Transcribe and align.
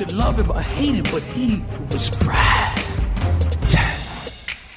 Could 0.00 0.12
love 0.12 0.42
him 0.42 0.50
or 0.50 0.60
hate 0.60 0.94
him, 0.94 1.04
but 1.12 1.22
he 1.22 1.60
was 1.92 2.18
Brad. 2.18 2.78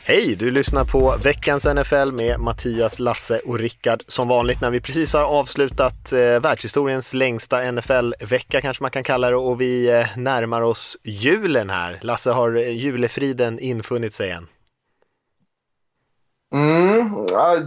Hej! 0.03 0.35
Du 0.35 0.51
lyssnar 0.51 0.85
på 0.85 1.17
veckans 1.23 1.65
NFL 1.65 2.23
med 2.23 2.39
Mattias, 2.39 2.99
Lasse 2.99 3.39
och 3.39 3.59
Rickard. 3.59 3.99
Som 4.07 4.27
vanligt 4.27 4.61
när 4.61 4.71
vi 4.71 4.81
precis 4.81 5.13
har 5.13 5.21
avslutat 5.21 6.13
eh, 6.13 6.19
världshistoriens 6.19 7.13
längsta 7.13 7.71
NFL-vecka 7.71 8.61
kanske 8.61 8.83
man 8.83 8.91
kan 8.91 9.03
kalla 9.03 9.29
det 9.29 9.35
och 9.35 9.61
vi 9.61 9.89
eh, 9.89 10.17
närmar 10.17 10.61
oss 10.61 10.97
julen 11.03 11.69
här. 11.69 11.99
Lasse, 12.01 12.31
har 12.31 12.55
eh, 12.55 12.69
julefriden 12.69 13.59
infunnit 13.59 14.13
sig 14.13 14.31
än? 14.31 14.47
Mm, 16.53 17.25
ja, 17.29 17.57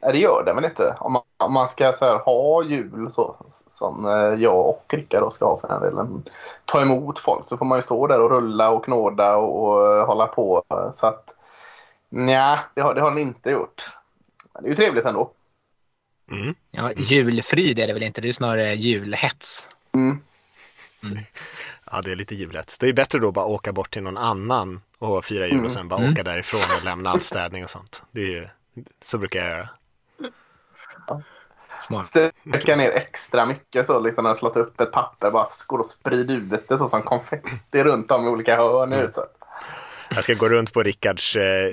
det 0.00 0.18
gör 0.18 0.44
det 0.44 0.52
väl 0.52 0.64
inte. 0.64 0.96
Om 1.00 1.12
man, 1.12 1.22
om 1.36 1.52
man 1.52 1.68
ska 1.68 1.92
så 1.92 2.04
här, 2.04 2.18
ha 2.18 2.64
jul 2.64 3.10
så, 3.10 3.36
som 3.50 4.06
eh, 4.06 4.42
jag 4.42 4.68
och 4.68 4.84
Rickard 4.88 5.32
ska 5.32 5.44
ha 5.46 5.60
för 5.60 5.68
den 5.68 5.80
delen. 5.80 6.22
Ta 6.64 6.82
emot 6.82 7.18
folk 7.18 7.46
så 7.46 7.56
får 7.56 7.64
man 7.64 7.78
ju 7.78 7.82
stå 7.82 8.06
där 8.06 8.20
och 8.20 8.30
rulla 8.30 8.70
och 8.70 8.84
knåda 8.84 9.36
och, 9.36 9.68
och 9.68 9.96
eh, 9.96 10.06
hålla 10.06 10.26
på. 10.26 10.62
Så 10.92 11.06
att 11.06 11.34
nej, 12.08 12.58
det 12.74 12.80
har, 12.80 12.94
det 12.94 13.00
har 13.00 13.10
den 13.10 13.18
inte 13.18 13.50
gjort. 13.50 13.82
Men 14.54 14.62
det 14.62 14.66
är 14.66 14.70
ju 14.70 14.76
trevligt 14.76 15.04
ändå. 15.04 15.30
Mm. 16.30 16.54
Ja, 16.70 16.92
julfrid 16.92 17.78
är 17.78 17.86
det 17.86 17.92
väl 17.92 18.02
inte, 18.02 18.20
det 18.20 18.28
är 18.28 18.32
snarare 18.32 18.74
julhets. 18.74 19.68
Mm. 19.94 20.18
Ja, 21.92 22.02
det 22.02 22.12
är 22.12 22.16
lite 22.16 22.34
julhets. 22.34 22.78
Det 22.78 22.88
är 22.88 22.92
bättre 22.92 23.18
då 23.18 23.32
bara 23.32 23.44
åka 23.44 23.72
bort 23.72 23.90
till 23.90 24.02
någon 24.02 24.16
annan 24.18 24.80
och 24.98 25.24
fira 25.24 25.46
jul 25.46 25.64
och 25.64 25.72
sen 25.72 25.88
bara 25.88 26.00
Mm. 26.00 26.12
åka 26.12 26.22
därifrån 26.22 26.60
och 26.78 26.84
lämna 26.84 27.10
all 27.10 27.20
städning 27.22 27.64
och 27.64 27.70
sånt. 27.70 28.02
Det 28.10 28.20
är 28.20 28.26
ju, 28.26 28.48
så 29.04 29.18
brukar 29.18 29.40
jag 29.40 29.50
göra. 29.50 29.68
Smart. 31.86 32.06
Stöka 32.06 32.76
ner 32.76 32.90
extra 32.90 33.46
mycket 33.46 33.86
så 33.86 34.00
liksom 34.00 34.22
när 34.24 34.30
jag 34.30 34.38
slått 34.38 34.56
upp 34.56 34.80
ett 34.80 34.92
papper. 34.92 35.30
Bara 35.30 35.46
går 35.66 35.78
och 35.78 35.86
sprider 35.86 36.34
ut 36.34 36.68
det 36.68 36.78
så 36.78 36.88
som 36.88 37.02
konfetti 37.02 37.84
runt 37.84 38.10
om 38.10 38.24
i 38.24 38.28
olika 38.28 38.56
hörn 38.56 38.92
i 38.92 38.96
huset. 38.96 39.24
Jag 40.10 40.24
ska 40.24 40.34
gå 40.34 40.48
runt 40.48 40.72
på 40.72 40.82
Rickards 40.82 41.36
eh, 41.36 41.72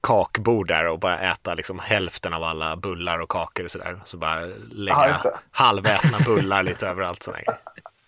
kakbord 0.00 0.68
där 0.68 0.86
och 0.86 0.98
bara 0.98 1.18
äta 1.18 1.54
liksom 1.54 1.78
hälften 1.78 2.34
av 2.34 2.42
alla 2.44 2.76
bullar 2.76 3.18
och 3.18 3.28
kakor 3.28 3.64
och 3.64 3.70
sådär. 3.70 4.00
Så 4.04 4.16
bara 4.16 4.40
Ja, 4.46 4.54
lägga 4.72 5.20
det. 5.22 5.38
halvätna 5.50 6.18
bullar 6.24 6.62
lite 6.62 6.86
överallt. 6.88 7.22
Sådär. 7.22 7.44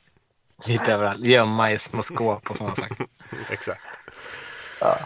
Lite 0.65 0.93
överallt, 0.93 1.21
gömma 1.27 1.73
i 1.73 1.79
små 1.79 2.03
skåp 2.03 2.51
och 2.51 2.57
sådana 2.57 2.77
saker. 2.77 3.07
Exakt. 3.51 3.81
Ja. 4.81 4.99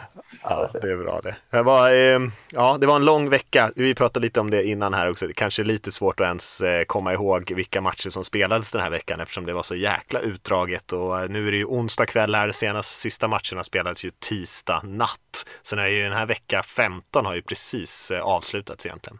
Ja, 0.43 0.71
det 0.73 0.91
är 0.91 0.97
bra 0.97 1.21
det. 1.23 1.37
Det 1.51 1.63
var, 1.63 1.91
eh, 1.91 2.21
ja, 2.53 2.77
det 2.81 2.87
var 2.87 2.97
en 2.97 3.05
lång 3.05 3.31
vecka. 3.31 3.71
Vi 3.77 3.95
pratade 3.95 4.27
lite 4.27 4.41
om 4.41 4.51
det 4.51 4.65
innan 4.65 4.95
här 4.95 5.11
också. 5.11 5.27
Det 5.27 5.33
kanske 5.33 5.63
är 5.63 5.65
lite 5.65 5.93
svårt 5.93 6.21
att 6.21 6.27
ens 6.27 6.61
eh, 6.61 6.85
komma 6.85 7.13
ihåg 7.13 7.53
vilka 7.57 7.81
matcher 7.81 8.11
som 8.11 8.25
spelades 8.25 8.73
den 8.73 8.81
här 8.81 8.91
veckan 8.91 9.21
eftersom 9.21 9.47
det 9.47 9.53
var 9.53 9.63
så 9.63 9.75
jäkla 9.75 10.21
utdraget. 10.21 10.93
Och 10.93 11.21
eh, 11.21 11.29
nu 11.29 11.49
är 11.49 11.53
det 11.53 11.59
ju 11.59 11.65
onsdag 11.65 12.07
kväll 12.07 12.35
här. 12.35 12.53
Senast 12.53 13.01
sista 13.01 13.29
matcherna 13.29 13.65
spelades 13.65 14.05
ju 14.05 14.11
tisdag 14.11 14.81
natt. 14.85 15.45
Sen 15.63 15.79
är 15.79 15.87
ju 15.87 16.03
den 16.03 16.13
här 16.13 16.27
vecka 16.27 16.63
15 16.63 17.27
har 17.27 17.35
ju 17.35 17.43
precis 17.43 18.11
avslutats 18.11 18.87
egentligen. 18.87 19.19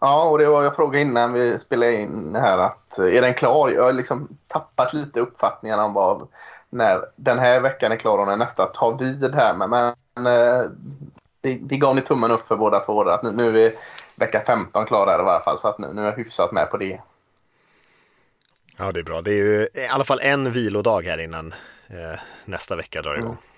Ja, 0.00 0.28
och 0.28 0.38
det 0.38 0.46
var 0.46 0.62
jag 0.62 0.76
frågade 0.76 1.02
innan 1.02 1.32
vi 1.32 1.58
spelade 1.58 1.96
in 1.96 2.34
här 2.34 2.58
att 2.58 2.98
är 2.98 3.20
den 3.20 3.34
klar? 3.34 3.70
Jag 3.70 3.82
har 3.82 3.92
liksom 3.92 4.28
tappat 4.46 4.92
lite 4.92 5.20
uppfattningen 5.20 5.80
om 5.80 5.94
vad 5.94 6.28
när 6.70 7.00
den 7.16 7.38
här 7.38 7.60
veckan 7.60 7.92
är 7.92 7.96
klar 7.96 8.18
och 8.18 8.26
när 8.26 8.36
nästa 8.36 8.66
tar 8.66 8.98
vid 8.98 9.34
här. 9.34 9.54
Men, 9.54 9.70
men 9.70 10.26
eh, 10.26 10.70
det, 11.40 11.54
det 11.54 11.76
gav 11.76 11.96
ni 11.96 12.02
tummen 12.02 12.30
upp 12.30 12.46
för 12.48 12.56
båda 12.56 12.80
två 12.80 13.08
att 13.08 13.22
nu, 13.22 13.32
nu 13.32 13.46
är 13.46 13.52
vi 13.52 13.76
vecka 14.14 14.42
15 14.46 14.86
klara 14.86 15.10
här 15.10 15.20
i 15.20 15.24
varje 15.24 15.44
fall 15.44 15.58
så 15.58 15.68
att 15.68 15.78
nu, 15.78 15.92
nu 15.92 16.00
är 16.00 16.06
jag 16.06 16.16
hyfsat 16.16 16.52
med 16.52 16.70
på 16.70 16.76
det. 16.76 17.00
Ja, 18.76 18.92
det 18.92 19.00
är 19.00 19.04
bra. 19.04 19.22
Det 19.22 19.30
är 19.30 19.34
ju 19.34 19.68
i 19.74 19.86
alla 19.86 20.04
fall 20.04 20.20
en 20.22 20.52
vilodag 20.52 21.02
här 21.02 21.18
innan 21.18 21.54
eh, 21.88 22.20
nästa 22.44 22.76
vecka 22.76 23.02
drar 23.02 23.14
igång. 23.14 23.32
Eh, 23.32 23.49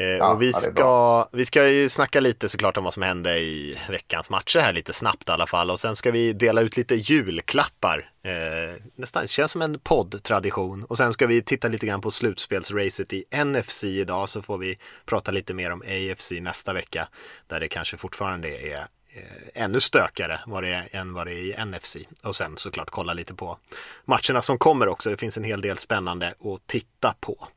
Ja, 0.00 0.32
och 0.32 0.42
vi 0.42 0.52
ska, 0.52 1.28
vi 1.32 1.44
ska 1.44 1.68
ju 1.68 1.88
snacka 1.88 2.20
lite 2.20 2.48
såklart 2.48 2.76
om 2.76 2.84
vad 2.84 2.94
som 2.94 3.02
hände 3.02 3.38
i 3.38 3.78
veckans 3.88 4.30
matcher 4.30 4.60
här 4.60 4.72
lite 4.72 4.92
snabbt 4.92 5.28
i 5.28 5.32
alla 5.32 5.46
fall 5.46 5.70
och 5.70 5.80
sen 5.80 5.96
ska 5.96 6.10
vi 6.10 6.32
dela 6.32 6.60
ut 6.60 6.76
lite 6.76 6.94
julklappar. 6.94 8.10
Eh, 8.22 8.82
nästan 8.94 9.28
känns 9.28 9.52
som 9.52 9.62
en 9.62 9.78
poddtradition 9.78 10.84
och 10.84 10.96
sen 10.96 11.12
ska 11.12 11.26
vi 11.26 11.42
titta 11.42 11.68
lite 11.68 11.86
grann 11.86 12.00
på 12.00 12.10
slutspelsracet 12.10 13.12
i 13.12 13.24
NFC 13.44 13.84
idag 13.84 14.28
så 14.28 14.42
får 14.42 14.58
vi 14.58 14.78
prata 15.06 15.30
lite 15.30 15.54
mer 15.54 15.70
om 15.70 15.82
AFC 15.82 16.32
nästa 16.40 16.72
vecka 16.72 17.08
där 17.46 17.60
det 17.60 17.68
kanske 17.68 17.96
fortfarande 17.96 18.48
är 18.48 18.86
eh, 19.12 19.62
ännu 19.62 19.80
stökigare 19.80 20.40
vad 20.46 20.62
det 20.62 20.74
är, 20.74 20.88
än 20.92 21.14
vad 21.14 21.26
det 21.26 21.32
är 21.32 21.60
i 21.60 21.64
NFC. 21.64 21.96
Och 22.22 22.36
sen 22.36 22.56
såklart 22.56 22.90
kolla 22.90 23.12
lite 23.12 23.34
på 23.34 23.58
matcherna 24.04 24.42
som 24.42 24.58
kommer 24.58 24.88
också. 24.88 25.10
Det 25.10 25.16
finns 25.16 25.36
en 25.36 25.44
hel 25.44 25.60
del 25.60 25.78
spännande 25.78 26.28
att 26.28 26.66
titta 26.66 27.14
på. 27.20 27.48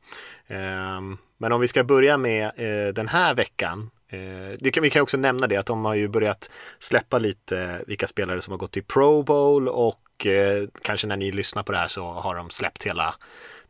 Ehm, 0.46 1.18
men 1.38 1.52
om 1.52 1.60
vi 1.60 1.68
ska 1.68 1.84
börja 1.84 2.16
med 2.16 2.44
eh, 2.56 2.94
den 2.94 3.08
här 3.08 3.34
veckan. 3.34 3.90
Eh, 4.08 4.58
det 4.60 4.70
kan, 4.70 4.82
vi 4.82 4.90
kan 4.90 5.02
också 5.02 5.16
nämna 5.16 5.46
det 5.46 5.56
att 5.56 5.66
de 5.66 5.84
har 5.84 5.94
ju 5.94 6.08
börjat 6.08 6.50
släppa 6.78 7.18
lite 7.18 7.84
vilka 7.86 8.06
spelare 8.06 8.40
som 8.40 8.50
har 8.50 8.58
gått 8.58 8.72
till 8.72 8.84
Pro 8.84 9.22
Bowl 9.22 9.68
och 9.68 10.26
eh, 10.26 10.68
kanske 10.82 11.06
när 11.06 11.16
ni 11.16 11.32
lyssnar 11.32 11.62
på 11.62 11.72
det 11.72 11.78
här 11.78 11.88
så 11.88 12.04
har 12.04 12.34
de 12.34 12.50
släppt 12.50 12.84
hela 12.84 13.14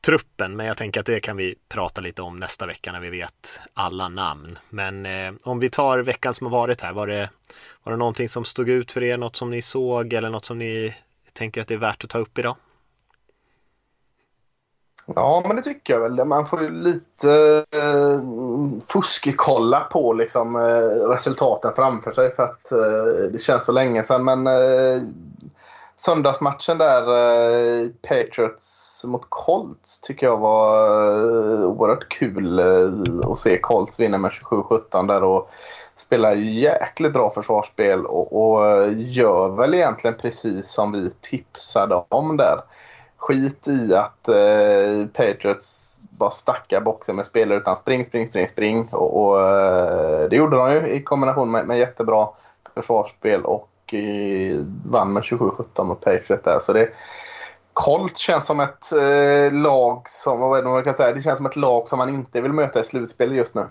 truppen. 0.05 0.57
Men 0.57 0.67
jag 0.67 0.77
tänker 0.77 1.01
att 1.01 1.07
det 1.07 1.21
kan 1.21 1.37
vi 1.37 1.55
prata 1.69 2.01
lite 2.01 2.23
om 2.23 2.37
nästa 2.37 2.67
vecka 2.67 2.93
när 2.93 3.01
vi 3.01 3.11
vet 3.11 3.61
alla 3.75 4.09
namn. 4.09 4.59
Men 4.69 5.07
eh, 5.07 5.33
om 5.43 5.59
vi 5.59 5.71
tar 5.71 5.99
veckan 5.99 6.35
som 6.35 6.47
har 6.47 6.59
varit 6.59 6.81
här, 6.81 6.93
var 6.93 7.07
det, 7.07 7.31
var 7.83 7.93
det 7.93 7.99
någonting 7.99 8.29
som 8.29 8.45
stod 8.45 8.69
ut 8.69 8.93
för 8.93 9.03
er? 9.03 9.17
Något 9.17 9.37
som 9.37 9.51
ni 9.51 9.63
såg 9.63 10.13
eller 10.13 10.31
något 10.31 10.45
som 10.45 10.59
ni 10.59 10.95
tänker 11.33 11.61
att 11.61 11.69
det 11.69 11.75
är 11.75 11.79
värt 11.79 12.05
att 12.05 12.11
ta 12.11 12.19
upp 12.19 12.39
idag? 12.39 12.57
Ja, 15.07 15.43
men 15.47 15.57
det 15.57 15.63
tycker 15.63 15.95
jag 15.95 16.01
väl. 16.01 16.25
Man 16.25 16.47
får 16.47 16.63
ju 16.63 16.71
lite 16.71 17.65
eh, 17.71 18.21
fuskekolla 18.93 19.81
på 19.81 20.13
liksom, 20.13 20.57
eh, 20.57 21.09
resultaten 21.09 21.73
framför 21.77 22.13
sig 22.13 22.35
för 22.35 22.43
att 22.43 22.73
eh, 22.73 23.31
det 23.33 23.39
känns 23.39 23.65
så 23.65 23.73
länge 23.73 24.05
sedan. 24.05 24.25
Men 24.25 24.47
eh, 24.47 25.03
söndagsmatchen 25.97 26.79
där, 26.79 27.03
eh, 27.03 27.89
Patriots 28.09 29.05
mot 29.05 29.27
Colts, 29.29 30.01
tycker 30.01 30.27
jag 30.27 30.39
var 30.39 30.89
eh, 31.09 31.65
oerhört 31.65 32.09
kul 32.09 32.59
eh, 32.59 33.31
att 33.31 33.39
se 33.39 33.59
Colts 33.59 34.01
vinna 34.01 34.19
med 34.19 34.31
27-17 34.31 35.07
där 35.09 35.25
och 35.25 35.51
spelar 35.97 36.33
jäkligt 36.33 37.13
bra 37.13 37.31
försvarsspel 37.31 38.07
och, 38.07 38.43
och 38.43 38.67
eh, 38.67 38.93
gör 38.97 39.49
väl 39.49 39.75
egentligen 39.75 40.17
precis 40.21 40.73
som 40.73 40.93
vi 40.93 41.11
tipsade 41.21 42.05
om 42.09 42.37
där 42.37 42.61
skit 43.25 43.69
i 43.69 43.95
att 43.95 44.29
eh, 44.29 45.07
Patriots 45.13 46.01
bara 46.11 46.31
stackar 46.31 46.81
boxen 46.81 47.17
med 47.17 47.27
spelare 47.27 47.59
utan 47.59 47.77
spring, 47.77 48.05
spring, 48.05 48.29
spring, 48.29 48.49
spring. 48.49 48.89
Och, 48.93 49.25
och 49.25 49.41
eh, 49.41 50.29
det 50.29 50.37
gjorde 50.37 50.57
de 50.57 50.73
ju 50.73 50.89
i 50.89 51.03
kombination 51.03 51.51
med, 51.51 51.67
med 51.67 51.79
jättebra 51.79 52.29
försvarsspel 52.75 53.45
och 53.45 53.95
eh, 53.95 54.61
vann 54.87 55.13
med 55.13 55.23
27-17 55.23 55.85
mot 55.85 56.01
Patriots 56.01 56.45
där. 56.45 56.59
Så 56.59 56.73
det, 56.73 56.89
Colt 57.73 58.17
känns 58.17 58.47
som 58.47 58.61
ett 58.61 58.93
eh, 58.93 59.53
lag 59.53 60.03
som, 60.09 60.41
vad 60.41 60.59
är 60.59 60.63
det 60.63 60.69
man 60.69 60.85
kan 60.85 60.97
säga, 60.97 61.13
det 61.13 61.23
känns 61.23 61.37
som 61.37 61.47
ett 61.47 61.57
lag 61.57 61.89
som 61.89 61.99
man 61.99 62.09
inte 62.09 62.41
vill 62.41 62.53
möta 62.53 62.81
i 62.81 62.85
slutspel 62.85 63.35
just 63.35 63.55
nu. 63.55 63.67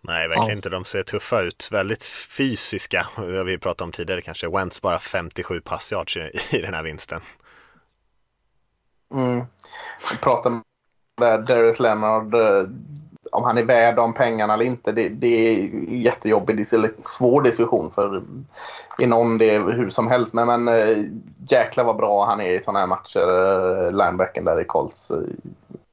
Nej, 0.00 0.28
verkligen 0.28 0.48
Ja. 0.48 0.56
inte. 0.56 0.68
De 0.68 0.84
ser 0.84 1.02
tuffa 1.02 1.40
ut. 1.40 1.68
Väldigt 1.72 2.04
fysiska. 2.04 3.06
Det 3.16 3.36
har 3.36 3.44
vi 3.44 3.58
pratat 3.58 3.80
om 3.80 3.92
tidigare 3.92 4.20
kanske. 4.20 4.48
Wentz 4.48 4.82
bara 4.82 4.98
57 4.98 5.60
passyards 5.60 6.16
i, 6.16 6.30
i 6.50 6.60
den 6.60 6.74
här 6.74 6.82
vinsten. 6.82 7.20
Mm. 9.14 9.44
Vi 10.10 10.16
pratar 10.16 10.50
om 10.50 10.62
Darius 11.46 11.80
Leonard, 11.80 12.34
eh, 12.34 12.68
om 13.32 13.44
han 13.44 13.58
är 13.58 13.62
värd 13.62 13.96
de 13.96 14.14
pengarna 14.14 14.54
eller 14.54 14.64
inte. 14.64 14.92
Det, 14.92 15.08
det 15.08 15.26
är 15.26 15.68
jättejobbig, 15.88 16.66
svår 17.06 17.42
diskussion 17.42 17.90
för 17.90 18.22
inom 18.98 19.38
det 19.38 19.58
hur 19.58 19.90
som 19.90 20.08
helst. 20.08 20.34
Men, 20.34 20.46
men 20.46 20.68
eh, 20.68 21.04
jäklar 21.48 21.84
vad 21.84 21.96
bra 21.96 22.26
han 22.26 22.40
är 22.40 22.52
i 22.52 22.62
sådana 22.62 22.78
här 22.78 22.86
matcher. 22.86 23.86
Eh, 23.86 23.90
linebacken 23.90 24.44
där 24.44 24.60
i 24.60 24.64
Colts. 24.64 25.12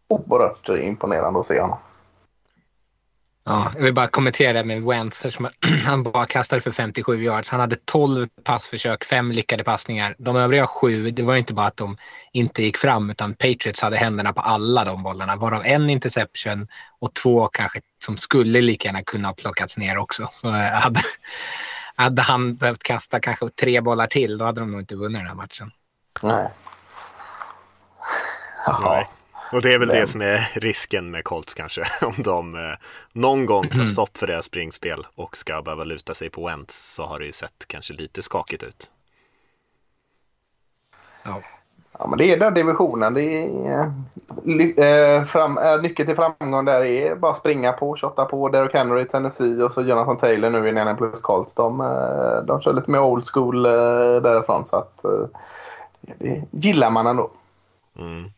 Oerhört 0.08 0.70
imponerande 0.70 1.40
att 1.40 1.46
se 1.46 1.62
honom. 1.62 1.78
Ja, 3.46 3.72
jag 3.76 3.84
vill 3.84 3.94
bara 3.94 4.08
kommentera 4.08 4.54
det 4.54 4.64
med 4.64 4.82
Wentz. 4.84 5.26
Han 5.86 6.04
bara 6.04 6.26
kastade 6.26 6.62
för 6.62 6.72
57 6.72 7.24
yards. 7.24 7.50
Han 7.50 7.60
hade 7.60 7.76
12 7.76 8.28
passförsök, 8.44 9.06
fem 9.06 9.32
lyckade 9.32 9.64
passningar. 9.64 10.16
De 10.18 10.36
övriga 10.36 10.68
sju, 10.68 11.12
det 11.12 11.24
var 11.24 11.36
inte 11.36 11.54
bara 11.54 11.68
att 11.68 11.78
de 11.78 11.98
inte 12.32 12.64
gick 12.64 12.78
fram 12.78 13.10
utan 13.10 13.34
Patriots 13.34 13.82
hade 13.82 13.98
händerna 13.98 14.34
på 14.34 14.42
alla 14.42 14.86
de 14.86 15.04
bollarna. 15.04 15.36
Varav 15.36 15.62
en 15.66 15.90
interception 15.90 16.68
och 17.00 17.14
två 17.14 17.48
kanske 17.48 17.82
som 18.04 18.18
skulle 18.18 18.62
lika 18.62 18.88
gärna 18.88 19.04
kunna 19.04 19.28
ha 19.28 19.36
plockats 19.36 19.78
ner 19.78 19.98
också. 19.98 20.28
Så 20.32 20.48
eh, 20.48 20.72
hade, 20.72 21.00
hade 21.96 22.22
han 22.22 22.56
behövt 22.56 22.84
kasta 22.84 23.20
kanske 23.20 23.50
tre 23.50 23.82
bollar 23.82 24.08
till 24.08 24.38
då 24.38 24.46
hade 24.46 24.60
de 24.60 24.72
nog 24.72 24.82
inte 24.82 24.96
vunnit 24.96 25.20
den 25.20 25.28
här 25.28 25.36
matchen. 25.36 25.72
Nej. 26.22 26.48
Nej. 28.84 29.10
Och 29.54 29.62
det 29.62 29.74
är 29.74 29.80
väl 29.80 29.88
det 29.88 30.08
som 30.08 30.22
är 30.22 30.60
risken 30.60 31.12
med 31.12 31.24
Colts 31.24 31.54
kanske. 31.54 31.84
Om 32.02 32.14
de 32.18 32.56
eh, 32.56 32.78
någon 33.14 33.46
gång 33.46 33.68
tar 33.70 33.86
stopp 33.86 34.18
för 34.18 34.28
deras 34.28 34.46
springspel 34.46 35.06
och 35.16 35.38
ska 35.38 35.62
behöva 35.62 35.84
luta 35.84 36.14
sig 36.14 36.30
på 36.30 36.48
Wentz 36.48 36.94
så 36.94 37.06
har 37.06 37.20
det 37.20 37.26
ju 37.26 37.32
sett 37.32 37.68
kanske 37.68 37.94
lite 37.94 38.22
skakigt 38.22 38.64
ut. 38.64 38.90
Ja. 41.24 41.42
Ja, 42.00 42.08
men 42.08 42.18
det 42.18 42.34
är 42.34 42.40
den 42.40 42.54
divisionen. 42.54 43.14
Det 43.14 43.22
är, 43.24 43.94
ly- 44.44 44.76
eh, 44.78 45.24
fram, 45.24 45.58
eh, 45.58 45.82
nyckeln 45.82 46.08
till 46.08 46.16
framgång 46.16 46.66
där 46.66 46.84
är 46.86 47.16
bara 47.16 47.34
springa 47.34 47.72
på, 47.72 47.98
shotta 47.98 48.26
på. 48.26 48.50
Derrick 48.50 48.74
Henry 48.74 49.02
i 49.02 49.06
Tennessee 49.06 49.64
och 49.64 49.72
så 49.72 49.82
Jonathan 49.82 50.18
Taylor 50.18 50.50
nu 50.50 50.66
i 50.66 50.70
Indianapolis 50.70 51.22
Colts. 51.22 51.56
De, 51.56 51.82
eh, 51.82 52.46
de 52.46 52.62
kör 52.62 52.74
lite 52.74 52.92
mer 52.92 53.00
old 53.00 53.26
school 53.34 53.66
eh, 53.66 53.72
därifrån. 54.22 54.66
Så 54.66 54.78
att, 54.78 55.06
eh, 55.06 55.28
det 56.02 56.44
gillar 56.52 56.90
man 56.90 57.08
ändå. 57.08 57.30
Mm. 58.00 58.32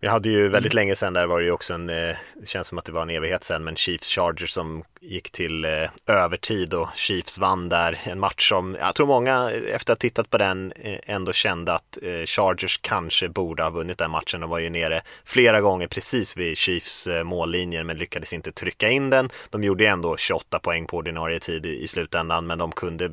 Vi 0.00 0.08
hade 0.08 0.28
ju 0.28 0.48
väldigt 0.48 0.74
länge 0.74 0.96
sedan 0.96 1.12
där 1.12 1.26
var 1.26 1.38
det 1.38 1.44
ju 1.44 1.50
också 1.50 1.74
en, 1.74 1.90
eh, 1.90 2.16
det 2.34 2.48
känns 2.48 2.68
som 2.68 2.78
att 2.78 2.84
det 2.84 2.92
var 2.92 3.02
en 3.02 3.10
evighet 3.10 3.44
sedan, 3.44 3.64
men 3.64 3.76
Chiefs 3.76 4.10
Chargers 4.10 4.50
som 4.50 4.84
gick 5.00 5.30
till 5.30 5.64
eh, 5.64 5.90
övertid 6.06 6.74
och 6.74 6.88
Chiefs 6.94 7.38
vann 7.38 7.68
där. 7.68 8.00
En 8.04 8.20
match 8.20 8.48
som 8.48 8.76
jag 8.80 8.94
tror 8.94 9.06
många 9.06 9.50
efter 9.50 9.92
att 9.92 9.98
ha 9.98 10.08
tittat 10.08 10.30
på 10.30 10.38
den 10.38 10.72
eh, 10.72 10.98
ändå 11.06 11.32
kände 11.32 11.72
att 11.72 11.98
Chargers 12.26 12.78
kanske 12.82 13.28
borde 13.28 13.62
ha 13.62 13.70
vunnit 13.70 13.98
den 13.98 14.10
matchen. 14.10 14.40
De 14.40 14.50
var 14.50 14.58
ju 14.58 14.70
nere 14.70 15.02
flera 15.24 15.60
gånger 15.60 15.86
precis 15.86 16.36
vid 16.36 16.58
Chiefs 16.58 17.08
mållinjer 17.24 17.84
men 17.84 17.98
lyckades 17.98 18.32
inte 18.32 18.52
trycka 18.52 18.88
in 18.88 19.10
den. 19.10 19.30
De 19.50 19.64
gjorde 19.64 19.86
ändå 19.86 20.16
28 20.16 20.58
poäng 20.58 20.86
på 20.86 20.96
ordinarie 20.96 21.40
tid 21.40 21.66
i, 21.66 21.88
slutändan 21.88 22.46
men 22.46 22.58
de 22.58 22.72
kunde 22.72 23.10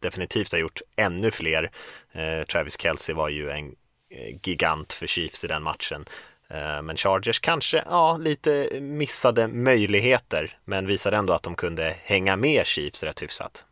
definitivt 0.00 0.52
ha 0.52 0.58
gjort 0.58 0.80
ännu 0.96 1.30
fler. 1.30 1.70
Travis 2.44 2.80
Kelce 2.80 3.14
var 3.14 3.28
ju 3.28 3.50
en 3.50 3.74
Eh, 4.08 4.36
gigant 4.42 4.92
för 4.92 5.06
Chiefs 5.06 5.44
i 5.44 5.46
den 5.46 5.62
matchen. 5.62 6.04
Eh, 6.48 6.82
men 6.82 6.96
Chargers 6.96 7.40
kanske, 7.40 7.82
ja, 7.86 8.16
lite 8.16 8.80
missade 8.80 9.48
möjligheter, 9.48 10.58
men 10.64 10.86
visade 10.86 11.16
ändå 11.16 11.32
att 11.32 11.42
de 11.42 11.54
kunde 11.54 11.96
hänga 12.02 12.36
med 12.36 12.66
Chiefs 12.66 13.02
rätt 13.02 13.22
hyfsat. 13.22 13.64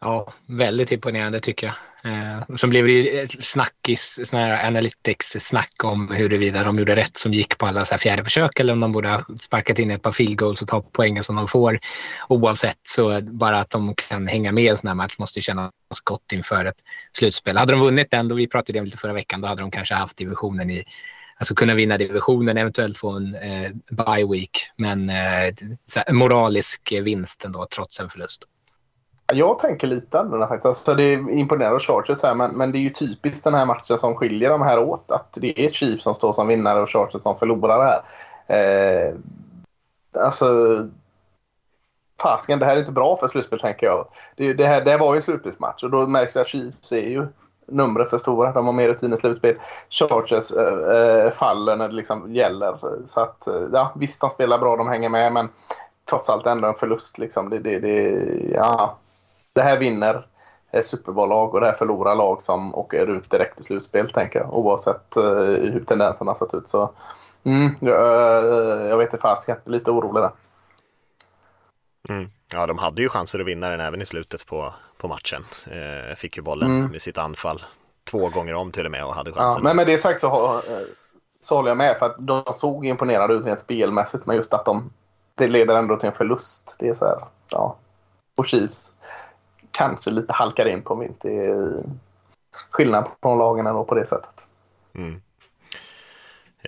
Ja, 0.00 0.32
väldigt 0.46 0.92
imponerande 0.92 1.40
tycker 1.40 1.66
jag. 1.66 1.76
Eh, 2.04 2.56
sen 2.56 2.70
blev 2.70 2.86
det 2.86 2.92
ju 2.92 3.26
snackis, 3.26 4.20
sån 4.24 4.38
här 4.38 4.66
analytics-snack 4.66 5.84
om 5.84 6.08
huruvida 6.10 6.64
de 6.64 6.78
gjorde 6.78 6.96
rätt 6.96 7.16
som 7.16 7.34
gick 7.34 7.58
på 7.58 7.66
alla 7.66 7.84
så 7.84 7.90
här 7.90 7.98
fjärde 7.98 8.24
försök 8.24 8.60
eller 8.60 8.72
om 8.72 8.80
de 8.80 8.92
borde 8.92 9.08
ha 9.08 9.24
sparkat 9.40 9.78
in 9.78 9.90
ett 9.90 10.02
par 10.02 10.12
field 10.12 10.38
goals 10.38 10.62
och 10.62 10.68
ta 10.68 10.82
poängen 10.92 11.24
som 11.24 11.36
de 11.36 11.48
får. 11.48 11.78
Oavsett 12.28 12.78
så 12.82 13.20
bara 13.22 13.60
att 13.60 13.70
de 13.70 13.94
kan 13.94 14.26
hänga 14.26 14.52
med 14.52 14.64
i 14.64 14.68
en 14.68 14.76
sån 14.76 14.88
här 14.88 14.94
match 14.94 15.14
måste 15.18 15.38
ju 15.38 15.42
kännas 15.42 15.72
gott 16.04 16.32
inför 16.32 16.64
ett 16.64 16.82
slutspel. 17.12 17.56
Hade 17.56 17.72
de 17.72 17.80
vunnit 17.80 18.10
den, 18.10 18.28
då 18.28 18.34
vi 18.34 18.46
pratade 18.46 18.78
om 18.78 18.84
det 18.84 18.86
lite 18.86 18.98
förra 18.98 19.12
veckan, 19.12 19.40
då 19.40 19.48
hade 19.48 19.62
de 19.62 19.70
kanske 19.70 19.94
haft 19.94 20.16
divisionen 20.16 20.70
i 20.70 20.84
Alltså 21.40 21.54
kunna 21.54 21.74
vinna 21.74 21.98
divisionen, 21.98 22.56
eventuellt 22.56 22.98
få 22.98 23.10
en 23.10 23.34
eh, 23.34 23.70
bye 23.90 24.26
week, 24.30 24.70
men 24.76 25.10
eh, 25.10 25.54
moralisk 26.12 26.92
vinst 27.02 27.44
ändå 27.44 27.66
trots 27.70 28.00
en 28.00 28.10
förlust. 28.10 28.44
Jag 29.32 29.58
tänker 29.58 29.86
lite 29.86 30.20
annorlunda 30.20 30.48
faktiskt. 30.48 30.66
Alltså, 30.66 30.94
det 30.94 31.02
är 31.02 31.30
imponerande 31.30 31.74
av 31.74 31.80
Chargers 31.80 32.22
här, 32.22 32.34
men, 32.34 32.50
men 32.50 32.72
det 32.72 32.78
är 32.78 32.80
ju 32.80 32.90
typiskt 32.90 33.44
den 33.44 33.54
här 33.54 33.66
matchen 33.66 33.98
som 33.98 34.14
skiljer 34.14 34.50
de 34.50 34.62
här 34.62 34.78
åt. 34.78 35.10
Att 35.10 35.32
det 35.32 35.60
är 35.60 35.70
Chiefs 35.70 36.02
som 36.02 36.14
står 36.14 36.32
som 36.32 36.48
vinnare 36.48 36.80
och 36.80 36.90
Chargers 36.90 37.22
som 37.22 37.38
förlorare 37.38 37.82
här. 37.82 38.00
Eh, 38.48 39.14
alltså, 40.20 40.48
fasken, 42.20 42.58
det 42.58 42.66
här 42.66 42.76
är 42.76 42.80
inte 42.80 42.92
bra 42.92 43.16
för 43.16 43.28
slutspel 43.28 43.60
tänker 43.60 43.86
jag. 43.86 44.08
Det, 44.36 44.52
det, 44.52 44.66
här, 44.66 44.84
det 44.84 44.90
här 44.90 44.98
var 44.98 45.14
ju 45.14 45.16
en 45.16 45.22
slutspelsmatch 45.22 45.84
och 45.84 45.90
då 45.90 46.06
märks 46.06 46.34
det 46.34 46.40
att 46.40 46.48
Chiefs 46.48 46.92
är 46.92 47.08
ju 47.10 47.26
numret 47.66 48.10
för 48.10 48.18
stora. 48.18 48.52
De 48.52 48.66
har 48.66 48.72
mer 48.72 48.88
rutin 48.88 49.12
i 49.12 49.16
slutspel. 49.16 49.56
Chargers 49.90 50.52
eh, 50.52 51.24
eh 51.24 51.30
faller 51.30 51.76
när 51.76 51.88
det 51.88 51.94
liksom 51.94 52.34
gäller. 52.34 52.78
Så 53.06 53.20
att, 53.20 53.46
eh, 53.46 53.62
ja, 53.72 53.92
visst, 53.96 54.20
de 54.20 54.30
spelar 54.30 54.58
bra, 54.58 54.76
de 54.76 54.88
hänger 54.88 55.08
med, 55.08 55.32
men 55.32 55.48
trots 56.10 56.28
allt 56.28 56.46
ändå 56.46 56.68
en 56.68 56.74
förlust. 56.74 57.18
Liksom. 57.18 57.50
Det, 57.50 57.58
det, 57.58 57.78
det, 57.78 58.10
ja, 58.54 58.98
det 59.58 59.64
här 59.64 59.78
vinner 59.78 60.26
ett 60.70 60.86
Superbowl-lag 60.86 61.54
och 61.54 61.60
det 61.60 61.66
här 61.66 61.74
förlorar 61.74 62.14
lag 62.14 62.42
som 62.42 62.74
åker 62.74 63.06
ut 63.06 63.30
direkt 63.30 63.60
i 63.60 63.62
slutspel, 63.62 64.10
tänker 64.10 64.38
jag. 64.38 64.54
Oavsett 64.54 65.16
uh, 65.16 65.24
hur 65.72 65.84
tendenserna 65.84 66.30
har 66.30 66.36
sett 66.36 66.54
ut. 66.54 66.68
Så, 66.68 66.90
mm, 67.44 67.74
uh, 67.82 68.88
jag 68.88 68.96
vet 68.96 69.06
inte 69.06 69.18
fasiken, 69.22 69.56
lite 69.64 69.90
orolig 69.90 70.22
där. 70.22 70.30
Mm. 72.08 72.30
Ja, 72.52 72.66
de 72.66 72.78
hade 72.78 73.02
ju 73.02 73.08
chanser 73.08 73.40
att 73.40 73.46
vinna 73.46 73.68
den 73.68 73.80
även 73.80 74.02
i 74.02 74.06
slutet 74.06 74.46
på, 74.46 74.74
på 74.98 75.08
matchen. 75.08 75.44
Eh, 75.66 76.16
fick 76.16 76.36
ju 76.36 76.42
bollen 76.42 76.70
Mm. 76.78 76.90
med 76.90 77.02
sitt 77.02 77.18
anfall 77.18 77.64
två 78.10 78.28
gånger 78.28 78.54
om 78.54 78.72
till 78.72 78.84
och 78.84 78.90
med 78.90 79.04
och 79.04 79.14
hade 79.14 79.30
Ja, 79.30 79.36
chansen. 79.36 79.62
men 79.62 79.76
med 79.76 79.86
det 79.86 79.98
sagt 79.98 80.20
så, 80.20 80.56
eh, 80.56 80.60
så 81.40 81.56
håller 81.56 81.70
jag 81.70 81.76
med. 81.76 81.96
För 81.98 82.06
att 82.06 82.16
de 82.18 82.44
såg 82.52 82.86
imponerade 82.86 83.34
ut 83.34 83.46
rent 83.46 83.60
spelmässigt. 83.60 84.26
Men 84.26 84.36
just 84.36 84.54
att 84.54 84.64
de, 84.64 84.90
det 85.34 85.46
leder 85.46 85.74
ändå 85.76 85.96
till 85.96 86.08
en 86.08 86.14
förlust. 86.14 86.76
Det 86.78 86.88
är 86.88 86.94
så 86.94 87.04
här, 87.04 87.18
ja. 87.50 87.76
Och 88.38 88.46
Chiefs 88.46 88.92
kanske 89.78 90.10
lite 90.10 90.32
halkar 90.32 90.66
in 90.66 90.82
på 90.82 90.94
minst. 90.94 91.22
Det 91.22 91.36
är 91.36 91.82
skillnad 92.70 93.04
på 93.20 93.28
de 93.28 93.38
lagen 93.38 93.66
ändå 93.66 93.84
på 93.84 93.94
det 93.94 94.04
sättet. 94.04 94.46
Mm. 94.94 95.20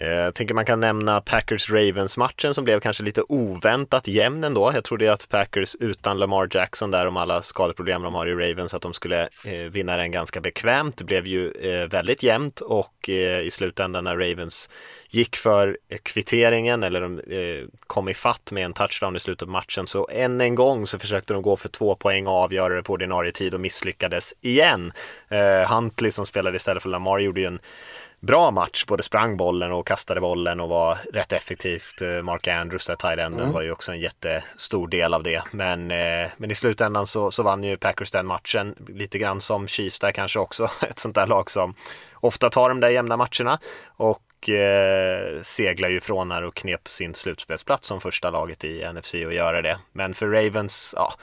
Eh, 0.01 0.09
jag 0.09 0.35
tänker 0.35 0.55
man 0.55 0.65
kan 0.65 0.81
nämna 0.81 1.21
Packers-Ravens-matchen 1.21 2.55
som 2.55 2.65
blev 2.65 2.81
kanske 2.81 3.03
lite 3.03 3.23
oväntat 3.29 4.09
jämn 4.09 4.45
ändå. 4.45 4.73
Jag 4.75 4.85
trodde 4.85 5.13
att 5.13 5.29
Packers 5.29 5.77
utan 5.81 6.19
Lamar 6.19 6.49
Jackson 6.51 6.91
där 6.91 7.07
om 7.07 7.17
alla 7.17 7.43
skadeproblem 7.43 8.03
de 8.03 8.15
har 8.15 8.27
i 8.27 8.35
Ravens 8.35 8.75
att 8.75 8.83
de 8.83 8.95
skulle 8.95 9.23
eh, 9.45 9.71
vinna 9.71 9.97
den 9.97 10.11
ganska 10.11 10.41
bekvämt. 10.41 10.97
Det 10.97 11.05
blev 11.05 11.27
ju 11.27 11.51
eh, 11.51 11.89
väldigt 11.89 12.23
jämnt 12.23 12.61
och 12.61 13.09
eh, 13.09 13.41
i 13.41 13.51
slutändan 13.51 14.05
när 14.05 14.17
Ravens 14.17 14.71
gick 15.09 15.37
för 15.37 15.79
eh, 15.89 15.99
kvitteringen 16.03 16.83
eller 16.83 17.01
de 17.01 17.19
eh, 17.19 17.67
kom 17.87 18.09
i 18.09 18.15
fatt 18.15 18.53
med 18.53 18.65
en 18.65 18.73
touchdown 18.73 19.17
i 19.17 19.21
slutet 19.21 19.43
av 19.43 19.49
matchen 19.49 19.87
så 19.87 20.09
än 20.13 20.41
en 20.41 20.55
gång 20.55 20.87
så 20.87 20.99
försökte 20.99 21.35
de 21.35 21.43
gå 21.43 21.57
för 21.57 21.69
två 21.69 21.95
poäng 21.95 22.27
och 22.27 22.33
avgöra 22.33 22.75
det 22.75 22.83
på 22.83 22.93
ordinarie 22.93 23.33
tid 23.33 23.55
och 23.55 23.61
misslyckades 23.61 24.35
igen. 24.41 24.93
Eh, 25.29 25.75
Huntley 25.75 26.11
som 26.11 26.27
spelade 26.27 26.57
istället 26.57 26.83
för 26.83 26.91
Lamar 26.91 27.19
gjorde 27.19 27.41
ju 27.41 27.47
en 27.47 27.61
bra 28.21 28.51
match, 28.51 28.87
både 28.87 29.03
sprang 29.03 29.37
bollen 29.37 29.73
och 29.73 29.87
kastade 29.87 30.21
bollen 30.21 30.61
och 30.61 30.69
var 30.69 30.99
rätt 31.13 31.33
effektivt. 31.33 32.03
Eh, 32.03 32.23
Mark 32.23 32.49
Andrews, 32.49 32.87
där 32.87 32.97
tight 32.97 33.19
enden, 33.19 33.53
var 33.53 33.63
ju 33.63 33.73
också 33.73 33.93
en 33.93 34.01
jättestor 34.01 34.89
del 34.89 35.15
av 35.15 35.23
det. 35.23 35.43
Men, 35.51 35.91
eh, 35.91 36.31
men 36.37 36.51
i 36.51 36.55
slutändan 36.55 37.07
så, 37.07 37.31
så 37.31 37.43
vann 37.43 37.65
ju 37.65 37.77
Packers 37.77 38.11
den 38.11 38.27
matchen, 38.27 38.75
lite 38.89 39.19
grann 39.19 39.41
som 39.41 39.69
Chiefs 39.69 40.01
där 40.01 40.13
kanske 40.13 40.39
också, 40.39 40.71
ett 40.89 40.99
sånt 40.99 41.15
där 41.15 41.27
lag 41.27 41.51
som 41.51 41.75
ofta 42.15 42.51
tar 42.51 42.69
de 42.69 42.81
där 42.81 42.89
jämna 42.89 43.17
matcherna 43.17 43.59
och 43.87 44.49
eh, 44.49 45.43
seglar 45.43 45.89
ju 45.89 45.97
ifrån 45.97 46.31
här 46.31 46.43
och 46.43 46.55
knep 46.55 46.89
sin 46.89 47.15
slutspelsplats 47.15 47.89
som 47.89 48.01
första 48.01 48.31
laget 48.31 48.65
i 48.65 48.93
NFC 48.95 49.15
och 49.15 49.35
göra 49.35 49.63
det. 49.63 49.79
Men 49.93 50.15
för 50.15 50.27
Ravens, 50.27 50.95
ja, 50.97 51.15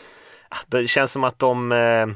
det 0.68 0.88
känns 0.88 1.12
som 1.12 1.24
att 1.24 1.40
de 1.40 1.72
eh, 1.72 2.08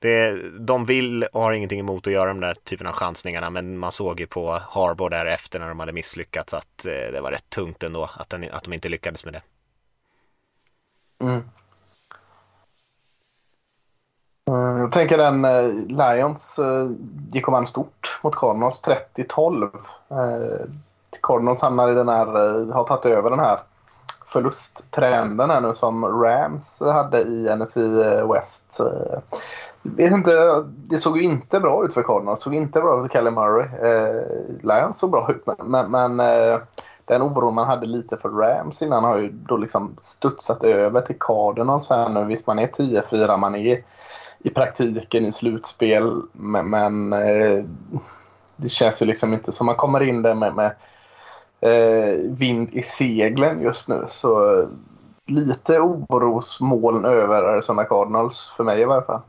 det, 0.00 0.50
de 0.58 0.84
vill 0.84 1.24
och 1.24 1.42
har 1.42 1.52
ingenting 1.52 1.80
emot 1.80 2.06
att 2.06 2.12
göra 2.12 2.28
de 2.28 2.40
där 2.40 2.54
typen 2.64 2.86
av 2.86 2.92
chansningarna 2.92 3.50
men 3.50 3.78
man 3.78 3.92
såg 3.92 4.20
ju 4.20 4.26
på 4.26 4.60
Harbour 4.68 5.10
därefter 5.10 5.58
när 5.58 5.68
de 5.68 5.80
hade 5.80 5.92
misslyckats 5.92 6.54
att 6.54 6.86
eh, 6.86 7.12
det 7.12 7.20
var 7.20 7.30
rätt 7.30 7.50
tungt 7.50 7.82
ändå 7.82 8.10
att, 8.14 8.30
den, 8.30 8.44
att 8.52 8.64
de 8.64 8.72
inte 8.72 8.88
lyckades 8.88 9.24
med 9.24 9.34
det. 9.34 9.42
Mm. 11.24 11.42
mm 14.48 14.78
jag 14.78 14.92
tänker 14.92 15.18
den 15.18 15.44
eh, 15.44 15.72
Lions 15.88 16.58
eh, 16.58 16.90
gick 17.32 17.48
och 17.48 17.52
vann 17.52 17.66
stort 17.66 18.20
mot 18.22 18.36
Cardinals 18.36 18.80
30-12. 19.14 19.70
Eh, 20.10 20.66
Cardinals 21.22 21.62
hamnar 21.62 21.90
i 21.90 21.94
den 21.94 22.08
här, 22.08 22.26
eh, 22.26 22.74
har 22.74 22.84
tagit 22.84 23.06
över 23.06 23.30
den 23.30 23.40
här 23.40 23.58
förlusttrenden 24.26 25.50
här 25.50 25.60
nu 25.60 25.74
som 25.74 26.22
Rams 26.22 26.80
hade 26.80 27.20
i 27.20 27.56
NFC 27.56 27.76
eh, 27.76 28.32
West. 28.32 28.80
Eh, 28.80 29.18
Vet 29.82 30.12
inte, 30.12 30.64
det 30.66 30.98
såg 30.98 31.18
ju 31.18 31.22
inte 31.22 31.60
bra 31.60 31.84
ut 31.84 31.94
för 31.94 32.02
Cardinals. 32.02 32.40
Det 32.40 32.44
såg 32.44 32.54
inte 32.54 32.80
bra 32.80 32.98
ut 32.98 33.02
för 33.02 33.18
Kelly 33.18 33.30
Murray. 33.30 33.66
Eh, 33.66 34.24
Lions 34.62 34.98
såg 34.98 35.10
bra 35.10 35.30
ut 35.30 35.44
men, 35.64 35.90
men 35.90 36.20
eh, 36.20 36.58
den 37.04 37.22
oron 37.22 37.54
man 37.54 37.66
hade 37.66 37.86
lite 37.86 38.16
för 38.16 38.28
Rams 38.28 38.82
innan 38.82 39.04
har 39.04 39.18
ju 39.18 39.28
då 39.28 39.56
liksom 39.56 39.96
studsat 40.00 40.64
över 40.64 41.00
till 41.00 41.18
Cardinals 41.20 41.90
här 41.90 42.08
nu. 42.08 42.24
Visst, 42.24 42.46
man 42.46 42.58
är 42.58 42.66
10-4, 42.66 43.36
man 43.36 43.54
är 43.54 43.84
i 44.38 44.50
praktiken 44.50 45.26
i 45.26 45.32
slutspel, 45.32 46.22
men, 46.32 46.70
men 46.70 47.12
eh, 47.12 47.64
det 48.56 48.68
känns 48.68 49.02
ju 49.02 49.06
liksom 49.06 49.34
inte 49.34 49.52
som 49.52 49.66
man 49.66 49.76
kommer 49.76 50.02
in 50.02 50.22
där 50.22 50.34
med, 50.34 50.54
med 50.54 50.72
eh, 51.60 52.18
vind 52.30 52.68
i 52.72 52.82
seglen 52.82 53.62
just 53.62 53.88
nu. 53.88 54.04
Så 54.08 54.58
eh, 54.58 54.68
lite 55.26 55.80
orosmoln 55.80 57.04
över 57.04 57.42
Arizona 57.42 57.84
Cardinals 57.84 58.54
för 58.56 58.64
mig 58.64 58.80
i 58.80 58.84
varje 58.84 59.02
fall. 59.02 59.20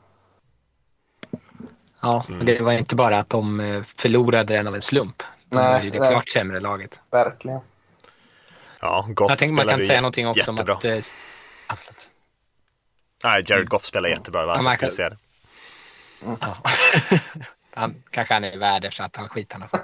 Ja, 2.01 2.25
men 2.27 2.46
det 2.46 2.62
var 2.62 2.72
inte 2.72 2.96
bara 2.96 3.20
att 3.20 3.29
de 3.29 3.60
eh, 3.60 3.84
förlorade 3.96 4.53
den 4.55 4.67
av 4.67 4.75
en 4.75 4.81
slump. 4.81 5.24
De 5.50 5.55
Nej, 5.55 5.74
var 5.74 5.81
ju 5.84 5.89
det 5.89 6.00
nej. 6.00 6.10
klart 6.10 6.29
sämre 6.29 6.60
laget. 6.60 7.01
Verkligen. 7.12 7.60
Ja, 8.79 9.05
Goff 9.10 9.29
Jag 9.29 9.38
tänker 9.38 9.53
man 9.53 9.67
kan 9.67 9.79
säga 9.81 9.93
jät- 9.93 10.01
någonting 10.01 10.27
också 10.27 10.50
om 10.51 10.55
jättebra. 10.55 10.75
att... 10.75 10.86
Eh. 10.86 11.00
Nej, 13.24 13.43
Jared 13.48 13.70
Goff 13.70 13.86
spelar 13.86 14.10
jättebra. 14.10 14.41
Det 14.41 14.48
var 14.48 14.63
Ja, 14.63 14.72
skulle 14.72 14.91
säga 14.91 15.10
det. 15.10 15.17
Ja. 16.41 16.58
han, 17.74 18.03
kanske 18.10 18.34
han 18.34 18.43
är 18.43 18.58
värd 18.58 18.93
så 18.93 19.03
att 19.03 19.15
han 19.15 19.29
skiter 19.29 19.58
han 19.60 19.70
får. 19.70 19.79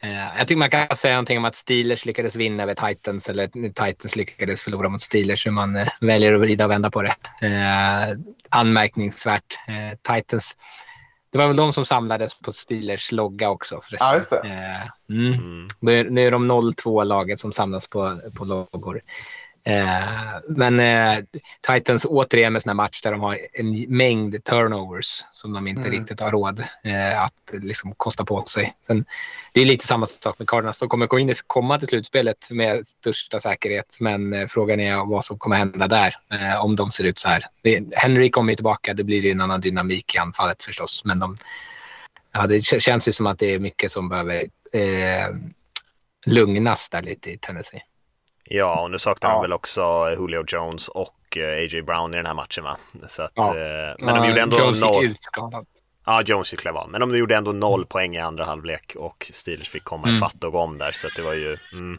Eh, 0.00 0.38
Jag 0.38 0.48
tycker 0.48 0.58
man 0.58 0.70
kan 0.70 0.96
säga 0.96 1.14
någonting 1.14 1.38
om 1.38 1.44
att 1.44 1.56
Steelers 1.56 2.04
lyckades 2.04 2.36
vinna 2.36 2.62
över 2.62 2.74
Titans 2.74 3.28
eller 3.28 3.46
Titans 3.68 4.16
lyckades 4.16 4.60
förlora 4.60 4.88
mot 4.88 5.02
Steelers 5.02 5.46
hur 5.46 5.50
man 5.50 5.76
eh, 5.76 5.88
väljer 6.00 6.32
att 6.34 6.40
vrida 6.40 6.64
och 6.64 6.70
vända 6.70 6.90
på 6.90 7.02
det. 7.02 7.14
Eh, 7.42 8.18
anmärkningsvärt. 8.50 9.58
Titans, 10.02 10.56
det 11.32 11.38
var 11.38 11.46
väl 11.48 11.56
de 11.56 11.72
som 11.72 11.86
samlades 11.86 12.34
på 12.40 12.52
Steelers 12.52 13.12
logga 13.12 13.50
också 13.50 13.80
förresten. 13.84 14.08
Ja, 14.08 14.14
just 14.16 14.30
det. 14.30 14.38
Mm. 15.10 15.32
Mm. 15.34 15.66
Nu, 15.80 16.00
är- 16.00 16.10
nu 16.10 16.26
är 16.26 16.30
de 16.30 16.46
0-2 16.52 17.04
laget 17.04 17.38
som 17.38 17.52
samlas 17.52 17.86
på, 17.88 18.20
på 18.34 18.44
loggor. 18.44 19.00
Eh, 19.68 20.40
men 20.48 20.80
eh, 20.80 21.24
Titans 21.66 22.04
återigen 22.08 22.52
med 22.52 22.62
sån 22.62 22.70
här 22.70 22.74
match 22.74 23.02
där 23.02 23.10
de 23.12 23.20
har 23.20 23.38
en 23.52 23.96
mängd 23.96 24.44
turnovers 24.44 25.24
som 25.32 25.52
de 25.52 25.66
inte 25.66 25.80
Mm. 25.88 26.00
riktigt 26.00 26.20
har 26.20 26.30
råd 26.30 26.64
eh, 26.84 27.22
att 27.22 27.32
liksom 27.52 27.94
kosta 27.96 28.24
på 28.24 28.44
sig. 28.44 28.74
Sen, 28.86 29.04
det 29.52 29.60
är 29.60 29.64
lite 29.66 29.86
samma 29.86 30.06
sak 30.06 30.38
med 30.38 30.48
Cardinals. 30.48 30.78
De 30.78 30.88
kommer 30.88 31.06
gå 31.06 31.18
in, 31.18 31.34
komma 31.46 31.78
till 31.78 31.88
slutspelet 31.88 32.50
med 32.50 32.86
största 32.86 33.40
säkerhet, 33.40 33.96
men 34.00 34.48
frågan 34.48 34.80
är 34.80 34.96
vad 35.10 35.24
som 35.24 35.38
kommer 35.38 35.56
hända 35.56 35.88
där 35.88 36.16
om 36.60 36.76
de 36.76 36.92
ser 36.92 37.04
ut 37.04 37.18
så 37.18 37.28
här. 37.28 37.44
Det, 37.62 37.94
Henry 37.94 38.30
kommer 38.30 38.52
ju 38.52 38.56
tillbaka, 38.56 38.94
det 38.94 39.04
blir 39.04 39.26
en 39.26 39.40
annan 39.40 39.60
dynamik 39.60 40.14
i 40.14 40.18
anfallet 40.18 40.62
förstås, 40.62 41.04
men 41.04 41.18
de, 41.18 41.36
ja, 42.32 42.46
det 42.46 42.60
känns 42.60 43.08
ju 43.08 43.12
som 43.12 43.26
att 43.26 43.38
det 43.38 43.54
är 43.54 43.58
mycket 43.58 43.92
som 43.92 44.08
behöver 44.08 44.42
eh, 44.72 45.28
lugnas 46.26 46.90
där 46.90 47.02
lite 47.02 47.30
i 47.30 47.38
Tennessee. 47.38 47.82
Ja, 48.50 48.80
och 48.82 48.90
nu 48.90 48.98
saknar 48.98 49.30
Ja. 49.30 49.34
de 49.34 49.42
väl 49.42 49.52
också 49.52 50.10
Julio 50.18 50.44
Jones 50.48 50.88
och 50.88 51.36
eh, 51.36 51.58
A.J. 51.58 51.82
Brown 51.82 52.14
i 52.14 52.16
den 52.16 52.26
här 52.26 52.34
matchen 52.34 52.64
va? 52.64 52.76
Så 53.08 53.22
att, 53.22 53.32
Ja. 53.34 53.48
eh, 53.56 53.94
men 53.98 54.14
de 54.14 54.28
gjorde 54.28 54.40
ändå 54.40 54.58
Jones 54.58 54.80
noll. 54.82 55.02
gick 55.02 55.10
ut 55.10 55.22
skadad. 55.24 55.66
Ja, 56.06 56.22
Jones 56.22 56.50
kliva 56.50 56.80
av. 56.80 56.90
Men 56.90 57.00
de 57.00 57.16
gjorde 57.16 57.36
ändå 57.36 57.52
noll 57.52 57.86
poäng 57.86 58.16
i 58.16 58.20
andra 58.20 58.44
halvlek 58.44 58.96
och 58.98 59.30
Steelers 59.34 59.68
fick 59.68 59.84
komma 59.84 60.02
Mm. 60.08 60.16
ifatt 60.16 60.44
och 60.44 60.52
gå 60.52 60.58
om 60.60 60.78
där. 60.78 60.92
Så 60.92 61.06
att 61.06 61.12
det 61.16 61.22
var 61.22 61.34
ju... 61.34 61.58
Mm. 61.72 61.98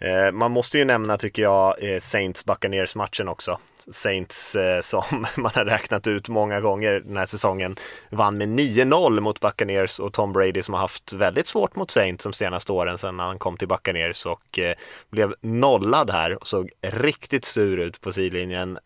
Eh, 0.00 0.32
man 0.32 0.50
måste 0.50 0.78
ju 0.78 0.84
nämna, 0.84 1.16
tycker 1.16 1.42
jag, 1.42 1.82
eh, 1.82 1.98
Saints 1.98 2.44
Buccaneers 2.44 2.94
matchen 2.94 3.28
också. 3.28 3.58
Saints 3.90 4.56
eh, 4.56 4.80
som 4.80 5.02
man 5.36 5.52
har 5.54 5.64
räknat 5.64 6.06
ut 6.06 6.28
många 6.28 6.60
gånger 6.60 6.92
den 6.92 7.16
här 7.16 7.26
säsongen 7.26 7.76
vann 8.10 8.38
med 8.38 8.48
9-0 8.48 9.20
mot 9.20 9.40
Buccaneers 9.40 9.98
och 9.98 10.12
Tom 10.12 10.32
Brady 10.32 10.62
som 10.62 10.74
har 10.74 10.80
haft 10.80 11.12
väldigt 11.12 11.46
svårt 11.46 11.76
mot 11.76 11.90
Saints 11.90 12.24
de 12.24 12.32
senaste 12.32 12.72
åren 12.72 12.98
sedan 12.98 13.18
han 13.18 13.38
kom 13.38 13.56
till 13.56 13.68
Buccaneers 13.68 14.26
och 14.26 14.58
blev 15.10 15.34
nollad 15.40 16.10
här 16.10 16.34
och 16.34 16.46
såg 16.46 16.70
riktigt 16.82 17.44
sur 17.44 17.78
ut 17.78 18.00
på 18.00 18.12
sidlinjen 18.12 18.78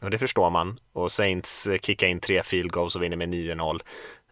och 0.00 0.10
det 0.10 0.18
förstår 0.18 0.50
man. 0.50 0.78
Och 0.92 1.12
Saints 1.12 1.68
kickar 1.82 2.06
in 2.06 2.20
tre 2.20 2.42
field 2.42 2.72
goals 2.72 2.96
och 2.96 3.02
vinner 3.02 3.16
med 3.16 3.28
9-0. 3.28 3.80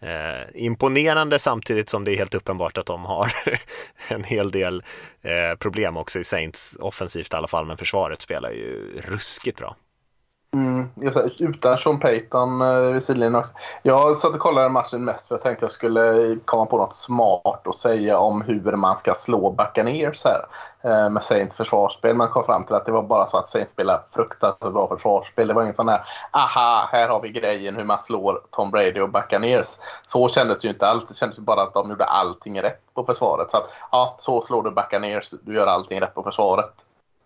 Eh, 0.03 0.47
imponerande 0.55 1.39
samtidigt 1.39 1.91
som 1.91 2.05
det 2.05 2.13
är 2.13 2.17
helt 2.17 2.35
uppenbart 2.35 2.79
att 2.79 2.87
de 2.87 3.05
har 3.05 3.33
en 4.09 4.25
hel 4.25 4.51
del 4.51 4.83
eh, 5.23 5.59
problem 5.59 5.97
också 5.97 6.19
i 6.19 6.25
Saints 6.25 6.77
offensivt 6.81 7.35
i 7.35 7.37
alla 7.37 7.49
fall, 7.49 7.67
men 7.67 7.77
försvaret 7.77 8.21
spelar 8.23 8.51
ju 8.51 9.01
ruskigt 9.05 9.59
bra. 9.59 9.77
Mm, 10.55 10.89
jag 10.95 11.13
säger, 11.13 11.43
utan 11.49 11.79
Sean 11.79 12.01
Payton 12.01 12.61
eh, 12.61 12.93
vid 12.93 13.03
sidlinjen 13.03 13.35
också. 13.35 13.53
Jag 13.83 14.17
satt 14.17 14.35
och 14.35 14.41
kollade 14.41 14.69
matchen 14.69 15.05
mest 15.05 15.29
för 15.29 15.35
jag 15.35 15.43
tänkte 15.43 15.65
jag 15.65 15.73
skulle 15.73 16.37
komma 16.45 16.67
på 16.67 16.77
något 16.77 16.95
smart 16.95 17.67
att 17.67 17.77
säga 17.77 18.19
om 18.19 18.43
hur 18.43 18.77
man 18.77 18.99
ska 18.99 19.15
slå 19.15 19.51
Buccaneers 19.51 20.25
här 20.25 20.41
Eh, 20.85 21.11
med 21.11 21.23
Saints 21.23 21.57
försvarsspel. 21.57 22.17
Man 22.17 22.29
kom 22.29 22.45
fram 22.45 22.65
till 22.65 22.75
att 22.75 22.87
det 22.87 22.93
var 22.93 23.03
bara 23.03 23.27
så 23.27 23.37
att 23.37 23.49
Saints 23.49 23.73
spelar 23.73 24.03
fruktansvärt 24.11 24.73
bra 24.73 24.89
försvarsspel. 24.89 25.49
Det 25.49 25.55
var 25.55 25.63
ingen 25.63 25.75
sån 25.75 25.87
där 25.87 26.01
aha, 26.31 26.89
här 26.93 27.09
har 27.09 27.21
vi 27.21 27.29
grejen 27.29 27.77
hur 27.77 27.85
man 27.85 28.03
slår 28.03 28.41
Tom 28.51 28.71
Brady 28.71 29.01
och 29.01 29.11
Buccaneers. 29.11 29.69
Så 30.07 30.29
kändes 30.29 30.61
det 30.61 30.67
ju 30.69 30.73
inte 30.73 30.87
alls. 30.87 31.09
Det 31.09 31.15
kändes 31.15 31.39
ju 31.39 31.43
bara 31.43 31.63
att 31.63 31.75
de 31.75 31.91
gjorde 31.91 32.05
allting 32.05 32.63
rätt 32.63 32.95
på 32.95 33.05
försvaret. 33.05 33.51
Så 33.51 33.57
att 33.57 33.71
ja, 33.91 34.15
så 34.19 34.43
slår 34.43 34.63
du 34.63 34.71
Buccaneers. 34.71 35.31
Du 35.31 35.55
gör 35.55 35.67
allting 35.67 36.01
rätt 36.01 36.15
på 36.15 36.23
försvaret 36.23 36.75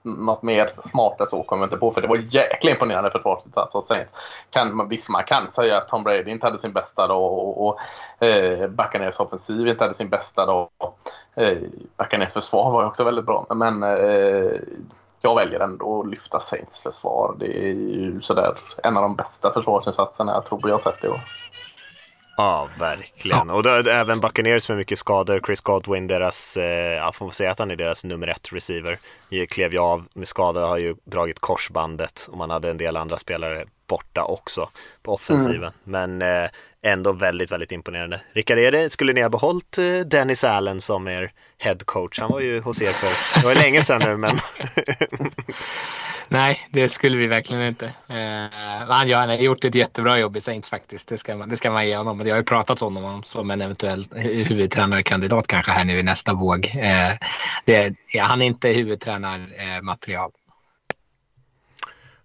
något 0.06 0.42
mer 0.42 0.70
smart 0.84 1.20
än 1.20 1.26
så 1.26 1.42
kommer 1.42 1.62
jag 1.62 1.66
inte 1.66 1.76
på. 1.76 1.90
För 1.90 2.00
det 2.00 2.08
var 2.08 2.16
jäkla 2.16 2.70
imponerande 2.70 3.10
försvarsinsats 3.10 3.74
av 3.74 3.80
Saints. 3.80 4.14
Kan, 4.50 4.88
visst, 4.88 5.10
man 5.10 5.24
kan 5.24 5.50
säga 5.50 5.76
att 5.76 5.88
Tom 5.88 6.02
Brady 6.04 6.30
inte 6.30 6.46
hade 6.46 6.58
sin 6.58 6.72
bästa 6.72 7.06
dag 7.06 7.32
och, 7.32 7.66
och 7.66 7.78
eh, 8.26 8.68
Buccaneers 8.68 9.20
offensiv 9.20 9.68
inte 9.68 9.84
hade 9.84 9.94
sin 9.94 10.08
bästa 10.08 10.46
dag. 10.46 10.68
Eh, 11.34 11.58
Buccaneers 11.96 12.32
försvar 12.32 12.70
var 12.70 12.84
också 12.84 13.04
väldigt 13.04 13.26
bra. 13.26 13.46
Men 13.50 13.82
eh, 13.82 14.60
jag 15.20 15.34
väljer 15.36 15.60
ändå 15.60 16.00
att 16.00 16.10
lyfta 16.10 16.40
Saints 16.40 16.82
försvar. 16.82 17.34
Det 17.38 17.58
är 17.58 17.72
ju 17.72 18.20
sådär 18.20 18.54
en 18.82 18.96
av 18.96 19.02
de 19.02 19.16
bästa 19.16 19.52
försvarsinsatserna 19.52 20.32
jag 20.32 20.44
tror 20.44 20.60
jag 20.64 20.74
har 20.74 20.80
sett 20.80 21.04
i 21.04 21.08
år. 21.08 21.20
Ja, 22.36 22.68
verkligen. 22.78 23.50
Och 23.50 23.62
då 23.62 23.70
även 23.70 24.20
Buccaneers 24.20 24.68
med 24.68 24.78
mycket 24.78 24.98
skador. 24.98 25.40
Chris 25.46 25.60
Godwin, 25.60 26.06
deras, 26.06 26.56
eh, 26.56 26.94
ja, 26.94 27.12
får 27.12 27.30
säga 27.30 27.50
att 27.50 27.58
han 27.58 27.70
är 27.70 27.76
deras 27.76 28.04
nummer 28.04 28.28
ett 28.28 28.52
receiver. 28.52 28.98
Klev 29.48 29.72
ju 29.72 29.78
av 29.78 30.04
med 30.14 30.28
skada, 30.28 30.66
har 30.66 30.78
ju 30.78 30.94
dragit 31.04 31.40
korsbandet 31.40 32.28
och 32.30 32.38
man 32.38 32.50
hade 32.50 32.70
en 32.70 32.78
del 32.78 32.96
andra 32.96 33.18
spelare 33.18 33.64
borta 33.86 34.24
också 34.24 34.68
på 35.02 35.14
offensiven. 35.14 35.72
Men 35.84 36.22
eh, 36.22 36.48
ändå 36.82 37.12
väldigt, 37.12 37.52
väldigt 37.52 37.72
imponerande. 37.72 38.20
Rickard, 38.32 38.58
är 38.58 38.72
det, 38.72 38.90
skulle 38.90 39.12
ni 39.12 39.22
ha 39.22 39.28
behållit 39.28 39.78
eh, 39.78 39.98
Dennis 39.98 40.44
Allen 40.44 40.80
som 40.80 41.08
er 41.08 41.32
head 41.58 41.78
coach? 41.84 42.18
Han 42.18 42.30
var 42.30 42.40
ju 42.40 42.60
hos 42.60 42.82
er 42.82 42.92
för, 42.92 43.40
det 43.40 43.46
var 43.46 43.54
länge 43.54 43.82
sedan 43.82 44.02
nu, 44.04 44.16
men 44.16 44.38
Nej, 46.28 46.68
det 46.70 46.88
skulle 46.88 47.16
vi 47.16 47.26
verkligen 47.26 47.62
inte. 47.62 47.86
Eh, 47.86 48.88
han, 48.88 49.08
gör, 49.08 49.18
han 49.18 49.28
har 49.28 49.36
gjort 49.36 49.64
ett 49.64 49.74
jättebra 49.74 50.18
jobb 50.18 50.36
i 50.36 50.40
Saints 50.40 50.70
faktiskt. 50.70 51.08
Det 51.08 51.18
ska 51.18 51.36
man, 51.36 51.48
det 51.48 51.56
ska 51.56 51.70
man 51.70 51.86
ge 51.88 51.96
honom. 51.96 52.18
Det 52.18 52.30
har 52.30 52.38
ju 52.38 52.44
pratats 52.44 52.82
om 52.82 52.96
honom 52.96 53.22
som 53.22 53.50
en 53.50 53.60
eventuell 53.60 54.02
hu- 54.04 54.44
huvudtränarkandidat 54.44 55.46
kanske 55.46 55.72
här 55.72 55.84
nu 55.84 55.98
i 55.98 56.02
nästa 56.02 56.34
våg. 56.34 56.66
Eh, 56.66 57.12
det, 57.64 57.94
ja, 58.12 58.24
han 58.24 58.42
är 58.42 58.46
inte 58.46 58.68
huvudtränarmaterial. 58.68 60.30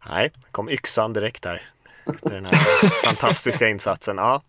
nej, 0.09 0.31
kom 0.51 0.69
yxan 0.69 1.13
direkt 1.13 1.45
här. 1.45 1.61
Efter 2.15 2.35
den 2.35 2.45
här 2.45 2.53
fantastiska 3.05 3.69
insatsen. 3.69 4.17
Ja. 4.17 4.41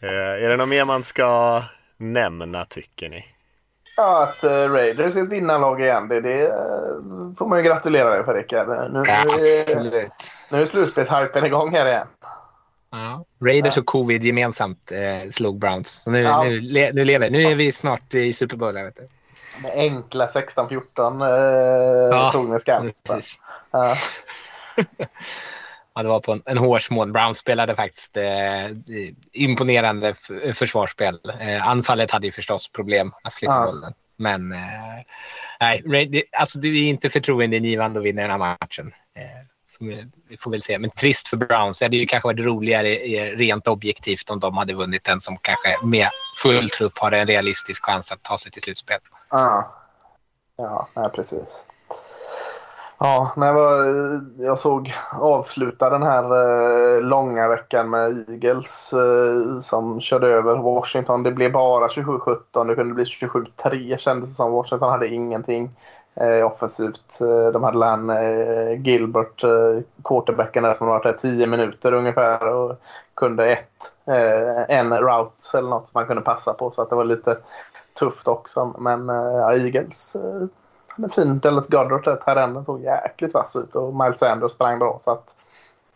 Eh, 0.00 0.08
är 0.44 0.48
det 0.48 0.56
något 0.56 0.68
mer 0.68 0.84
man 0.84 1.04
ska 1.04 1.62
nämna, 1.96 2.64
tycker 2.64 3.08
ni? 3.08 3.26
Ja, 3.96 4.22
att 4.22 4.44
uh, 4.44 4.50
Raiders 4.50 5.16
är 5.16 5.22
ett 5.22 5.28
vinnarlag 5.32 5.80
igen. 5.80 6.08
Det, 6.08 6.20
det 6.20 6.42
eh, 6.46 6.52
får 7.38 7.48
man 7.48 7.58
ju 7.58 7.64
gratulera 7.64 8.10
dig 8.10 8.24
för 8.24 8.34
Rickard. 8.34 8.68
Nu, 8.68 8.88
nu, 8.92 9.02
Ja, 9.06 9.38
är- 9.38 9.60
absolut. 9.76 10.12
nu 10.48 10.62
är 10.62 10.66
slutspelshypen 10.66 11.46
igång 11.46 11.72
här 11.74 11.86
igen. 11.86 12.06
Ja. 12.90 13.24
Raiders 13.46 13.76
och 13.76 13.86
covid 13.86 14.24
gemensamt 14.24 14.92
eh, 14.92 15.30
slog 15.30 15.58
Browns. 15.58 16.02
Så 16.02 16.10
nu, 16.10 16.20
Ja. 16.22 16.42
nu, 16.44 16.60
le, 16.60 16.92
nu 16.92 17.04
lever 17.04 17.30
Nu 17.30 17.42
är 17.42 17.54
vi 17.54 17.72
snart 17.72 18.14
i 18.14 18.32
Super 18.32 18.56
Bowl. 18.56 18.74
Vet 18.74 18.96
du. 18.96 19.08
Med 19.62 19.72
enkla 19.74 20.26
16-14 20.26 21.22
eh, 21.22 22.18
Ja, 22.18 22.30
tog 22.32 22.48
ni 22.48 22.60
skampen. 22.60 22.92
Ja. 25.94 26.02
Det 26.02 26.08
var 26.08 26.20
på 26.20 26.32
en, 26.32 26.42
en 26.44 26.58
hårsmån. 26.58 27.12
Browns 27.12 27.38
spelade 27.38 27.76
faktiskt 27.76 28.16
eh, 28.16 28.70
imponerande 29.32 30.14
försvarsspel. 30.54 31.20
Eh, 31.40 31.68
anfallet 31.68 32.10
hade 32.10 32.26
ju 32.26 32.32
förstås 32.32 32.68
problem 32.68 33.12
att 33.22 33.34
flytta 33.34 33.52
Ja. 33.52 33.66
bollen. 33.66 33.92
Men 34.16 34.52
eh, 34.52 34.58
nej, 35.60 36.06
det, 36.06 36.22
alltså, 36.32 36.58
du 36.58 36.78
är 36.78 36.88
inte 36.88 37.10
förtroendeingivande 37.10 38.00
att 38.00 38.06
vinna 38.06 38.22
den 38.22 38.30
här 38.30 38.38
matchen. 38.38 38.92
Eh, 39.16 39.46
som 39.66 39.88
vi, 40.28 40.36
får 40.36 40.50
väl 40.50 40.62
se. 40.62 40.78
Men 40.78 40.90
trist 40.90 41.28
för 41.28 41.36
Browns. 41.36 41.78
Det 41.78 41.84
hade 41.84 41.96
ju 41.96 42.06
kanske 42.06 42.26
varit 42.26 42.40
roligare 42.46 42.96
eh, 42.96 43.36
rent 43.36 43.68
objektivt 43.68 44.30
om 44.30 44.40
de 44.40 44.56
hade 44.56 44.74
vunnit 44.74 45.04
den 45.04 45.20
som 45.20 45.36
kanske 45.36 45.86
med 45.86 46.08
full 46.42 46.70
trupp 46.70 46.98
har 46.98 47.12
en 47.12 47.26
realistisk 47.26 47.84
chans 47.84 48.12
att 48.12 48.22
ta 48.22 48.38
sig 48.38 48.52
till 48.52 48.62
slutspel. 48.62 48.98
Ja, 49.30 49.74
ja 50.56 51.12
precis. 51.14 51.64
Ja, 53.04 53.32
när 53.36 53.46
jag, 53.46 53.54
var, 53.54 53.84
jag 54.38 54.58
såg 54.58 54.94
avsluta 55.12 55.90
den 55.90 56.02
här 56.02 56.24
eh, 56.96 57.02
långa 57.02 57.48
veckan 57.48 57.90
med 57.90 58.28
Eagles 58.30 58.92
eh, 58.92 59.60
som 59.60 60.00
körde 60.00 60.28
över 60.28 60.56
Washington. 60.56 61.22
Det 61.22 61.32
blev 61.32 61.52
bara 61.52 61.88
27-17. 61.88 62.68
Det 62.68 62.74
kunde 62.74 62.94
bli 62.94 63.04
27-3 63.04 63.96
kändes 63.96 64.28
det 64.30 64.34
som. 64.34 64.52
Washington 64.52 64.90
hade 64.90 65.08
ingenting. 65.08 65.70
eh, 66.14 66.46
offensivt. 66.46 67.20
Eh, 67.20 67.52
de 67.52 67.62
hade 67.64 67.78
Lan 67.78 68.10
eh, 68.10 68.80
Gilbert, 68.82 69.44
eh, 69.44 69.80
quarterbacken 70.04 70.62
där 70.62 70.74
som 70.74 70.86
har 70.86 70.94
varit 70.94 71.04
här 71.06 71.12
10 71.30 71.46
minuter 71.46 71.92
ungefär 71.92 72.48
och 72.48 72.80
kunde 73.14 73.46
ett, 73.52 73.92
eh, 74.06 74.78
en 74.78 74.92
route 74.98 75.58
eller 75.58 75.68
något 75.68 75.88
som 75.88 75.98
man 76.00 76.06
kunde 76.06 76.22
passa 76.22 76.54
på 76.54 76.70
så 76.70 76.82
att 76.82 76.90
det 76.90 76.96
var 76.96 77.04
lite 77.04 77.38
tufft 77.98 78.28
också. 78.28 78.74
Men 78.78 79.08
eh, 79.10 79.64
Eagles 79.64 80.16
eh, 80.16 80.46
hade 80.96 81.14
fint. 81.14 81.42
Dallas 81.42 81.68
Goddard, 81.68 82.04
där 82.04 82.16
terrängen 82.16 82.64
såg 82.64 82.82
jäkligt 82.82 83.34
vass 83.34 83.56
ut 83.56 83.74
och 83.74 83.94
Miles 83.94 84.18
Sanders 84.18 84.52
sprang 84.52 84.78
bra 84.78 84.98
så 85.00 85.10
att 85.10 85.36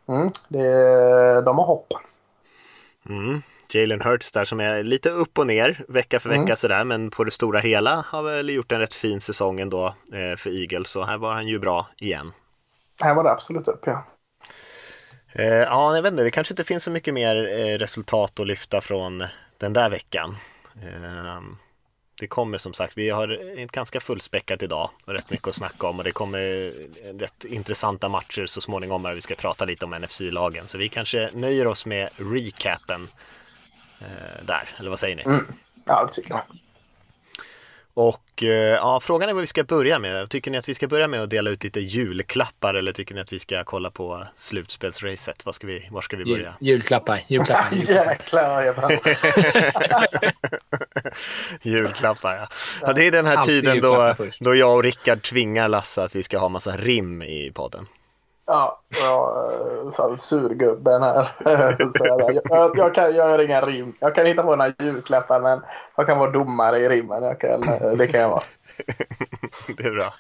mm, 0.09 0.31
det, 0.49 1.43
de 1.43 1.59
har 1.59 1.67
hopp. 1.67 1.93
Mm. 3.09 3.43
Jalen 3.71 4.01
Hurts 4.01 4.33
där 4.33 4.45
som 4.45 4.61
är 4.61 4.83
lite 4.83 5.11
upp 5.11 5.39
och 5.39 5.47
ner 5.47 5.85
vecka 5.89 6.21
för 6.21 6.29
vecka 6.29 6.43
mm. 6.43 6.57
sådär 6.57 6.85
men 6.85 7.11
på 7.11 7.25
det 7.25 7.31
stora 7.31 7.61
hela 7.61 8.05
har 8.09 8.23
väl 8.23 8.51
gjort 8.51 8.73
en 8.73 8.81
rätt 8.81 8.95
fin 8.95 9.21
säsong 9.21 9.61
ändå 9.61 9.87
eh, 9.87 10.37
för 10.37 10.61
Eagles 10.61 10.91
så 10.91 11.05
här 11.05 11.19
var 11.19 11.33
han 11.33 11.49
ju 11.49 11.59
bra 11.59 11.87
igen. 11.97 12.33
Här 13.01 13.15
var 13.15 13.25
det 13.25 13.31
absolut 13.31 13.69
upp 13.69 13.83
ja. 13.87 14.05
Eh, 15.33 15.47
ja, 15.47 15.95
jag 15.95 16.03
vet 16.03 16.13
inte, 16.13 16.23
det 16.23 16.31
kanske 16.31 16.53
inte 16.53 16.65
finns 16.65 16.85
så 16.85 16.91
mycket 16.91 17.15
mer 17.15 17.61
eh, 17.61 17.79
resultat 17.79 18.41
att 18.41 18.47
lyfta 18.47 18.81
från 18.81 19.25
den 19.59 19.73
där 19.73 19.91
veckan. 19.91 20.37
Det 22.19 22.27
kommer 22.27 22.59
som 22.59 22.75
sagt, 22.75 22.99
vi 22.99 23.11
har 23.11 23.59
ett 23.59 23.73
ganska 23.73 24.01
fullspäckat 24.01 24.63
idag 24.63 24.91
och 25.05 25.13
rätt 25.13 25.31
mycket 25.31 25.49
att 25.49 25.55
snacka 25.55 25.87
om 25.87 25.99
och 25.99 26.05
det 26.05 26.13
kommer 26.13 26.73
rätt 27.19 27.45
intressanta 27.45 28.09
matcher 28.09 28.47
så 28.47 28.61
småningom 28.61 29.03
när 29.03 29.15
vi 29.15 29.21
ska 29.21 29.35
prata 29.35 29.65
lite 29.65 29.85
om 29.85 29.91
NFC-lagen. 29.91 30.69
Så 30.69 30.79
vi 30.79 30.89
kanske 30.89 31.31
nöjer 31.35 31.67
oss 31.67 31.87
med 31.87 32.09
recapen 32.17 33.09
eh, 34.01 34.45
där, 34.45 34.69
eller 34.79 34.91
vad 34.91 34.99
säger 34.99 35.17
ni? 35.17 35.23
Mm. 35.23 35.47
Ja, 35.87 36.05
det 36.07 36.13
tycker 36.13 36.31
jag. 36.31 36.43
Och 37.99 38.43
eh, 38.43 38.49
ja, 38.49 39.01
frågan 39.01 39.29
är 39.29 39.33
vad 39.33 39.41
vi 39.41 39.47
ska 39.47 39.65
börja 39.65 39.99
med. 39.99 40.31
Tycker 40.31 40.51
ni 40.51 40.59
att 40.59 40.69
vi 40.69 40.75
ska 40.75 40.89
börja 40.89 41.09
med 41.09 41.23
att 41.23 41.31
dela 41.31 41.51
ut 41.51 41.65
lite 41.65 41.81
julklappar 41.81 42.75
eller 42.75 42.93
tycker 42.93 43.15
ni 43.15 43.21
att 43.21 43.33
vi 43.33 43.39
ska 43.39 43.65
kolla 43.65 43.91
på 43.91 44.27
slutspelsracet? 44.37 45.47
Var 45.47 45.53
ska 45.53 45.67
vi, 45.67 45.89
var 45.91 46.01
ska 46.01 46.17
vi 46.17 46.25
börja? 46.25 46.55
Jul, 46.61 46.71
julklappar, 46.71 47.25
julklappar. 47.29 47.77
Jäklar 47.77 48.63
jag 48.63 48.75
Julklappar, 51.63 52.37
ja. 52.37 52.49
ja. 52.81 52.93
Det 52.93 53.07
är 53.07 53.11
den 53.11 53.27
här 53.27 53.37
Alltid 53.37 53.65
tiden 53.65 53.81
då, 53.81 54.15
då 54.41 54.55
jag 54.55 54.77
och 54.77 54.83
Rickard 54.83 55.23
tvingar 55.23 55.69
Lasse 55.69 56.03
att 56.03 56.17
vi 56.17 56.23
ska 56.23 56.39
ha 56.39 56.49
massa 56.49 56.77
rim 56.77 57.23
i 57.23 57.53
podden. 57.55 57.87
Ja, 58.51 58.81
jag 58.89 59.95
så 59.95 60.17
surgubben 60.17 61.03
här. 61.03 61.29
jag, 62.49 62.77
jag, 62.77 62.95
kan, 62.95 63.15
göra 63.15 63.43
inga 63.43 63.61
rim. 63.61 63.93
Jag 64.01 64.15
kan 64.15 64.27
hitta 64.27 64.43
på 64.43 64.57
några 64.57 64.73
julklappar 64.79 65.41
men 65.41 65.61
jag 65.97 66.07
kan 66.07 66.19
vara 66.19 66.31
domare 66.31 66.79
i 66.79 66.89
rimmen. 66.89 67.23
Jag 67.23 67.41
kan, 67.41 67.61
det 67.99 68.07
kan 68.07 68.21
jag 68.21 68.29
vara. 68.29 68.43
det 69.77 69.85
är 69.85 69.91
bra. 69.91 70.15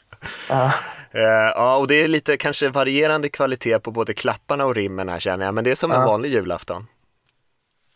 Ja. 0.48 0.72
Uh, 1.14 1.52
ja, 1.54 1.76
och 1.76 1.86
det 1.88 1.94
är 1.94 2.08
lite 2.08 2.36
kanske 2.36 2.68
varierande 2.68 3.28
kvalitet 3.28 3.78
på 3.78 3.90
både 3.90 4.14
klapparna 4.14 4.64
och 4.64 4.74
rimmen 4.74 5.08
här 5.08 5.18
känner 5.18 5.44
jag. 5.44 5.54
Men 5.54 5.64
det 5.64 5.70
är 5.70 5.74
som 5.74 5.90
en 5.90 6.04
vanlig 6.04 6.30
julafton. 6.30 6.86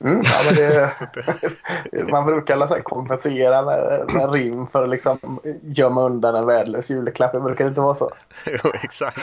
Mm, 0.04 0.22
ja, 0.24 0.42
men 0.44 0.54
det, 0.54 2.10
man 2.10 2.26
brukar 2.26 2.66
så 2.66 2.82
kompensera 2.82 3.62
med, 3.62 4.10
med 4.14 4.34
rim 4.34 4.66
för 4.66 4.82
att 4.84 4.90
liksom 4.90 5.40
gömma 5.62 6.02
undan 6.02 6.34
en 6.34 6.46
värdelös 6.46 6.90
julklapp. 6.90 7.32
Det 7.32 7.40
brukar 7.40 7.68
inte 7.68 7.80
vara 7.80 7.94
så. 7.94 8.10
jo, 8.46 8.72
exakt. 8.82 9.22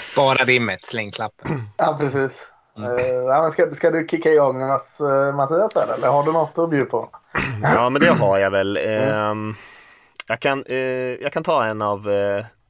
Spara 0.00 0.44
rimmet, 0.44 0.84
släng 0.84 1.10
klappen. 1.10 1.62
Ja, 1.76 1.96
precis. 2.00 2.52
Mm. 2.76 2.90
Uh, 2.90 3.50
ska, 3.50 3.74
ska 3.74 3.90
du 3.90 4.06
kicka 4.08 4.32
igång 4.32 4.70
oss 4.70 5.00
uh, 5.00 5.36
Mattias 5.36 5.76
eller 5.76 6.08
har 6.08 6.22
du 6.22 6.32
något 6.32 6.58
att 6.58 6.70
bjuda 6.70 6.90
på? 6.90 7.08
Ja 7.62 7.90
men 7.90 8.00
det 8.00 8.10
har 8.10 8.38
jag 8.38 8.50
väl. 8.50 8.76
Mm. 8.76 9.48
Uh, 9.48 9.54
jag, 10.26 10.40
kan, 10.40 10.64
uh, 10.70 10.76
jag 11.22 11.32
kan 11.32 11.42
ta 11.44 11.64
en 11.64 11.82
av 11.82 12.08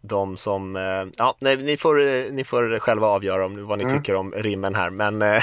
de 0.01 0.37
som, 0.37 0.77
ja 1.17 1.35
nej, 1.39 1.57
ni, 1.57 1.77
får, 1.77 2.31
ni 2.33 2.45
får 2.45 2.79
själva 2.79 3.07
avgöra 3.07 3.47
om, 3.47 3.67
vad 3.67 3.79
ni 3.79 3.85
mm. 3.85 3.97
tycker 3.97 4.15
om 4.15 4.33
rimmen 4.33 4.75
här 4.75 4.91
men 4.91 5.21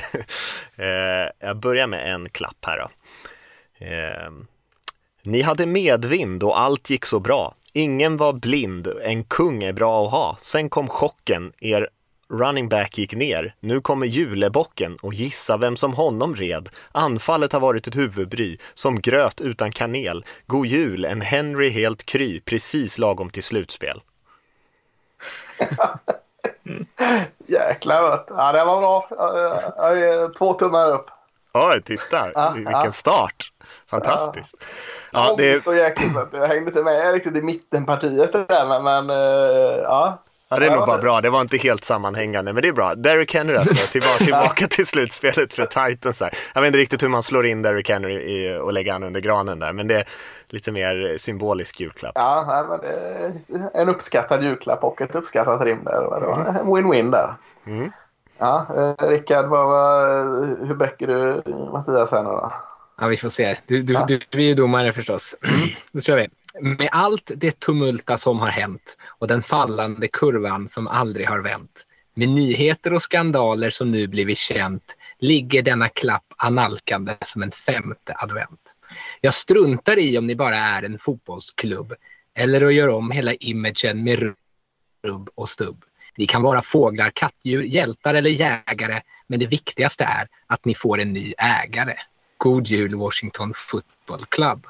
jag 1.39 1.57
börjar 1.57 1.87
med 1.87 2.13
en 2.13 2.29
klapp 2.29 2.57
här 2.61 2.77
då. 2.77 2.89
Ehm, 3.85 4.47
ni 5.23 5.41
hade 5.41 5.65
medvind 5.65 6.43
och 6.43 6.59
allt 6.59 6.89
gick 6.89 7.05
så 7.05 7.19
bra. 7.19 7.55
Ingen 7.75 8.17
var 8.17 8.33
blind, 8.33 8.87
en 8.87 9.23
kung 9.23 9.63
är 9.63 9.73
bra 9.73 10.05
att 10.05 10.11
ha. 10.11 10.37
Sen 10.41 10.69
kom 10.69 10.89
chocken, 10.89 11.53
er 11.59 11.89
running 12.29 12.69
back 12.69 12.97
gick 12.97 13.13
ner. 13.15 13.55
Nu 13.59 13.81
kommer 13.81 14.05
julebocken 14.05 14.97
och 15.01 15.13
gissa 15.13 15.57
vem 15.57 15.77
som 15.77 15.93
honom 15.93 16.35
red. 16.35 16.69
Anfallet 16.91 17.53
har 17.53 17.59
varit 17.59 17.87
ett 17.87 17.95
huvudbry, 17.95 18.57
som 18.73 19.01
gröt 19.01 19.41
utan 19.41 19.71
kanel. 19.71 20.25
God 20.47 20.65
jul, 20.65 21.05
en 21.05 21.21
Henry 21.21 21.69
helt 21.69 22.05
kry, 22.05 22.39
precis 22.39 22.97
lagom 22.97 23.29
till 23.29 23.43
slutspel. 23.43 24.01
Jäklar, 27.47 28.25
ja, 28.27 28.51
det 28.51 28.65
var 28.65 28.79
bra. 28.79 29.09
Två 30.37 30.53
tummar 30.53 30.91
upp. 30.91 31.05
Oj, 31.53 31.81
titta, 31.81 32.53
vilken 32.55 32.93
start. 32.93 33.52
Fantastiskt. 33.93 34.55
Ja, 35.11 35.27
ja 35.29 35.35
det... 35.37 35.67
och 35.67 35.75
jäkligt, 35.75 36.11
jag 36.31 36.47
hängde 36.47 36.69
inte 36.69 36.83
med 36.83 37.13
riktigt 37.13 37.37
i 37.37 37.41
mittenpartiet 37.41 38.33
där, 38.33 38.67
men, 38.67 38.83
men 38.83 39.09
uh, 39.09 39.81
ja. 39.83 40.23
Ja, 40.53 40.59
det 40.59 40.65
är 40.65 40.75
nog 40.75 40.87
bara 40.87 40.97
bra. 40.97 41.21
Det 41.21 41.29
var 41.29 41.41
inte 41.41 41.57
helt 41.57 41.83
sammanhängande, 41.83 42.53
men 42.53 42.61
det 42.61 42.67
är 42.67 42.73
bra. 42.73 42.95
Derrick 42.95 43.33
Henry 43.33 43.57
alltså, 43.57 43.87
tillbaka, 43.91 44.17
tillbaka 44.17 44.67
till 44.67 44.87
slutspelet 44.87 45.53
för 45.53 45.65
Titans. 45.65 46.19
Här. 46.19 46.37
Jag 46.53 46.61
vet 46.61 46.67
inte 46.67 46.79
riktigt 46.79 47.03
hur 47.03 47.07
man 47.07 47.23
slår 47.23 47.45
in 47.45 47.61
Derrick 47.61 47.89
Henry 47.89 48.13
i, 48.13 48.57
och 48.57 48.73
lägger 48.73 48.91
han 48.91 49.03
under 49.03 49.21
granen 49.21 49.59
där, 49.59 49.73
men 49.73 49.87
det 49.87 49.95
är 49.95 50.05
lite 50.49 50.71
mer 50.71 51.17
symbolisk 51.19 51.79
julklapp. 51.79 52.11
Ja, 52.15 52.65
men 52.69 53.69
en 53.73 53.89
uppskattad 53.89 54.43
julklapp 54.43 54.83
och 54.83 55.01
ett 55.01 55.15
uppskattat 55.15 55.61
rim 55.61 55.83
där. 55.83 56.03
En 56.59 56.67
win-win 56.67 57.11
där. 57.11 57.33
Mm. 57.65 57.91
Ja, 58.37 58.65
eh, 58.77 59.07
Rickard, 59.07 59.45
hur 60.67 60.75
bräcker 60.75 61.07
du 61.07 61.43
Mattias 61.71 62.11
här 62.11 62.23
nu 62.23 62.29
då? 62.29 62.53
Ja, 62.97 63.07
vi 63.07 63.17
får 63.17 63.29
se. 63.29 63.57
Du, 63.67 63.83
du, 63.83 63.93
ja. 63.93 64.05
du, 64.05 64.19
du 64.29 64.37
är 64.37 64.43
ju 64.43 64.53
domare 64.53 64.93
förstås. 64.93 65.35
Då 65.91 66.01
kör 66.01 66.17
vi. 66.17 66.29
Med 66.61 66.89
allt 66.91 67.31
det 67.35 67.59
tumulta 67.59 68.17
som 68.17 68.39
har 68.39 68.49
hänt 68.49 68.97
och 69.07 69.27
den 69.27 69.41
fallande 69.41 70.07
kurvan 70.07 70.67
som 70.67 70.87
aldrig 70.87 71.27
har 71.27 71.39
vänt. 71.39 71.85
Med 72.15 72.29
nyheter 72.29 72.93
och 72.93 73.01
skandaler 73.03 73.69
som 73.69 73.91
nu 73.91 74.07
blivit 74.07 74.37
känt 74.37 74.97
ligger 75.19 75.61
denna 75.61 75.89
klapp 75.89 76.25
analkande 76.37 77.15
som 77.21 77.43
en 77.43 77.51
femte 77.51 78.13
advent. 78.15 78.75
Jag 79.21 79.33
struntar 79.33 79.99
i 79.99 80.17
om 80.17 80.27
ni 80.27 80.35
bara 80.35 80.57
är 80.57 80.83
en 80.83 80.99
fotbollsklubb 80.99 81.93
eller 82.35 82.65
att 82.65 82.73
göra 82.73 82.95
om 82.95 83.11
hela 83.11 83.33
imagen 83.33 84.03
med 84.03 84.33
rubb 85.03 85.29
och 85.35 85.49
stubb. 85.49 85.83
Ni 86.17 86.25
kan 86.25 86.41
vara 86.41 86.61
fåglar, 86.61 87.11
kattdjur, 87.15 87.63
hjältar 87.63 88.13
eller 88.13 88.29
jägare 88.29 89.01
men 89.27 89.39
det 89.39 89.47
viktigaste 89.47 90.03
är 90.03 90.27
att 90.47 90.65
ni 90.65 90.75
får 90.75 90.99
en 90.99 91.13
ny 91.13 91.33
ägare. 91.37 91.95
God 92.43 92.67
jul 92.67 92.95
Washington 92.95 93.53
Football 93.55 94.25
Club. 94.29 94.67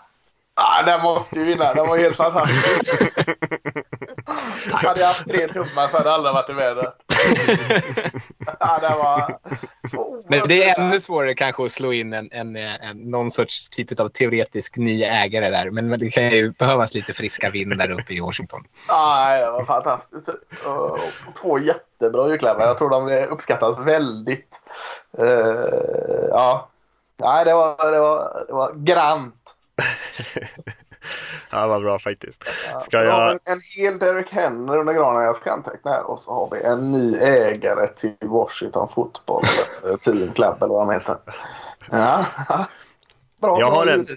Ah, 0.55 0.83
den 0.83 1.01
måste 1.01 1.39
ju 1.39 1.45
vinna. 1.45 1.73
Den 1.73 1.87
var 1.87 1.97
helt 1.97 2.17
fantastisk. 2.17 3.07
hade 4.71 4.99
jag 4.99 5.07
haft 5.07 5.27
tre 5.27 5.47
tummar 5.47 5.87
så 5.87 5.97
hade 5.97 6.11
alla 6.11 6.33
varit 6.33 6.49
i 6.49 6.53
vädret. 6.53 6.95
ah, 8.59 8.79
det 8.79 8.89
var 8.89 9.39
Men 10.27 10.47
det 10.47 10.63
är 10.63 10.79
ännu 10.79 10.99
svårare 10.99 11.35
kanske 11.35 11.65
att 11.65 11.71
slå 11.71 11.93
in 11.93 12.13
en, 12.13 12.29
en, 12.31 12.55
en, 12.55 12.97
någon 12.97 13.31
sorts 13.31 13.69
typ 13.69 13.99
av 13.99 14.09
teoretisk 14.09 14.77
ny 14.77 15.03
ägare 15.03 15.49
där. 15.49 15.71
Men 15.71 15.99
det 15.99 16.09
kan 16.09 16.29
ju 16.29 16.51
behövas 16.51 16.93
lite 16.93 17.13
friska 17.13 17.49
vind 17.49 17.77
där 17.77 17.91
uppe 17.91 18.13
i 18.13 18.19
Washington. 18.19 18.63
ah, 18.87 19.37
det 19.37 19.51
var 19.51 19.65
fantastiskt. 19.65 20.29
Och 20.65 20.99
två 21.41 21.59
jättebra 21.59 22.29
julklappar. 22.29 22.65
Jag 22.65 22.77
tror 22.77 22.89
de 22.89 23.27
uppskattas 23.27 23.79
väldigt. 23.79 24.61
Uh, 25.19 26.27
ja, 26.29 26.69
Nej, 27.17 27.45
det 27.45 27.53
var, 27.53 27.91
det 27.91 27.99
var, 27.99 28.43
det 28.47 28.53
var 28.53 28.71
grant. 28.75 29.55
ja, 31.51 31.67
var 31.67 31.79
bra 31.79 31.99
faktiskt. 31.99 32.43
Ska 32.83 32.97
ja, 32.97 33.03
jag... 33.03 33.31
en, 33.31 33.39
en 33.45 33.61
hel 33.77 33.99
Derek 33.99 34.31
Henry 34.31 34.77
under 34.77 34.93
granen 34.93 35.23
jag 35.23 35.35
ska 35.35 35.51
anteckna 35.51 35.91
här 35.91 36.03
och 36.09 36.19
så 36.19 36.33
har 36.33 36.49
vi 36.51 36.63
en 36.63 36.91
ny 36.91 37.17
ägare 37.17 37.87
till 37.87 38.15
Washington 38.21 38.89
Football 38.95 39.43
Team 40.01 40.31
Club 40.33 40.63
eller 40.63 40.73
vad 40.73 40.87
de 40.87 40.93
heter. 40.93 41.17
Ja, 41.91 42.25
bra. 43.41 43.59
Jag 43.59 43.71
har, 43.71 43.87
en, 43.87 44.07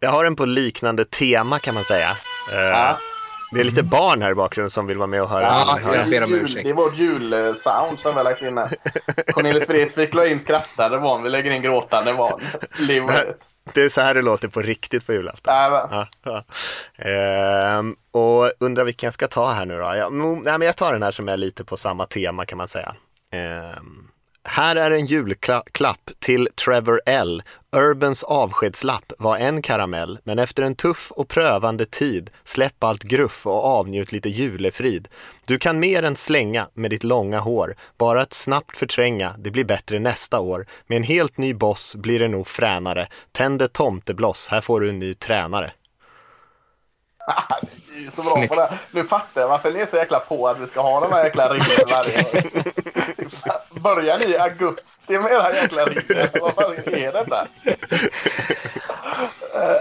jag 0.00 0.10
har 0.10 0.24
en 0.24 0.36
på 0.36 0.44
liknande 0.44 1.04
tema 1.04 1.58
kan 1.58 1.74
man 1.74 1.84
säga. 1.84 2.16
Eh, 2.52 2.58
ja. 2.58 2.98
Det 3.52 3.60
är 3.60 3.64
lite 3.64 3.82
barn 3.82 4.22
här 4.22 4.30
i 4.30 4.34
bakgrunden 4.34 4.70
som 4.70 4.86
vill 4.86 4.98
vara 4.98 5.06
med 5.06 5.22
och 5.22 5.28
höra. 5.28 5.42
Ja, 5.42 5.78
jag 5.94 6.10
ber 6.10 6.22
om 6.22 6.34
ursäkt. 6.34 6.64
Det 6.64 6.70
är 6.70 6.74
vårt 6.74 6.96
julsound 6.96 8.00
som 8.00 8.14
vi 8.14 8.16
har 8.16 8.24
lagt 8.24 8.42
in 8.42 8.58
här. 8.58 8.76
Cornelis 9.32 9.68
Vreeswijk 9.68 10.14
la 10.14 10.26
in 10.26 10.40
skrattande 10.40 10.98
barn. 10.98 11.22
Vi 11.22 11.30
lägger 11.30 11.50
in 11.50 11.62
gråtande 11.62 12.14
barn. 12.14 12.40
Det 13.72 13.82
är 13.82 13.88
så 13.88 14.00
här 14.00 14.14
det 14.14 14.22
låter 14.22 14.48
på 14.48 14.62
riktigt 14.62 15.06
på 15.06 15.12
julafton. 15.12 15.54
Ja, 15.54 16.08
ja. 16.24 16.44
Ehm, 16.96 17.96
och 18.10 18.52
undrar 18.58 18.84
vilken 18.84 19.06
jag 19.06 19.14
ska 19.14 19.28
ta 19.28 19.52
här 19.52 19.66
nu 19.66 19.78
då? 19.78 19.94
Jag, 19.96 20.12
nej, 20.12 20.58
men 20.58 20.62
jag 20.62 20.76
tar 20.76 20.92
den 20.92 21.02
här 21.02 21.10
som 21.10 21.28
är 21.28 21.36
lite 21.36 21.64
på 21.64 21.76
samma 21.76 22.06
tema 22.06 22.46
kan 22.46 22.58
man 22.58 22.68
säga. 22.68 22.94
Ehm, 23.30 24.01
här 24.44 24.76
är 24.76 24.90
en 24.90 25.06
julklapp 25.06 26.10
till 26.18 26.48
Trevor 26.64 27.00
L. 27.06 27.42
Urbans 27.72 28.24
avskedslapp 28.24 29.12
var 29.18 29.36
en 29.36 29.62
karamell, 29.62 30.18
men 30.24 30.38
efter 30.38 30.62
en 30.62 30.74
tuff 30.74 31.10
och 31.10 31.28
prövande 31.28 31.84
tid, 31.84 32.30
släpp 32.44 32.84
allt 32.84 33.02
gruff 33.02 33.46
och 33.46 33.64
avnjut 33.64 34.12
lite 34.12 34.28
julefrid. 34.28 35.08
Du 35.46 35.58
kan 35.58 35.80
mer 35.80 36.02
än 36.02 36.16
slänga 36.16 36.68
med 36.74 36.90
ditt 36.90 37.04
långa 37.04 37.40
hår, 37.40 37.74
bara 37.98 38.22
att 38.22 38.32
snabbt 38.32 38.76
förtränga, 38.76 39.34
det 39.38 39.50
blir 39.50 39.64
bättre 39.64 39.98
nästa 39.98 40.40
år. 40.40 40.66
Med 40.86 40.96
en 40.96 41.02
helt 41.02 41.36
ny 41.38 41.54
boss 41.54 41.96
blir 41.96 42.18
det 42.18 42.28
nog 42.28 42.46
fränare. 42.46 43.08
Tänd 43.32 43.62
ett 43.62 43.72
tomtebloss, 43.72 44.48
här 44.48 44.60
får 44.60 44.80
du 44.80 44.88
en 44.88 44.98
ny 44.98 45.14
tränare. 45.14 45.72
Det 47.94 48.06
är 48.06 48.10
så 48.10 48.22
bra 48.38 48.46
på 48.46 48.54
det. 48.54 48.78
Nu 48.90 49.04
fattar 49.04 49.40
jag 49.40 49.48
varför 49.48 49.72
ni 49.72 49.78
är 49.80 49.86
så 49.86 49.96
jäkla 49.96 50.18
på 50.20 50.48
att 50.48 50.58
vi 50.58 50.66
ska 50.66 50.80
ha 50.80 51.00
de 51.00 51.12
här 51.12 51.24
jäkla 51.24 51.48
ringen 51.48 51.66
varje 51.90 52.18
år. 52.24 52.42
Börjar 53.80 54.18
ni 54.18 54.24
i 54.24 54.38
augusti 54.38 55.18
med 55.18 55.32
era 55.32 55.52
jäkla 55.52 55.84
ringar? 55.84 56.30
Vad 56.40 56.54
fan 56.54 56.72
är 56.86 57.12
detta? 57.12 57.48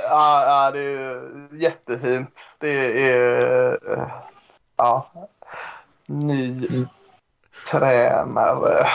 Ja, 0.09 0.43
ja, 0.45 0.71
det 0.73 0.79
är 0.79 1.21
jättefint. 1.51 2.55
Det 2.57 3.01
är... 3.11 3.71
eh, 3.71 4.07
Ja. 4.77 5.11
Ny 6.05 6.67
tränare. 7.71 8.87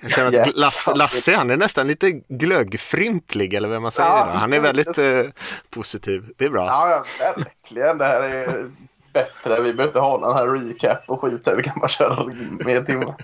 Jag 0.00 0.10
känner 0.10 0.40
att. 0.40 0.56
Lasse, 0.56 0.94
Lasse 0.94 1.36
han 1.36 1.50
är 1.50 1.56
nästan 1.56 1.86
lite 1.86 2.10
glöggfryntlig 2.10 3.54
eller 3.54 3.68
vad 3.68 3.82
man 3.82 3.92
säger. 3.92 4.08
Ja, 4.08 4.28
då. 4.32 4.38
Han 4.38 4.52
är 4.52 4.60
väldigt 4.60 4.98
eh, 4.98 5.22
positiv. 5.70 6.32
Det 6.38 6.44
är 6.44 6.50
bra. 6.50 6.66
Ja, 6.66 7.04
verkligen. 7.36 7.98
Det 7.98 8.04
här 8.04 8.22
är 8.22 8.70
bättre. 9.12 9.62
Vi 9.62 9.72
behöver 9.72 9.84
inte 9.84 10.00
ha 10.00 10.18
någon 10.18 10.36
här 10.36 10.46
recap 10.46 10.98
och 11.06 11.20
skit 11.20 11.42
här. 11.46 11.56
Vi 11.56 11.62
kan 11.62 11.78
bara 11.80 11.88
köra 11.88 12.24
med 12.64 12.86
timmar. 12.86 13.14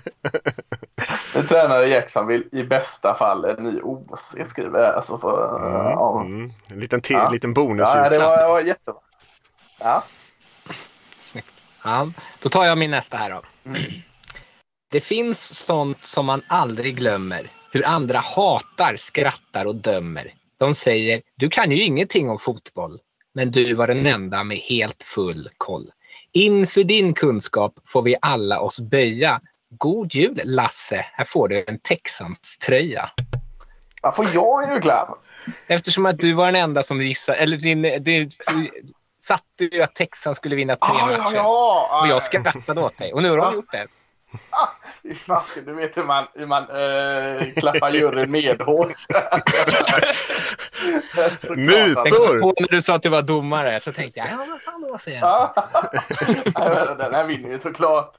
Nu 1.35 1.43
tränare 1.43 1.87
Jacksonville 1.87 2.45
i 2.51 2.63
bästa 2.63 3.15
fall 3.15 3.45
en 3.45 3.63
ny 3.63 3.81
OC 3.81 4.35
skriver 4.45 4.79
jag. 4.79 4.95
Alltså 4.95 5.17
för, 5.17 5.59
ja. 5.61 6.21
Mm. 6.25 6.51
En 6.67 6.79
liten, 6.79 7.01
till, 7.01 7.15
Ja. 7.15 7.29
liten 7.29 7.53
ja, 7.55 8.09
det 8.09 8.19
var, 8.19 8.37
det 8.37 8.47
var 8.47 8.61
jättebra. 8.61 9.01
Ja. 9.79 10.03
Ja, 11.83 12.11
då 12.39 12.49
tar 12.49 12.65
jag 12.65 12.77
min 12.77 12.91
nästa 12.91 13.17
här 13.17 13.29
då. 13.29 13.41
Det 14.91 15.01
finns 15.01 15.55
sånt 15.65 16.05
som 16.05 16.25
man 16.25 16.41
aldrig 16.47 16.95
glömmer. 16.95 17.51
Hur 17.71 17.85
andra 17.87 18.19
hatar, 18.19 18.95
skrattar 18.97 19.65
och 19.65 19.75
dömer. 19.75 20.33
De 20.59 20.75
säger, 20.75 21.21
du 21.35 21.49
kan 21.49 21.71
ju 21.71 21.83
ingenting 21.83 22.29
om 22.29 22.39
fotboll. 22.39 22.99
Men 23.33 23.51
du 23.51 23.73
var 23.73 23.87
den 23.87 24.05
enda 24.05 24.43
med 24.43 24.57
helt 24.57 25.03
full 25.03 25.49
koll. 25.57 25.91
Inför 26.31 26.83
din 26.83 27.13
kunskap 27.13 27.73
får 27.85 28.01
vi 28.01 28.15
alla 28.21 28.59
oss 28.59 28.79
böja. 28.79 29.41
God 29.69 30.15
jul 30.15 30.41
Lasse, 30.43 31.05
här 31.13 31.25
får 31.25 31.47
du 31.47 31.63
en 31.67 31.79
Texans 31.79 32.57
tröja. 32.57 33.09
Vad 34.01 34.15
får 34.15 34.25
jag 34.33 34.63
en 34.63 34.73
julklapp? 34.73 35.09
Eftersom 35.67 36.05
att 36.05 36.19
du 36.19 36.33
var 36.33 36.45
den 36.45 36.55
enda 36.55 36.83
som 36.83 37.01
gissade, 37.01 37.37
eller 37.37 37.57
din, 37.57 37.81
det 37.81 38.29
satte 39.21 39.63
ju 39.71 39.81
att 39.81 39.95
Texans 39.95 40.37
skulle 40.37 40.55
vinna 40.55 40.75
tre 40.75 40.95
Ah, 41.01 41.05
matcher. 41.05 41.35
ja, 41.35 41.87
ja. 41.91 42.01
Och 42.03 42.07
jag 42.07 42.23
skrattade 42.23 42.81
åt 42.81 42.97
dig. 42.97 43.13
Och 43.13 43.21
nu 43.21 43.29
har 43.29 43.37
de 43.37 43.53
gjort 43.53 43.71
det. 43.71 43.87
Fasken, 45.27 45.65
Du 45.65 45.73
vet 45.73 45.97
hur 45.97 46.03
man, 46.03 46.25
hur 46.33 46.47
man 46.47 46.63
eh, 46.63 47.47
klappar 47.55 47.89
juryn 47.89 48.31
medhårs. 48.31 49.07
Mutor! 51.49 52.43
Och 52.45 52.53
när 52.59 52.67
du 52.67 52.81
sa 52.81 52.95
att 52.95 53.03
du 53.03 53.09
var 53.09 53.21
domare 53.21 53.79
så 53.79 53.91
tänkte 53.91 54.19
jag, 54.19 54.27
ja 54.27 54.45
vad 54.49 54.61
fan 54.61 54.81
då 54.81 54.97
säger 54.97 55.19
jag. 55.19 55.51
Ja. 56.55 56.95
Den 56.97 57.13
här 57.13 57.27
vinner 57.27 57.49
ju 57.49 57.59
såklart. 57.59 58.13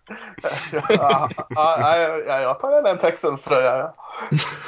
Ja, 0.72 0.80
ja, 0.88 1.28
ja, 1.48 2.08
ja, 2.26 2.40
jag 2.40 2.60
tar 2.60 2.72
gärna 2.72 2.88
en 2.88 2.98
Texans 2.98 3.42
tröja. 3.42 3.76
Ja. 3.76 3.94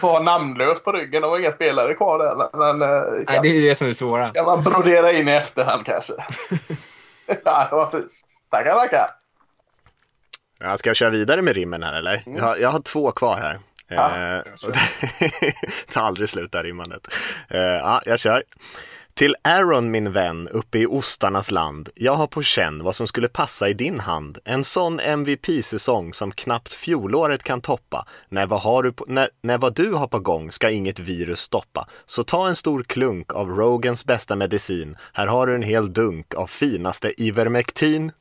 Får 0.00 0.20
namnlös 0.20 0.82
på 0.82 0.92
ryggen. 0.92 1.22
De 1.22 1.30
har 1.30 1.38
inga 1.38 1.52
spelare 1.52 1.94
kvar 1.94 2.18
där. 2.18 2.34
Men, 2.36 2.48
men 2.78 2.82
eh, 2.90 3.02
Nej, 3.12 3.26
kan, 3.26 3.42
det 3.42 3.48
är 3.48 3.62
det 3.62 3.74
som 3.74 3.88
är 3.88 3.94
svåra. 3.94 4.30
kan 4.30 4.46
man 4.46 4.62
brodera 4.62 5.12
in 5.12 5.28
i 5.28 5.32
efterhand 5.32 5.86
kanske. 5.86 6.12
Ja, 7.44 7.66
det 7.70 7.76
var 7.76 7.86
fint. 7.86 8.06
Tackar, 8.50 8.72
tackar. 8.74 9.06
Jag 10.62 10.78
ska 10.78 10.90
jag 10.90 10.96
köra 10.96 11.10
vidare 11.10 11.42
med 11.42 11.54
rimmen 11.54 11.82
här 11.82 11.92
eller? 11.92 12.22
Jag, 12.26 12.42
har, 12.42 12.56
jag 12.56 12.68
har 12.68 12.80
två 12.80 13.10
kvar 13.10 13.36
här. 13.36 13.58
Ja, 13.88 14.16
Eh, 14.16 14.42
tar 15.92 16.02
aldrig 16.02 16.28
slut 16.28 16.52
det 16.52 16.58
här 16.58 16.64
rimmandet. 16.64 17.08
Eh, 17.48 17.60
ja, 17.60 18.02
jag 18.06 18.18
kör. 18.18 18.42
Till 19.14 19.36
Aaron 19.44 19.90
min 19.90 20.12
vän 20.12 20.48
uppe 20.48 20.78
i 20.78 20.86
ostarnas 20.86 21.50
land. 21.50 21.88
Jag 21.94 22.14
har 22.14 22.26
på 22.26 22.42
känn 22.42 22.84
vad 22.84 22.94
som 22.94 23.06
skulle 23.06 23.28
passa 23.28 23.68
i 23.68 23.74
din 23.74 24.00
hand. 24.00 24.38
En 24.44 24.64
sån 24.64 25.00
MVP-säsong 25.00 26.14
som 26.14 26.32
knappt 26.32 26.72
fjolåret 26.72 27.42
kan 27.42 27.60
toppa. 27.60 28.06
När 28.28 28.46
vad, 28.46 28.60
har 28.60 28.82
du 28.82 28.92
på, 28.92 29.04
när, 29.08 29.28
när 29.42 29.58
vad 29.58 29.74
du 29.74 29.92
har 29.92 30.06
på 30.06 30.18
gång 30.18 30.52
ska 30.52 30.70
inget 30.70 30.98
virus 30.98 31.40
stoppa. 31.40 31.88
Så 32.06 32.24
ta 32.24 32.48
en 32.48 32.56
stor 32.56 32.82
klunk 32.82 33.34
av 33.34 33.50
Rogans 33.50 34.04
bästa 34.04 34.36
medicin. 34.36 34.96
Här 35.12 35.26
har 35.26 35.46
du 35.46 35.54
en 35.54 35.62
hel 35.62 35.92
dunk 35.92 36.34
av 36.34 36.46
finaste 36.46 37.22
Ivermectin. 37.22 38.12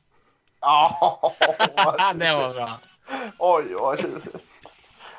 Ja, 0.61 1.33
det 2.15 2.31
var 2.33 2.53
bra. 2.53 2.79
Oj, 3.37 3.73
vad 3.73 3.99
tjusigt. 3.99 4.35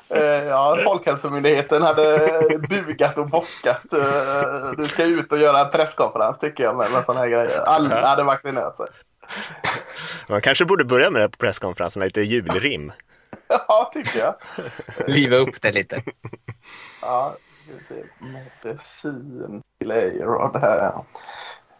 Eh, 0.09 0.21
Ja, 0.23 0.77
Folkhälsomyndigheten 0.83 1.81
hade 1.81 2.29
bugat 2.69 3.17
och 3.17 3.29
bockat. 3.29 3.93
Eh, 3.93 4.71
Du 4.77 4.85
ska 4.87 5.03
ut 5.03 5.31
och 5.31 5.37
göra 5.37 5.59
en 5.61 5.69
presskonferens 5.71 6.37
tycker 6.39 6.63
jag 6.63 6.75
med, 6.75 6.91
med 6.91 7.05
sådana 7.05 7.19
här 7.19 7.27
grejer. 7.27 7.59
Alla 7.59 8.07
hade 8.07 8.23
vaccinerat 8.23 8.77
sig. 8.77 8.87
Man 10.27 10.41
kanske 10.41 10.65
borde 10.65 10.85
börja 10.85 11.09
med 11.09 11.21
det 11.21 11.29
på 11.29 11.37
presskonferensen, 11.37 12.03
lite 12.03 12.21
julrim. 12.21 12.91
Ja, 13.67 13.89
tycker 13.93 14.19
jag. 14.19 14.35
Liva 15.07 15.35
upp 15.35 15.61
det 15.61 15.71
lite. 15.71 16.03
Ja, 17.01 17.35
ska 17.63 17.73
vi 17.77 17.83
se. 17.83 18.03
Medicin 18.63 19.61
till 19.79 19.91
A-Rod 19.91 20.61
här. 20.63 20.91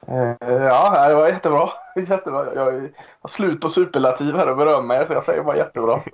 Ja. 0.08 0.38
Eh, 0.42 0.64
Ja, 0.64 1.08
det 1.10 1.16
var 1.16 1.28
jättebra. 1.28 1.70
jättebra. 1.96 2.46
Jag 2.56 2.66
har 3.22 3.28
slut 3.28 3.62
på 3.62 3.70
superlativ 3.70 4.36
här 4.36 4.50
och 4.50 4.58
berömmer 4.58 4.96
er 5.02 5.06
så 5.06 5.14
jag 5.14 5.26
säger 5.26 5.44
bara 5.44 5.58
jättebra. 5.58 6.02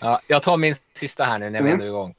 Ja, 0.00 0.20
jag 0.26 0.42
tar 0.42 0.56
min 0.56 0.74
sista 0.96 1.24
här 1.24 1.38
nu 1.38 1.50
när 1.50 1.62
vi 1.62 1.68
Mm. 1.68 1.80
är 1.80 1.84
igång. 1.86 2.14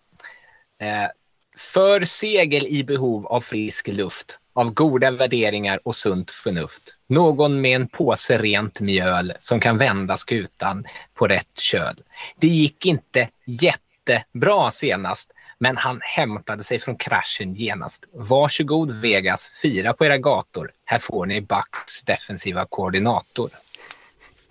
Eh, 0.82 1.10
för 1.58 2.04
segel 2.04 2.68
i 2.68 2.84
behov 2.84 3.28
av 3.28 3.42
frisk 3.42 3.88
luft, 3.88 4.40
av 4.54 4.74
goda 4.74 5.12
värderingar 5.12 5.80
och 5.84 5.96
sunt 5.96 6.32
förnuft. 6.32 6.96
Någon 7.08 7.62
med 7.62 7.76
en 7.76 7.88
påse 7.88 8.38
rent 8.38 8.80
mjöl 8.80 9.34
som 9.40 9.60
kan 9.60 9.78
vända 9.78 10.18
skutan 10.18 10.86
på 11.14 11.28
rätt 11.28 11.58
köl. 11.58 12.04
Det 12.40 12.48
gick 12.48 12.86
inte 12.86 13.30
jättebra 13.46 14.72
senast, 14.72 15.32
men 15.58 15.78
han 15.78 16.00
hämtade 16.04 16.64
sig 16.64 16.80
från 16.80 16.96
kraschen 16.98 17.54
genast. 17.54 18.04
Varsågod 18.14 18.92
Vegas, 19.02 19.48
fira 19.62 19.94
på 19.94 20.06
era 20.06 20.18
gator. 20.18 20.72
Här 20.86 21.00
får 21.00 21.26
ni 21.26 21.42
Bucks 21.42 22.04
defensiva 22.06 22.66
koordinator. 22.70 23.50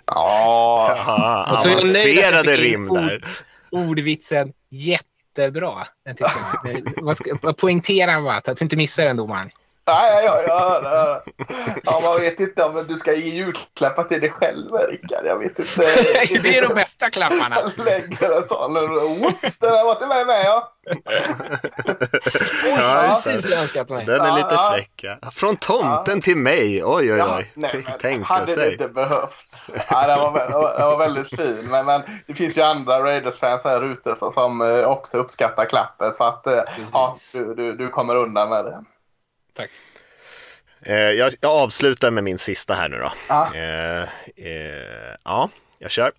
Ja, 0.06 0.96
Aha, 0.98 1.48
Och 1.52 1.58
så 1.58 1.68
är 1.68 1.72
jag 1.72 1.82
nöjd 1.92 2.18
att 2.18 2.24
jag 2.24 2.32
avancerade 2.32 2.56
rim 2.56 2.90
ord. 2.90 2.98
där. 2.98 3.24
ordvitsen 3.70 4.52
jättebra. 4.70 5.86
Jag. 6.04 6.82
Vad 6.96 7.16
ska- 7.16 7.38
jag 7.42 7.56
poängterar 7.56 8.20
bara, 8.20 8.40
så 8.42 8.50
att 8.50 8.56
du 8.56 8.64
inte 8.64 8.76
missar 8.76 9.04
den 9.04 9.16
domaren. 9.16 9.50
Nej, 9.86 10.24
ja, 10.24 10.38
ja, 10.46 10.80
ja, 10.82 11.22
ja, 11.84 12.00
man 12.04 12.20
vet 12.20 12.40
inte 12.40 12.64
om 12.64 12.84
du 12.88 12.96
ska 12.96 13.12
ge 13.14 13.28
julklappar 13.28 14.02
till 14.02 14.20
dig 14.20 14.30
själv, 14.30 14.72
Rickard. 14.72 15.26
Jag 15.26 15.38
vet 15.38 15.58
inte. 15.58 15.72
Det 16.42 16.58
är 16.58 16.68
de 16.68 16.74
bästa 16.74 17.10
klapparna. 17.10 17.56
Lägger 17.76 18.42
en 18.42 18.48
sån. 18.48 18.74
Whoops, 19.20 19.58
den 19.58 19.70
har 19.72 19.84
varit 19.84 20.08
med 20.08 20.26
mig, 20.26 20.44
ja. 20.44 20.70
Ja, 22.76 23.20
det. 23.24 23.48
Jag 23.50 23.60
önskat 23.62 23.88
mig. 23.88 24.06
Den 24.06 24.20
är 24.20 24.26
Ja, 24.28 24.36
lite 24.36 24.48
ja. 24.54 24.70
fräck. 24.74 24.90
ja. 25.02 25.30
Från 25.30 25.56
tomten 25.56 26.20
till 26.20 26.36
mig. 26.36 26.84
Oj, 26.84 27.12
oj, 27.12 27.18
Ja, 27.18 27.36
oj. 27.38 27.50
nej, 27.54 27.70
T- 27.70 27.78
men 27.84 27.98
Tänka 27.98 28.26
hade 28.34 28.46
det 28.46 28.54
sig. 28.62 28.72
inte 28.72 28.88
behövt. 28.88 29.46
Ja, 29.90 30.30
var, 30.32 30.38
den 30.38 30.52
var- 30.60 30.78
den 30.78 30.86
var 30.86 30.98
väldigt 30.98 31.28
fin. 31.28 31.66
Men, 31.70 31.86
men 31.86 32.02
det 32.26 32.34
finns 32.34 32.58
ju 32.58 32.62
andra 32.62 33.04
Raiders-fans 33.04 33.64
här 33.64 33.84
ute 33.84 34.16
som, 34.16 34.32
som 34.32 34.60
eh, 34.62 34.84
också 34.84 35.18
uppskattar 35.18 35.64
klappen. 35.64 36.14
Så 36.14 36.24
att 36.24 36.46
eh, 36.46 36.60
ja, 36.92 37.16
du, 37.32 37.54
du, 37.54 37.76
du 37.76 37.88
kommer 37.88 38.14
undan 38.16 38.48
med 38.48 38.64
det. 38.64 38.84
Tack. 39.54 39.70
Eh, 40.82 40.94
jag, 40.94 41.32
jag 41.40 41.50
avslutar 41.50 42.10
med 42.10 42.24
min 42.24 42.38
sista 42.38 42.74
här 42.74 42.88
nu 42.88 42.98
då. 42.98 43.12
Ja. 43.28 43.54
Eh, 43.54 44.02
eh, 44.36 45.16
ja, 45.24 45.50
jag 45.78 45.90
kör. 45.90 46.12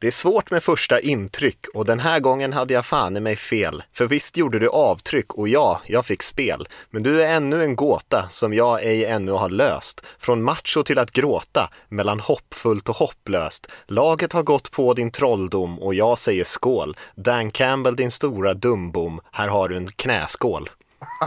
Det 0.00 0.06
är 0.06 0.10
svårt 0.10 0.50
med 0.50 0.62
första 0.62 1.00
intryck 1.00 1.66
och 1.74 1.86
den 1.86 2.00
här 2.00 2.20
gången 2.20 2.52
hade 2.52 2.74
jag 2.74 2.86
fan 2.86 3.16
i 3.16 3.20
mig 3.20 3.36
fel. 3.36 3.82
För 3.92 4.06
visst 4.06 4.36
gjorde 4.36 4.58
du 4.58 4.68
avtryck 4.68 5.34
och 5.34 5.48
ja, 5.48 5.80
jag 5.86 6.06
fick 6.06 6.22
spel. 6.22 6.68
Men 6.90 7.02
du 7.02 7.22
är 7.22 7.36
ännu 7.36 7.62
en 7.62 7.76
gåta 7.76 8.28
som 8.30 8.54
jag 8.54 8.84
ej 8.84 9.04
ännu 9.04 9.32
har 9.32 9.50
löst. 9.50 10.04
Från 10.18 10.42
macho 10.42 10.82
till 10.82 10.98
att 10.98 11.12
gråta, 11.12 11.70
mellan 11.88 12.20
hoppfullt 12.20 12.88
och 12.88 12.96
hopplöst. 12.96 13.66
Laget 13.86 14.32
har 14.32 14.42
gått 14.42 14.70
på 14.70 14.94
din 14.94 15.10
trolldom 15.10 15.78
och 15.78 15.94
jag 15.94 16.18
säger 16.18 16.44
skål. 16.44 16.96
Dan 17.14 17.50
Campbell 17.50 17.96
din 17.96 18.10
stora 18.10 18.54
dumbom, 18.54 19.20
här 19.32 19.48
har 19.48 19.68
du 19.68 19.76
en 19.76 19.92
knäskål. 19.92 20.70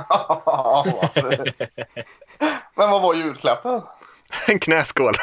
Ja, 0.09 0.85
men 2.75 2.89
vad 2.89 3.01
var 3.01 3.13
julklappen? 3.13 3.81
En 4.47 4.59
knäskål. 4.59 5.13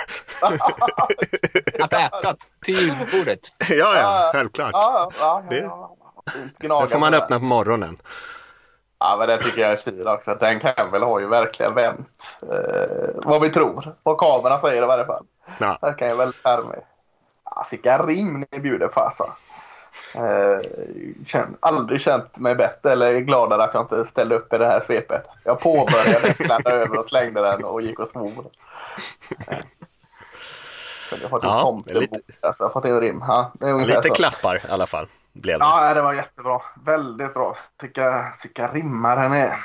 Att 1.80 1.92
äta 1.92 2.34
till 2.64 2.74
julbordet. 2.80 3.40
ja, 3.68 3.74
ja, 3.96 4.30
självklart. 4.32 4.70
Ja, 4.72 5.10
ja, 5.20 5.20
ja, 5.20 5.42
Det- 5.50 5.58
ja. 5.58 5.94
Fint 6.32 6.56
Det 6.60 6.68
får 6.88 6.98
man 6.98 7.14
öppna 7.14 7.38
på 7.38 7.44
morgonen. 7.44 7.98
Ja, 9.00 9.16
men 9.18 9.28
det 9.28 9.38
tycker 9.38 9.60
jag 9.62 9.72
är 9.72 9.76
stil 9.76 10.08
också. 10.08 10.34
Den 10.34 10.60
Campbell 10.60 11.02
har 11.02 11.20
ju 11.20 11.26
verkligen 11.26 11.74
vänt 11.74 12.38
eh, 12.42 13.10
vad 13.14 13.40
vi 13.42 13.50
tror. 13.50 13.96
Vad 14.02 14.18
kameran 14.18 14.60
säger 14.60 14.82
i 14.82 14.86
varje 14.86 15.04
fall. 15.06 15.24
Ja. 15.60 15.78
Verkar 15.82 16.08
ju 16.08 16.14
väldigt 16.16 16.42
charmig. 16.42 16.78
Ja, 17.44 17.64
Vilka 17.70 17.98
rim 18.06 18.46
ni 18.50 18.60
bjuder 18.60 18.88
på 18.88 19.00
alltså. 19.00 19.32
Eh, 20.14 20.60
känn, 21.26 21.56
aldrig 21.60 22.00
känt 22.00 22.38
mig 22.38 22.54
bättre 22.54 22.92
eller 22.92 23.18
gladare 23.20 23.64
att 23.64 23.74
jag 23.74 23.82
inte 23.82 24.06
ställde 24.06 24.34
upp 24.36 24.52
i 24.52 24.58
det 24.58 24.66
här 24.66 24.80
svepet. 24.80 25.26
Jag 25.44 25.60
påbörjade, 25.60 26.34
klädde 26.38 26.70
över 26.70 26.98
och 26.98 27.04
slängde 27.04 27.40
den 27.40 27.64
och 27.64 27.82
gick 27.82 27.98
och 27.98 28.08
svor. 28.08 28.46
Eh, 29.48 29.58
Jag 31.12 31.18
har 31.22 31.28
fått 31.28 31.42
Ja, 31.42 31.62
tomtebok, 31.62 32.02
lite- 32.02 32.20
alltså, 32.40 32.64
jag 32.64 32.68
har 32.68 32.72
fått 32.72 32.84
en 32.84 33.00
rim. 33.00 33.24
Ja, 33.28 33.52
det 33.54 33.72
Lite 33.86 34.02
så. 34.08 34.14
klappar 34.14 34.56
i 34.66 34.70
alla 34.70 34.86
fall. 34.86 35.06
Blev 35.32 35.58
det. 35.58 35.64
Ja, 35.64 35.94
det 35.94 36.02
var 36.02 36.12
jättebra. 36.14 36.60
Väldigt 36.84 37.34
bra. 37.34 37.56
Vilka, 37.82 38.32
vilka 38.42 38.68
rimmar 38.72 39.16
den 39.22 39.32
är. 39.32 39.56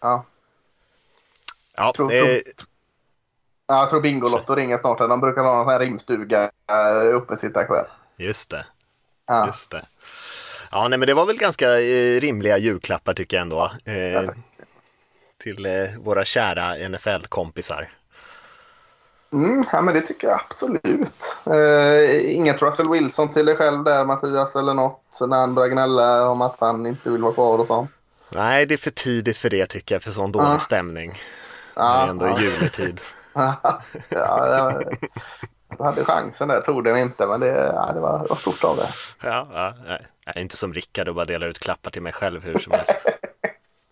Ja. 0.00 0.24
Ja, 1.76 1.92
tror- 1.96 2.12
eh, 2.12 2.20
Ja, 3.68 3.78
Jag 3.80 3.90
tror 3.90 4.00
Bingolotto 4.00 4.54
ringer 4.54 4.78
snart. 4.78 4.98
De 4.98 5.20
brukar 5.20 5.42
ha 5.42 5.58
en 5.58 5.64
sån 5.64 5.72
här 5.72 5.78
rimstuga 5.80 6.50
uh, 6.72 7.14
uppe 7.14 7.36
sitta 7.36 7.64
kväll. 7.64 7.86
Just 8.16 8.50
det. 8.50 8.66
Ja. 9.26 9.46
Just 9.46 9.70
det. 9.70 9.86
Ja, 10.70 10.88
nej, 10.88 10.98
men 10.98 11.06
det 11.06 11.14
var 11.14 11.26
väl 11.26 11.36
ganska 11.38 11.80
eh, 11.80 12.20
rimliga 12.20 12.58
julklappar 12.58 13.14
tycker 13.14 13.36
jag 13.36 13.42
ändå. 13.42 13.70
Eh, 13.84 14.30
till 15.42 15.66
eh, 15.66 15.72
våra 15.98 16.24
kära 16.24 16.88
NFL-kompisar. 16.88 17.88
Mm, 19.32 19.64
ja, 19.72 19.80
men 19.82 19.94
det 19.94 20.00
tycker 20.00 20.28
jag 20.28 20.40
absolut. 20.50 21.38
Uh, 21.46 22.34
inget 22.34 22.62
Russell 22.62 22.88
Wilson 22.90 23.30
till 23.30 23.46
dig 23.46 23.56
själv 23.56 23.84
där 23.84 24.04
Mattias 24.04 24.56
eller 24.56 24.74
något. 24.74 25.18
När 25.28 25.36
han 25.36 25.54
börjar 25.54 25.68
gnälla 25.68 26.28
om 26.28 26.42
att 26.42 26.56
han 26.60 26.86
inte 26.86 27.10
vill 27.10 27.22
vara 27.22 27.32
kvar 27.32 27.58
och 27.58 27.66
så. 27.66 27.88
Nej, 28.32 28.66
det 28.66 28.74
är 28.74 28.78
för 28.78 28.90
tidigt 28.90 29.36
för 29.36 29.50
det 29.50 29.66
tycker 29.66 29.94
jag, 29.94 30.02
för 30.02 30.10
sån 30.10 30.32
dålig 30.32 30.48
Ja. 30.48 30.58
stämning. 30.58 31.10
Det 31.10 31.18
Ja, 31.80 32.04
är 32.04 32.08
ändå 32.08 32.26
ja. 32.26 32.40
juletid. 32.40 33.00
ja, 33.32 33.82
ja, 34.08 34.82
jag 35.68 35.84
hade 35.84 36.04
chansen 36.04 36.48
där, 36.48 36.60
tog 36.60 36.84
den 36.84 36.98
inte. 36.98 37.26
Men 37.26 37.40
det, 37.40 37.46
ja, 37.46 37.92
det, 37.94 38.00
var, 38.00 38.18
det 38.18 38.28
var 38.28 38.36
stort 38.36 38.64
av 38.64 38.76
det. 38.76 38.88
Ja, 39.22 39.48
ja, 39.52 39.74
nej. 39.86 40.42
Inte 40.42 40.56
som 40.56 40.74
Rickard 40.74 41.08
och 41.08 41.14
bara 41.14 41.24
delar 41.24 41.46
ut 41.46 41.58
klappar 41.58 41.90
till 41.90 42.02
mig 42.02 42.12
själv 42.12 42.42
hur 42.42 42.54
som 42.54 42.72
helst. 42.72 43.02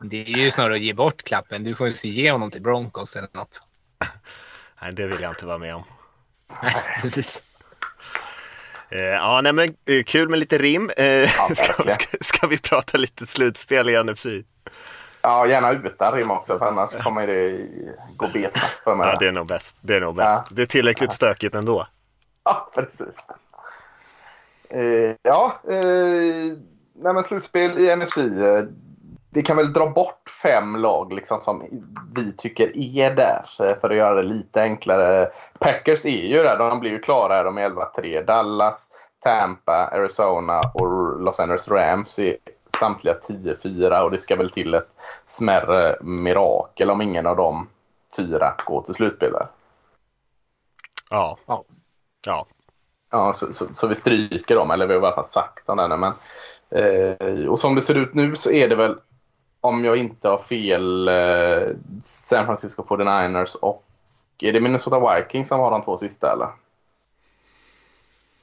Det 0.07 0.23
är 0.23 0.39
ju 0.39 0.51
snarare 0.51 0.75
att 0.75 0.81
ge 0.81 0.93
bort 0.93 1.23
klappen. 1.23 1.65
Du 1.65 1.75
får 1.75 1.89
ju 1.89 2.11
ge 2.11 2.31
honom 2.31 2.51
till 2.51 2.63
Broncos 2.63 3.17
eller 3.17 3.29
något. 3.33 3.61
Nej, 4.83 4.93
det 4.93 5.07
vill 5.07 5.21
jag 5.21 5.31
inte 5.31 5.47
vara 5.47 5.59
med 5.59 5.75
om. 5.75 5.85
Nej, 6.63 6.75
precis. 7.03 7.43
Eh, 8.89 9.05
ja, 9.05 9.41
nej 9.41 9.53
men 9.53 9.69
eh, 9.85 10.05
kul 10.05 10.29
med 10.29 10.39
lite 10.39 10.59
rim. 10.59 10.91
Eh, 10.91 11.29
ska, 11.29 11.47
verkligen. 11.47 11.95
ska, 11.95 12.07
ska 12.21 12.47
vi 12.47 12.59
prata 12.59 12.99
lite 12.99 13.27
slutspel 13.27 13.91
i 13.91 14.03
NFC? 14.03 14.27
Ja, 15.27 15.47
gärna 15.47 15.73
utan 15.73 16.13
rim 16.13 16.31
också 16.31 16.59
för 16.59 16.67
annars 16.67 16.91
kommer 17.03 17.27
det 17.27 17.67
gå 18.17 18.29
betsnabbt 18.29 18.85
för 18.85 18.95
mig. 18.95 19.09
Ja, 19.09 19.17
det 19.19 19.27
är 19.29 19.33
nog 19.33 19.47
bäst. 19.47 19.77
Det 19.81 19.95
är 19.95 20.01
nog 20.01 20.15
bäst. 20.15 20.45
Ja. 20.49 20.55
Det 20.57 20.63
är 20.63 20.67
tillräckligt 20.67 21.13
stökigt 21.13 21.55
ändå. 21.55 21.87
Ja, 22.45 22.71
precis. 22.75 23.17
Eh, 24.71 25.17
ja, 25.23 25.53
eh, 25.71 26.57
nej 26.95 27.25
slutspel 27.25 27.79
i 27.79 27.97
NFC. 27.97 28.17
Eh, 28.17 28.65
det 29.31 29.43
kan 29.43 29.57
väl 29.57 29.73
dra 29.73 29.87
bort 29.91 30.31
fem 30.43 30.77
lag 30.77 31.13
liksom, 31.13 31.41
som 31.41 31.83
vi 32.15 32.33
tycker 32.33 32.77
är 32.77 33.15
där 33.15 33.45
eh, 33.61 33.81
för 33.81 33.91
att 33.91 33.97
göra 33.97 34.15
det 34.15 34.29
lite 34.29 34.63
enklare. 34.63 35.29
Packers 35.59 36.05
är 36.05 36.27
ju 36.27 36.39
där. 36.39 36.59
De 36.59 36.81
blir 36.81 36.91
ju 36.91 36.99
klara. 36.99 37.43
De 37.43 37.59
är 37.59 37.71
11-3. 37.71 38.25
Dallas, 38.25 38.91
Tampa, 39.23 39.89
Arizona 39.93 40.61
och 40.75 41.21
Los 41.21 41.41
Angeles 41.41 41.69
Rams 41.69 42.19
är 42.19 42.37
samtliga 42.79 43.15
10-4 43.29 44.01
och 44.01 44.11
det 44.11 44.19
ska 44.19 44.37
väl 44.37 44.51
till 44.51 44.75
ett 44.75 44.89
smärre 45.27 45.99
mirakel 46.01 46.91
om 46.91 47.03
ingen 47.03 47.27
av 47.27 47.37
de 47.37 47.69
fyra 48.17 48.55
går 48.67 48.83
till 48.83 48.95
slutspel. 48.95 49.33
där. 49.33 49.47
Ja. 51.11 51.39
Ja. 51.47 51.65
Ja. 52.27 52.47
Ja, 53.11 53.35
så, 53.35 53.53
så, 53.53 53.75
så 53.75 53.87
vi 53.87 53.95
stryker 53.95 54.55
dem, 54.57 54.71
eller 54.71 54.87
vi 54.87 54.95
har 54.95 55.01
i 55.01 55.05
alla 55.05 55.15
fall 55.15 55.29
sagt 55.29 55.69
om 55.69 55.77
den. 55.77 56.01
Men, 56.01 56.13
eh, 56.71 57.47
och 57.47 57.59
som 57.59 57.75
det 57.75 57.83
ser 57.83 57.95
ut 57.95 58.15
nu 58.15 58.37
så 58.37 58.51
är 58.51 58.69
det 58.69 58.77
väl, 58.77 58.97
om 59.61 59.85
jag 59.85 59.97
inte 59.97 60.29
har 60.29 60.39
fel, 60.39 61.09
eh, 61.09 61.77
San 62.01 62.47
Francisco 62.47 62.83
49ers 62.83 63.57
och 63.57 63.85
är 64.39 64.53
det 64.53 64.61
Minnesota 64.61 65.15
Vikings 65.17 65.49
som 65.49 65.61
har 65.61 65.71
de 65.71 65.83
två 65.83 65.97
sista 65.97 66.33
eller? 66.33 66.49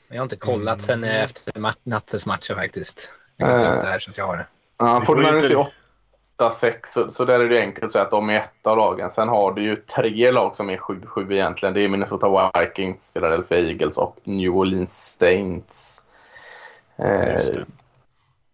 Jag 0.07 0.17
har 0.17 0.23
inte 0.23 0.35
kollat 0.35 0.81
sen 0.81 1.03
eh, 1.03 1.23
efter 1.23 1.59
mat- 1.59 1.79
nattens 1.85 2.25
matcher 2.25 2.55
faktiskt. 2.55 3.13
Jag 3.37 3.47
har 3.47 3.53
inte 3.55 3.67
Eh. 3.67 3.75
upp 3.75 3.81
det 3.81 3.87
här 3.87 3.99
så 3.99 4.11
jag 4.15 4.27
har 4.27 4.37
det. 4.37 4.45
Ja, 4.77 4.99
Det 4.99 5.05
går 5.05 5.17
ju 5.17 5.23
49ers 5.23 5.43
inte- 5.43 5.53
är 5.55 5.67
8-6, 6.37 6.93
så, 6.93 7.11
så 7.11 7.25
där 7.25 7.39
är 7.39 7.49
det 7.49 7.61
enkelt 7.61 7.83
att 7.85 7.91
säga 7.91 8.03
att 8.03 8.11
de 8.11 8.29
är 8.29 8.37
ett 8.39 8.67
av 8.67 8.77
lagen. 8.77 9.11
Sen 9.11 9.27
har 9.29 9.51
du 9.51 9.63
ju 9.63 9.75
tre 9.75 10.31
lag 10.31 10.55
som 10.55 10.69
är 10.69 10.77
7-7 10.77 11.31
egentligen. 11.33 11.73
Det 11.73 11.81
är 11.81 11.87
Minnesota 11.89 12.51
Vikings, 12.59 13.13
Philadelphia 13.13 13.59
Eagles 13.59 13.97
och 13.97 14.17
New 14.23 14.49
Orleans 14.55 15.17
Saints. 15.19 16.03
Eh, 16.95 17.31
Just 17.33 17.53
det. 17.53 17.61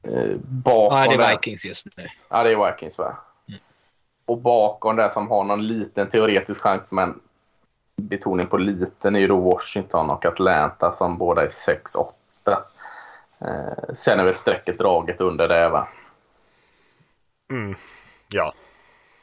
eh, 0.04 0.36
bakom 0.44 0.98
Ja, 0.98 1.06
det 1.08 1.14
är 1.14 1.18
där- 1.18 1.30
Vikings 1.30 1.66
just 1.66 1.86
nu. 1.98 2.08
Ja, 2.30 2.44
det 2.44 2.52
är 2.52 2.72
Vikings 2.72 2.98
va? 3.00 3.18
Mm. 3.48 3.60
Och 4.26 4.38
bakom 4.38 4.96
det 4.96 5.12
som 5.12 5.30
har 5.30 5.44
någon 5.44 5.68
liten 5.68 6.10
teoretisk 6.10 6.62
chans, 6.62 6.92
men 6.92 7.20
betoning 8.02 8.48
på 8.48 8.58
liten, 8.58 9.16
är 9.16 9.20
ju 9.20 9.28
då 9.28 9.38
Washington 9.40 10.10
och 10.10 10.26
Atlanta 10.26 10.94
som 10.94 11.18
båda 11.18 11.42
är 11.44 11.50
6-8. 11.50 12.58
Eh, 13.40 13.94
sen 13.94 14.20
är 14.20 14.26
väl 14.26 14.36
strecket 14.36 14.78
draget 14.78 15.22
under 15.22 15.48
det 15.48 15.70
va? 15.70 15.88
Mm. 17.52 17.76
Ja. 18.30 18.54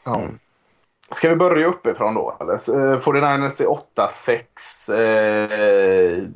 Ja. 0.05 0.21
Ska 1.11 1.29
vi 1.29 1.37
börja 1.37 1.67
uppifrån 1.67 2.15
då? 2.15 2.37
Eller? 2.41 2.59
Så, 2.59 2.93
eh, 2.93 2.99
49ers 2.99 3.63
är 3.63 3.67
8-6. 3.67 4.89
Eh, 4.89 6.29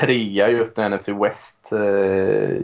trea 0.00 0.48
just 0.48 0.76
nu 0.76 0.88
NFC 0.88 1.08
West. 1.08 1.72
Eh, 1.72 2.56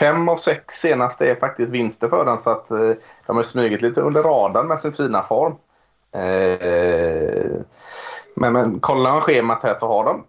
fem 0.00 0.28
av 0.28 0.36
sex 0.36 0.74
senaste 0.74 1.30
är 1.30 1.34
faktiskt 1.34 1.72
vinster 1.72 2.08
för 2.08 2.24
den 2.24 2.38
så 2.38 2.50
att 2.50 2.70
eh, 2.70 2.92
de 3.26 3.36
har 3.36 3.42
smugit 3.42 3.82
lite 3.82 4.00
under 4.00 4.22
radarn 4.22 4.68
med 4.68 4.80
sin 4.80 4.92
fina 4.92 5.22
form. 5.22 5.52
Eh, 6.12 7.50
men, 8.34 8.52
men 8.52 8.80
kollar 8.80 9.12
man 9.12 9.20
schemat 9.20 9.62
här 9.62 9.74
så 9.78 9.86
har 9.86 10.04
de 10.04 10.24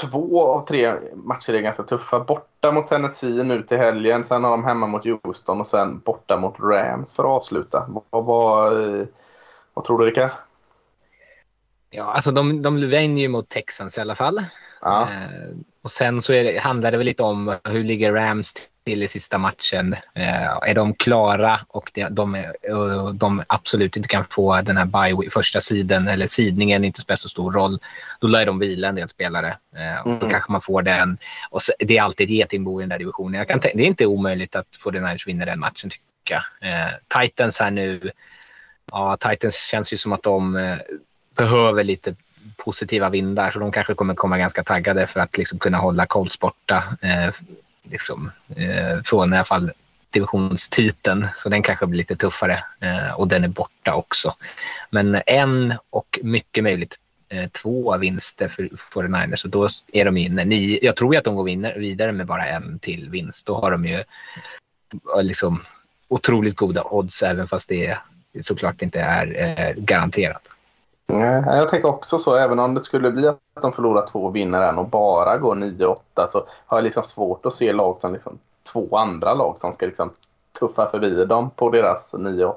två 0.00 0.42
av 0.44 0.66
tre 0.66 0.94
matcher 1.14 1.52
är 1.54 1.60
ganska 1.60 1.82
tuffa. 1.82 2.20
Borta 2.20 2.72
mot 2.72 2.86
Tennessee 2.86 3.44
nu 3.44 3.62
till 3.62 3.78
helgen. 3.78 4.24
Sen 4.24 4.44
har 4.44 4.50
de 4.50 4.64
hemma 4.64 4.86
mot 4.86 5.04
Houston 5.04 5.60
och 5.60 5.66
sen 5.66 5.98
borta 5.98 6.36
mot 6.36 6.60
Rams 6.60 7.16
för 7.16 7.22
att 7.22 7.42
avsluta. 7.42 7.86
Vad, 7.88 8.24
vad, 8.24 8.72
vad 9.74 9.84
tror 9.84 9.98
du 9.98 10.06
Rickard? 10.06 10.30
Ja, 11.90 12.04
alltså 12.04 12.30
de, 12.30 12.62
de 12.62 12.90
vänjer 12.90 13.22
ju 13.22 13.28
mot 13.28 13.48
Texans 13.48 13.98
i 13.98 14.00
alla 14.00 14.14
fall. 14.14 14.44
Ja. 14.82 15.02
Eh, 15.12 15.56
och 15.82 15.90
sen 15.90 16.22
så 16.22 16.32
det, 16.32 16.58
handlar 16.62 16.90
det 16.90 16.96
väl 16.96 17.06
lite 17.06 17.22
om 17.22 17.56
hur 17.64 17.84
ligger 17.84 18.12
Rams 18.12 18.54
till 18.84 19.02
i 19.02 19.08
sista 19.08 19.38
matchen. 19.38 19.92
Eh, 20.14 20.46
är 20.68 20.74
de 20.74 20.94
klara 20.94 21.60
och 21.68 21.90
de, 21.94 22.08
de, 22.10 22.44
och 22.74 23.14
de 23.14 23.42
absolut 23.46 23.96
inte 23.96 24.08
kan 24.08 24.24
få 24.24 24.60
den 24.62 24.76
här 24.76 24.84
bye, 24.84 25.30
första 25.30 25.60
sidan 25.60 26.08
eller 26.08 26.26
sidningen 26.26 26.84
inte 26.84 27.00
spelar 27.00 27.16
så 27.16 27.28
stor 27.28 27.52
roll, 27.52 27.78
då 28.20 28.26
lär 28.28 28.46
de 28.46 28.58
vila 28.58 28.88
en 28.88 28.94
del 28.94 29.08
spelare. 29.08 29.48
Eh, 29.76 30.00
och 30.00 30.08
då 30.10 30.16
Mm. 30.16 30.30
kanske 30.30 30.52
man 30.52 30.60
får 30.60 30.82
den. 30.82 31.18
Och 31.50 31.62
så, 31.62 31.72
det 31.78 31.98
är 31.98 32.02
alltid 32.02 32.24
ett 32.24 32.30
getingbo 32.30 32.80
i 32.80 32.82
den 32.82 32.88
där 32.88 32.98
divisionen. 32.98 33.38
Jag 33.38 33.48
kan, 33.48 33.60
tän- 33.60 33.70
det 33.74 33.82
är 33.82 33.86
inte 33.86 34.06
omöjligt 34.06 34.56
att 34.56 34.66
49ers 34.84 35.26
vinner 35.26 35.46
den 35.46 35.60
matchen 35.60 35.90
tycker 35.90 36.42
jag. 36.60 36.70
Eh, 36.70 36.90
Titans 37.22 37.58
här 37.58 37.70
nu, 37.70 38.10
ja 38.92 39.16
Titans 39.16 39.56
känns 39.56 39.92
ju 39.92 39.96
som 39.96 40.12
att 40.12 40.22
de 40.22 40.56
eh, 40.56 40.76
behöver 41.36 41.84
lite 41.84 42.14
positiva 42.56 43.10
vindar 43.10 43.50
så 43.50 43.58
de 43.58 43.72
kanske 43.72 43.94
kommer 43.94 44.14
komma 44.14 44.38
ganska 44.38 44.64
taggade 44.64 45.06
för 45.06 45.20
att 45.20 45.38
liksom 45.38 45.58
kunna 45.58 45.78
hålla 45.78 46.06
Colts 46.06 46.38
borta 46.38 46.84
eh, 47.00 47.34
liksom, 47.82 48.30
eh, 48.56 49.02
från 49.04 49.32
i 49.32 49.36
alla 49.36 49.44
fall 49.44 49.72
divisionstiteln. 50.10 51.28
Så 51.34 51.48
den 51.48 51.62
kanske 51.62 51.86
blir 51.86 51.98
lite 51.98 52.16
tuffare 52.16 52.64
eh, 52.80 53.12
och 53.12 53.28
den 53.28 53.44
är 53.44 53.48
borta 53.48 53.94
också. 53.94 54.34
Men 54.90 55.22
en 55.26 55.74
och 55.90 56.18
mycket 56.22 56.64
möjligt 56.64 56.96
eh, 57.28 57.48
två 57.48 57.96
vinster 57.96 58.48
för 58.48 58.62
49ers 58.62 59.36
så 59.36 59.48
då 59.48 59.68
är 59.92 60.04
de 60.04 60.16
inne. 60.16 60.44
Ni, 60.44 60.78
jag 60.82 60.96
tror 60.96 61.14
ju 61.14 61.18
att 61.18 61.24
de 61.24 61.34
går 61.34 61.44
vinner, 61.44 61.78
vidare 61.78 62.12
med 62.12 62.26
bara 62.26 62.46
en 62.46 62.78
till 62.78 63.10
vinst. 63.10 63.46
Då 63.46 63.60
har 63.60 63.70
de 63.70 63.84
ju 63.84 63.94
eh, 63.96 65.22
liksom 65.22 65.62
otroligt 66.08 66.56
goda 66.56 66.84
odds 66.84 67.22
även 67.22 67.48
fast 67.48 67.68
det 67.68 67.98
såklart 68.42 68.82
inte 68.82 69.00
är 69.00 69.40
eh, 69.40 69.82
garanterat. 69.82 70.50
Nej, 71.06 71.42
Jag 71.46 71.68
tänker 71.68 71.88
också 71.88 72.18
så. 72.18 72.36
Även 72.36 72.58
om 72.58 72.74
det 72.74 72.80
skulle 72.80 73.10
bli 73.10 73.28
att 73.28 73.38
de 73.62 73.72
förlorar 73.72 74.06
två 74.06 74.24
och 74.24 74.36
vinner 74.36 74.62
en 74.62 74.78
och 74.78 74.88
bara 74.88 75.38
går 75.38 75.54
9-8 75.54 75.96
så 76.28 76.46
har 76.66 76.76
jag 76.76 76.84
liksom 76.84 77.04
svårt 77.04 77.46
att 77.46 77.54
se 77.54 77.72
lag 77.72 78.00
som 78.00 78.12
liksom, 78.12 78.38
två 78.72 78.96
andra 78.96 79.34
lag 79.34 79.58
som 79.58 79.72
ska 79.72 79.86
liksom 79.86 80.12
tuffa 80.58 80.90
förbi 80.90 81.24
dem 81.24 81.50
på 81.50 81.70
deras 81.70 82.12
9-8. 82.12 82.54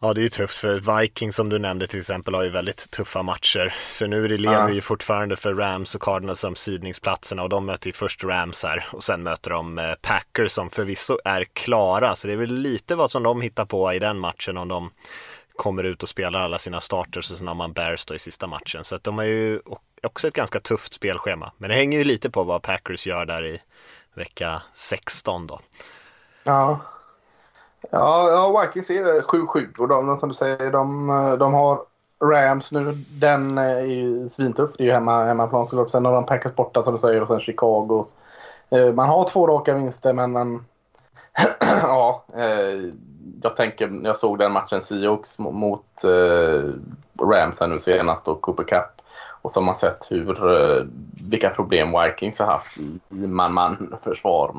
Ja, 0.00 0.14
det 0.14 0.20
är 0.20 0.22
ju 0.22 0.28
tufft 0.28 0.58
för 0.58 1.00
Vikings 1.00 1.36
som 1.36 1.48
du 1.48 1.58
nämnde 1.58 1.86
till 1.86 1.98
exempel 1.98 2.34
har 2.34 2.42
ju 2.42 2.48
väldigt 2.48 2.90
tuffa 2.90 3.22
matcher. 3.22 3.74
För 3.92 4.06
nu 4.06 4.28
lever 4.28 4.68
ja. 4.68 4.70
ju 4.70 4.80
fortfarande 4.80 5.36
för 5.36 5.54
Rams 5.54 5.94
och 5.94 6.02
Cardinals 6.02 6.40
som 6.40 6.54
sidningsplatserna 6.54 7.42
och 7.42 7.48
de 7.48 7.66
möter 7.66 7.86
ju 7.86 7.92
först 7.92 8.24
Rams 8.24 8.62
här 8.62 8.86
och 8.92 9.04
sen 9.04 9.22
möter 9.22 9.50
de 9.50 9.78
eh, 9.78 9.94
Packers 10.02 10.52
som 10.52 10.70
förvisso 10.70 11.18
är 11.24 11.44
klara. 11.44 12.14
Så 12.14 12.26
det 12.26 12.32
är 12.32 12.36
väl 12.36 12.54
lite 12.54 12.94
vad 12.94 13.10
som 13.10 13.22
de 13.22 13.40
hittar 13.40 13.64
på 13.64 13.92
i 13.92 13.98
den 13.98 14.18
matchen 14.18 14.56
om 14.56 14.68
de 14.68 14.90
kommer 15.58 15.84
ut 15.84 16.02
och 16.02 16.08
spelar 16.08 16.40
alla 16.40 16.58
sina 16.58 16.80
starters 16.80 17.32
och 17.32 17.38
sen 17.38 17.48
har 17.48 17.54
man 17.54 17.72
Bears 17.72 18.06
då 18.06 18.14
i 18.14 18.18
sista 18.18 18.46
matchen. 18.46 18.84
Så 18.84 18.94
att 18.94 19.04
de 19.04 19.18
har 19.18 19.24
ju 19.24 19.60
också 20.02 20.28
ett 20.28 20.34
ganska 20.34 20.60
tufft 20.60 20.94
spelschema. 20.94 21.52
Men 21.56 21.70
det 21.70 21.76
hänger 21.76 21.98
ju 21.98 22.04
lite 22.04 22.30
på 22.30 22.44
vad 22.44 22.62
Packers 22.62 23.06
gör 23.06 23.26
där 23.26 23.46
i 23.46 23.62
vecka 24.14 24.62
16 24.74 25.46
då. 25.46 25.60
Ja, 26.44 26.80
Ja, 27.90 28.30
ja 28.30 28.60
Vikings 28.60 28.90
är 28.90 29.22
7-7 29.22 29.78
och 29.78 29.88
de, 29.88 30.18
som 30.18 30.28
du 30.28 30.34
säger, 30.34 30.72
de, 30.72 31.06
de 31.38 31.54
har 31.54 31.80
Rams 32.24 32.72
nu. 32.72 32.92
Den 33.08 33.58
är 33.58 33.80
ju 33.80 34.28
svintuff. 34.28 34.70
Det 34.76 34.82
är 34.82 34.86
ju 34.86 34.92
hemma, 34.92 35.24
hemmaplan 35.24 35.68
såklart. 35.68 35.90
Sen 35.90 36.04
har 36.04 36.12
de 36.12 36.26
Packers 36.26 36.54
borta 36.54 36.82
som 36.82 36.92
du 36.92 36.98
säger 36.98 37.22
och 37.22 37.28
sen 37.28 37.40
Chicago. 37.40 38.06
Eh, 38.70 38.92
man 38.92 39.08
har 39.08 39.28
två 39.28 39.46
raka 39.46 39.74
vinster 39.74 40.12
men 40.12 40.32
man, 40.32 40.64
ja, 41.82 42.24
eh, 42.36 42.90
jag 43.42 43.56
tänker, 43.56 44.00
jag 44.02 44.16
såg 44.16 44.38
den 44.38 44.52
matchen 44.52 44.82
Seahawks 44.82 45.38
mot 45.38 46.04
eh, 46.04 46.70
Rams 47.20 47.60
här 47.60 47.66
nu 47.66 47.78
senast 47.78 48.28
och 48.28 48.40
Cooper 48.40 48.64
Cup. 48.64 49.02
Och 49.42 49.52
så 49.52 49.60
har 49.60 49.64
man 49.64 49.76
sett 49.76 50.06
hur, 50.10 50.52
eh, 50.52 50.84
vilka 51.30 51.50
problem 51.50 51.94
Vikings 52.02 52.38
har 52.38 52.46
haft 52.46 52.78
i 52.78 53.00
man-man 53.26 53.96
försvar, 54.02 54.56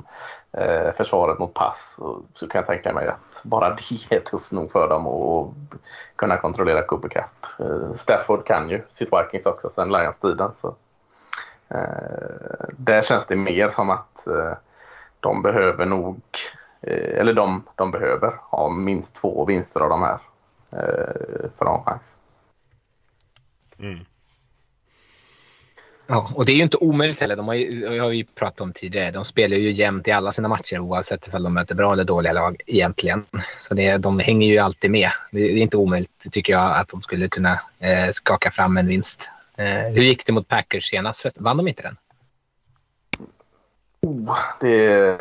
eh, 0.51 0.93
försvaret 0.97 1.39
mot 1.39 1.53
pass. 1.53 1.95
Och 1.99 2.21
så 2.33 2.47
kan 2.47 2.59
jag 2.59 2.67
tänka 2.67 2.93
mig 2.93 3.07
att 3.07 3.43
bara 3.43 3.69
det 4.09 4.15
är 4.15 4.19
tufft 4.19 4.51
nog 4.51 4.71
för 4.71 4.87
dem 4.87 5.07
att 5.07 5.79
kunna 6.15 6.37
kontrollera 6.37 6.83
Cooper 6.83 7.09
Cup. 7.09 7.45
Eh, 7.59 7.93
Stafford 7.93 8.45
kan 8.45 8.69
ju 8.69 8.81
sitt 8.93 9.09
Vikings 9.13 9.45
också 9.45 9.69
sen 9.69 9.89
Lions-tiden. 9.89 10.51
Så. 10.55 10.75
Eh, 11.69 12.67
där 12.77 13.01
känns 13.01 13.25
det 13.25 13.35
mer 13.35 13.69
som 13.69 13.89
att 13.89 14.27
eh, 14.27 14.53
de 15.19 15.41
behöver 15.41 15.85
nog, 15.85 16.21
eller 16.87 17.33
de, 17.33 17.63
de 17.75 17.91
behöver 17.91 18.39
ha 18.41 18.69
minst 18.69 19.15
två 19.15 19.45
vinster 19.45 19.79
av 19.79 19.89
de 19.89 20.01
här 20.01 20.19
för 21.57 21.65
att 21.65 21.71
ha 21.71 21.77
en 21.77 21.83
chans. 21.83 22.15
Mm. 23.79 24.05
Ja, 26.07 26.31
och 26.35 26.45
det 26.45 26.51
är 26.51 26.55
ju 26.55 26.63
inte 26.63 26.77
omöjligt 26.77 27.19
heller. 27.21 27.35
De 27.35 27.47
har 27.47 27.55
ju, 27.55 27.99
har 27.99 28.09
vi 28.09 28.23
pratat 28.23 28.61
om 28.61 28.73
tidigare. 28.73 29.11
De 29.11 29.25
spelar 29.25 29.57
ju 29.57 29.71
jämnt 29.71 30.07
i 30.07 30.11
alla 30.11 30.31
sina 30.31 30.47
matcher 30.47 30.79
oavsett 30.79 31.33
om 31.33 31.43
de 31.43 31.53
möter 31.53 31.75
bra 31.75 31.93
eller 31.93 32.03
dåliga 32.03 32.33
lag 32.33 32.61
egentligen. 32.65 33.25
Så 33.57 33.73
det, 33.73 33.97
de 33.97 34.19
hänger 34.19 34.47
ju 34.47 34.57
alltid 34.57 34.91
med. 34.91 35.09
Det 35.31 35.39
är 35.39 35.57
inte 35.57 35.77
omöjligt 35.77 36.27
tycker 36.31 36.53
jag 36.53 36.77
att 36.77 36.89
de 36.89 37.01
skulle 37.01 37.27
kunna 37.27 37.53
eh, 37.79 38.09
skaka 38.11 38.51
fram 38.51 38.77
en 38.77 38.87
vinst. 38.87 39.31
Eh, 39.57 39.65
hur 39.65 40.01
gick 40.01 40.25
det 40.25 40.31
mot 40.31 40.47
Packers 40.47 40.89
senast? 40.89 41.25
Vann 41.35 41.57
de 41.57 41.67
inte 41.67 41.81
den? 41.81 41.97
Oh, 44.07 44.37
det, 44.59 45.17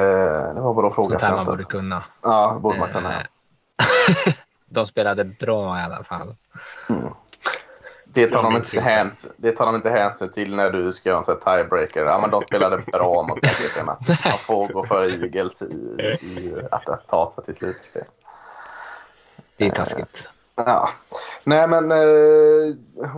det 0.54 0.60
var 0.60 0.74
bra 0.74 0.90
fråga. 0.90 1.08
Sånt 1.08 1.22
här 1.22 1.36
man 1.36 1.46
borde 1.46 1.64
kunna. 1.64 2.04
Ja, 2.22 2.58
borde 2.62 2.78
man 2.78 2.92
kunna. 2.92 3.14
Eh, 3.14 3.26
de 4.66 4.86
spelade 4.86 5.24
bra 5.24 5.78
i 5.78 5.82
alla 5.82 6.04
fall. 6.04 6.36
Mm. 6.88 7.12
Det 8.04 8.26
tar, 8.26 8.42
de 8.42 8.56
inte 8.56 8.80
hänsyn, 8.80 9.32
det 9.36 9.52
tar 9.52 9.66
de 9.66 9.74
inte 9.74 9.90
hänsyn 9.90 10.32
till 10.32 10.56
när 10.56 10.70
du 10.70 10.92
ska 10.92 11.08
göra 11.08 11.18
en 11.18 11.40
tiebreaker. 11.40 12.04
Ja, 12.04 12.18
men 12.20 12.30
de 12.30 12.42
spelade 12.42 12.78
bra 12.78 13.22
mot 13.22 13.40
Patrioterna. 13.42 13.98
Man 14.24 14.38
får 14.38 14.68
gå 14.68 14.84
för 14.84 15.22
Eagles 15.22 15.62
i, 15.62 15.74
i 16.20 16.54
attentatet 16.70 17.44
till 17.44 17.54
slutspel. 17.54 18.04
Det 19.56 19.66
är 19.66 19.70
taskigt. 19.70 20.30
Ja. 20.54 20.88
Nej, 21.44 21.68
men 21.68 21.92
uh, 21.92 22.74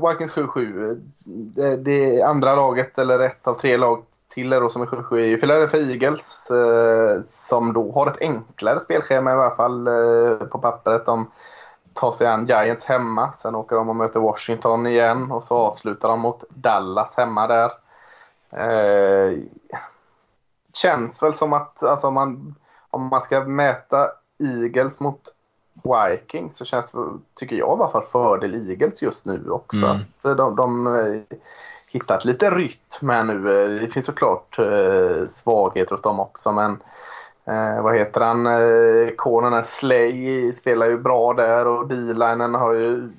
Vikings 0.09 0.33
7-7. 0.33 1.01
Det, 1.25 1.77
det 1.77 2.23
andra 2.23 2.55
laget, 2.55 2.99
eller 2.99 3.21
ett 3.21 3.47
av 3.47 3.55
tre 3.55 3.77
lag 3.77 4.05
till 4.29 4.51
då, 4.51 4.69
som 4.69 4.83
är 4.83 4.87
7-7 4.87 5.17
är 5.17 5.27
ju 5.27 5.39
Philadelphia 5.39 5.81
Eagles. 5.81 6.49
Uh, 6.51 7.21
som 7.29 7.73
då 7.73 7.93
har 7.93 8.07
ett 8.07 8.21
enklare 8.21 8.81
spelschema 8.81 9.31
i 9.31 9.35
alla 9.35 9.57
fall 9.57 9.89
uh, 9.89 10.39
på 10.45 10.59
pappret. 10.59 11.07
De 11.07 11.31
tar 11.95 12.13
sig 12.13 12.27
an 12.27 12.47
Giants 12.47 12.85
hemma. 12.85 13.33
Sen 13.33 13.55
åker 13.55 13.77
de 13.77 13.89
och 13.89 13.97
möter 13.97 14.21
Washington 14.21 14.87
igen 14.87 15.33
och 15.33 15.45
så 15.45 15.57
avslutar 15.57 16.09
de 16.09 16.21
mot 16.21 16.45
Dallas 16.49 17.17
hemma 17.17 17.47
där. 17.47 17.71
Eh, 18.51 19.39
känns 20.73 21.23
väl 21.23 21.35
som 21.35 21.53
att 21.53 21.83
alltså, 21.83 22.07
om, 22.07 22.15
man, 22.15 22.55
om 22.91 23.07
man 23.07 23.23
ska 23.23 23.45
mäta 23.45 24.11
Eagles 24.39 25.01
mot 25.01 25.21
Vikings 25.73 26.57
så 26.57 26.65
känns 26.65 26.95
tycker 27.35 27.57
jag 27.57 27.69
i 27.69 27.83
alla 27.83 27.91
fall, 27.91 28.05
fördel 28.05 28.71
Eagles 28.71 29.03
just 29.03 29.27
nu 29.27 29.51
också. 29.51 29.87
Mm. 29.87 30.01
Att 30.23 30.37
de, 30.37 30.57
de 30.57 30.87
eh, 30.87 31.39
hittat 31.89 32.25
lite 32.25 32.51
rytm 32.51 33.09
här 33.09 33.25
nu. 33.25 33.35
Eh, 33.35 33.81
det 33.81 33.89
finns 33.89 34.07
såklart 34.07 34.59
eh, 34.59 35.29
svagheter 35.31 35.91
hos 35.91 36.03
dem 36.03 36.21
också 36.21 36.53
men 36.53 36.79
Eh, 37.49 37.83
vad 37.83 37.97
heter 37.97 38.21
han? 38.21 38.47
Eh, 38.47 39.11
Konen 39.17 39.65
Slay 39.65 40.53
spelar 40.53 40.87
ju 40.87 40.99
bra 40.99 41.35
där 41.35 41.67
och 41.67 41.89
D-linen 41.89 42.55
har 42.55 42.73
ju 42.73 43.13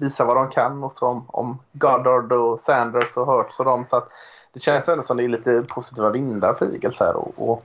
visat 0.00 0.26
vad 0.26 0.36
de 0.36 0.50
kan. 0.50 0.84
Och 0.84 0.92
så 0.92 1.06
om, 1.06 1.24
om 1.26 1.58
Goddard 1.72 2.32
och 2.32 2.60
Sanders 2.60 3.16
och 3.16 3.26
Hurts 3.26 3.58
och 3.58 3.64
dem. 3.64 3.84
Så 3.88 3.96
att 3.96 4.08
det 4.52 4.60
känns 4.60 4.88
ändå 4.88 5.02
som 5.02 5.16
det 5.16 5.24
är 5.24 5.28
lite 5.28 5.64
positiva 5.68 6.10
vindar 6.10 6.54
för 6.54 6.66
Eagles 6.72 7.00
här. 7.00 7.16
Och, 7.16 7.50
och 7.50 7.64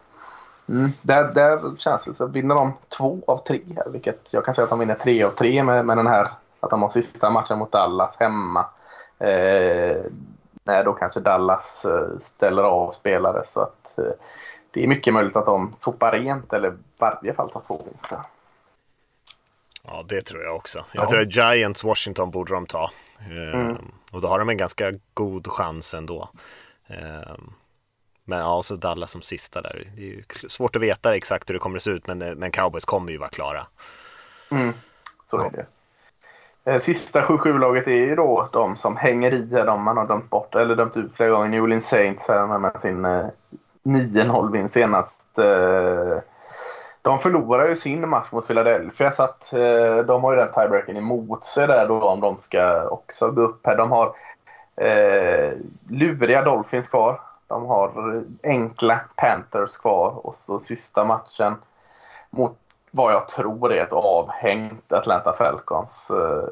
mm, 0.70 0.90
där, 1.02 1.34
där 1.34 1.76
känns 1.78 2.06
det 2.06 2.14
så 2.14 2.26
vinner 2.26 2.56
de 2.56 2.74
två 2.98 3.20
av 3.28 3.38
tre 3.38 3.62
här. 3.76 3.90
Vilket 3.90 4.34
jag 4.34 4.46
kan 4.46 4.54
säga 4.54 4.64
att 4.64 4.70
de 4.70 4.80
vinner 4.80 4.96
tre 4.96 5.24
av 5.24 5.32
tre 5.32 5.64
med, 5.64 5.86
med 5.86 5.98
den 5.98 6.08
här 6.08 6.32
att 6.60 6.70
de 6.70 6.82
har 6.82 6.90
sista 6.90 7.30
matchen 7.30 7.60
mot 7.60 7.72
Dallas 7.72 8.18
hemma. 8.20 8.66
Eh, 9.20 9.98
när 10.64 10.84
då 10.84 10.94
kanske 10.94 11.20
Dallas 11.20 11.86
eh, 11.86 12.20
ställer 12.20 12.64
av 12.64 12.92
spelare. 12.92 13.46
Så 13.46 13.62
att 13.62 13.98
eh, 13.98 14.12
det 14.72 14.84
är 14.84 14.88
mycket 14.88 15.14
möjligt 15.14 15.36
att 15.36 15.46
de 15.46 15.74
sopar 15.74 16.12
rent 16.12 16.54
eller 16.54 16.70
i 16.70 16.78
varje 16.98 17.34
fall 17.34 17.50
tar 17.50 17.62
två 17.68 17.82
vinster. 17.86 18.20
Ja, 19.84 20.06
det 20.10 20.22
tror 20.22 20.44
jag 20.44 20.56
också. 20.56 20.86
Jag 20.92 21.04
ja. 21.04 21.10
tror 21.10 21.22
att 21.22 21.36
Giants 21.36 21.84
Washington 21.84 22.32
borde 22.32 22.54
de 22.54 22.66
ta. 22.66 22.92
Ehm, 23.20 23.54
mm. 23.54 23.92
Och 24.12 24.22
då 24.22 24.28
har 24.28 24.40
de 24.40 24.50
en 24.50 24.58
ganska 24.58 24.94
god 25.14 25.48
chans 25.48 25.94
ändå. 25.94 26.30
Ehm, 26.88 27.54
men 28.24 28.40
ja, 28.40 28.64
så 28.64 28.76
Dallas 28.76 29.12
som 29.12 29.22
sista 29.22 29.62
där. 29.62 29.92
Det 29.96 30.02
är 30.02 30.06
ju 30.06 30.24
svårt 30.48 30.76
att 30.76 30.82
veta 30.82 31.16
exakt 31.16 31.50
hur 31.50 31.54
det 31.54 31.60
kommer 31.60 31.78
att 31.78 31.84
se 31.84 31.92
ut, 31.92 32.08
men, 32.08 32.18
men 32.18 32.52
Cowboys 32.52 32.86
kommer 32.86 33.12
ju 33.12 33.18
vara 33.18 33.30
klara. 33.30 33.68
Mm. 34.52 34.74
Så 35.26 35.42
är 35.42 35.52
det. 35.52 35.66
Eh, 36.70 36.80
sista 36.80 37.22
7-7-laget 37.22 37.88
är 37.88 37.92
ju 37.92 38.16
då 38.16 38.50
de 38.52 38.76
som 38.76 38.98
hänger 38.98 39.34
i, 39.34 39.42
de 39.42 39.84
man 39.84 39.98
har 39.98 40.08
dömt 40.08 40.30
bort, 40.30 40.56
eller 40.56 40.76
dömt 40.76 40.98
ut 40.98 41.16
flera 41.16 41.30
gånger. 41.30 41.48
New 41.50 41.64
Orleans 41.64 41.88
Saints 41.88 42.28
här 42.28 42.58
med 42.58 42.82
sin 42.82 43.06
eh, 43.06 43.26
9-0 43.84 44.52
vinst 44.52 44.74
senast. 44.74 45.40
Eh, 45.40 46.18
de 47.02 47.20
förlorar 47.20 47.68
ju 47.68 47.76
sin 47.76 48.10
match 48.10 48.28
mot 48.32 48.48
Philadelphia 48.48 49.12
så 49.12 49.24
att 49.24 49.54
de 50.06 50.24
har 50.24 50.32
ju 50.32 50.40
den 50.40 50.54
tiebreaken 50.54 50.98
emot 50.98 51.44
sig 51.44 51.68
där 51.68 51.88
då 51.88 52.02
om 52.02 52.20
de 52.20 52.38
ska 52.38 52.88
också 52.90 53.32
gå 53.32 53.42
upp 53.42 53.68
här. 53.68 53.78
De 53.78 53.92
har 53.92 54.14
eh, 54.76 55.52
luriga 55.90 56.42
Dolphins 56.42 56.90
kvar. 56.90 57.20
De 57.48 57.66
har 57.66 58.24
enkla 58.44 59.00
Panthers 59.16 59.78
kvar 59.78 60.26
och 60.28 60.36
så 60.36 60.60
sista 60.60 61.04
matchen 61.04 61.56
mot 62.30 62.58
vad 62.92 63.14
jag 63.14 63.28
tror 63.28 63.74
är 63.74 63.84
ett 63.84 63.94
avhängt 63.94 64.94
Atlanta 64.94 65.34
Falcons. 65.34 66.12
Eh, 66.12 66.50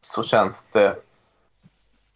så 0.00 0.22
känns 0.22 0.66
det... 0.72 0.96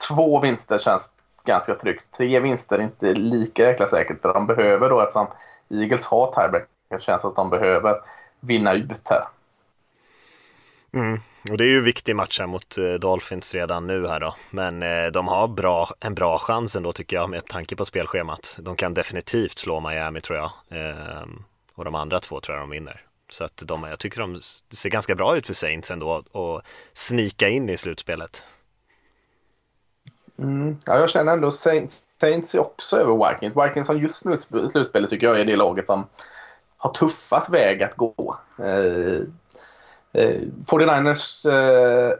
Två 0.08 0.40
vinster 0.40 0.78
känns 0.78 1.10
ganska 1.44 1.74
tryggt. 1.74 2.04
Tre 2.16 2.40
vinster 2.40 2.78
är 2.78 2.82
inte 2.82 3.12
lika 3.12 3.62
jäkla 3.62 3.86
säkert 3.86 4.22
för 4.22 4.34
de 4.34 4.46
behöver 4.46 4.90
då 4.90 5.00
eftersom 5.00 5.26
Eagles 5.70 6.06
har 6.06 6.32
tiebreak. 6.32 6.68
Det 6.88 7.02
känns 7.02 7.24
att 7.24 7.36
de 7.36 7.50
behöver 7.50 8.00
vinna 8.40 8.72
ut 8.74 9.00
här. 9.04 9.24
Mm. 10.92 11.20
Och 11.50 11.56
det 11.56 11.64
är 11.64 11.68
ju 11.68 11.78
en 11.78 11.84
viktig 11.84 12.16
match 12.16 12.40
här 12.40 12.46
mot 12.46 12.78
eh, 12.78 12.92
Dolphins 12.92 13.54
redan 13.54 13.86
nu 13.86 14.06
här 14.06 14.20
då. 14.20 14.34
Men 14.50 14.82
eh, 14.82 15.06
de 15.06 15.28
har 15.28 15.48
bra, 15.48 15.88
en 16.00 16.14
bra 16.14 16.38
chans 16.38 16.76
ändå 16.76 16.92
tycker 16.92 17.16
jag 17.16 17.30
med 17.30 17.46
tanke 17.46 17.76
på 17.76 17.84
spelschemat. 17.84 18.58
De 18.60 18.76
kan 18.76 18.94
definitivt 18.94 19.58
slå 19.58 19.80
Miami 19.80 20.20
tror 20.20 20.38
jag. 20.38 20.50
Ehm, 20.70 21.42
och 21.74 21.84
de 21.84 21.94
andra 21.94 22.20
två 22.20 22.40
tror 22.40 22.56
jag 22.56 22.62
de 22.62 22.70
vinner. 22.70 23.02
Så 23.28 23.44
att 23.44 23.62
de, 23.66 23.82
jag 23.82 23.98
tycker 23.98 24.20
de 24.20 24.40
ser 24.70 24.90
ganska 24.90 25.14
bra 25.14 25.36
ut 25.36 25.46
för 25.46 25.54
Saints 25.54 25.90
ändå 25.90 26.22
och 26.32 26.62
snika 26.92 27.48
in 27.48 27.70
i 27.70 27.76
slutspelet. 27.76 28.42
Mm. 30.38 30.78
Ja, 30.84 30.98
jag 30.98 31.10
känner 31.10 31.32
ändå 31.32 31.50
Saints, 31.50 32.04
Saints 32.20 32.54
är 32.54 32.60
också 32.60 32.96
över 32.96 33.30
Vikings. 33.30 33.56
Vikings 33.56 33.86
som 33.86 34.00
just 34.00 34.24
nu 34.24 34.34
i 34.34 34.70
slutspelet 34.70 35.10
tycker 35.10 35.26
jag 35.26 35.40
är 35.40 35.44
det 35.44 35.56
laget 35.56 35.86
som 35.86 36.06
har 36.76 36.90
tuffat 36.90 37.50
väg 37.50 37.82
att 37.82 37.96
gå. 37.96 38.36
Eh, 38.58 39.20
eh, 40.12 40.40
49ers 40.66 41.48
eh, 41.50 42.12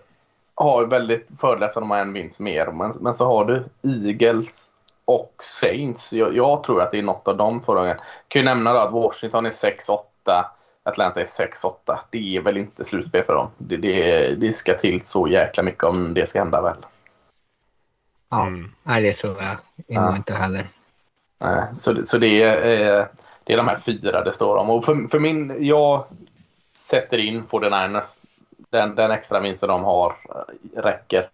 har 0.55 0.87
väldigt 0.87 1.28
fördel 1.41 1.62
eftersom 1.62 1.83
de 1.83 1.91
har 1.91 1.99
en 1.99 2.12
vinst 2.12 2.41
mer. 2.41 2.66
Men, 2.66 2.95
men 3.01 3.16
så 3.16 3.26
har 3.26 3.45
du 3.45 3.64
Eagles 3.83 4.72
och 5.05 5.35
Saints. 5.39 6.12
Jag, 6.12 6.37
jag, 6.37 6.62
tror 6.62 6.83
att 6.83 6.91
det 6.91 6.99
är 6.99 7.03
något 7.03 7.28
av 7.28 7.37
de 7.37 7.62
förra. 7.62 7.87
Jag 7.87 7.97
kan 8.28 8.43
ju 8.43 8.45
nämna 8.45 8.72
då 8.72 8.78
att 8.78 8.93
Washington 8.93 9.47
är 9.47 9.51
6-8. 9.51 10.45
Atlanta 10.87 11.20
är 11.20 11.24
6-8. 11.24 11.99
Det 12.11 12.37
är 12.37 12.41
väl 12.41 12.57
inte 12.57 12.84
slutspel 12.84 13.24
för 13.24 13.34
dem. 13.34 13.49
Det, 13.59 13.76
det, 13.76 14.34
det 14.34 14.53
ska 14.53 14.74
till 14.78 15.05
så 15.05 15.28
jäkla 15.28 15.62
mycket 15.62 15.84
om 15.84 16.14
det 16.14 16.26
ska 16.28 16.39
hända 16.39 16.62
väl. 16.62 16.76
Ja, 18.30 18.47
Mm. 18.47 18.72
nej, 18.82 19.03
det 19.03 19.12
tror 19.14 19.43
jag 19.43 19.57
Ja. 19.87 20.16
inte 20.16 20.34
heller. 20.34 20.68
Nej, 21.39 21.62
Så, 21.76 21.93
det- 21.93 22.07
så 22.07 22.18
det, 22.18 22.43
är, 22.43 23.09
det 23.45 23.53
är 23.53 23.57
de 23.57 23.68
här 23.68 23.76
fyra 23.76 24.24
det 24.24 24.32
står 24.32 24.57
om. 24.57 24.70
Och 24.70 24.84
för, 24.84 25.09
för 25.11 25.18
min, 25.18 25.57
jag 25.66 26.05
sätter 26.76 27.18
in 27.18 27.45
49ers. 27.51 28.18
Den, 28.70 28.95
den 28.95 29.11
extra 29.11 29.41
vinsten 29.41 29.68
de 29.68 29.84
har 29.84 30.16
eh, 30.76 30.80
räcker. 30.82 31.28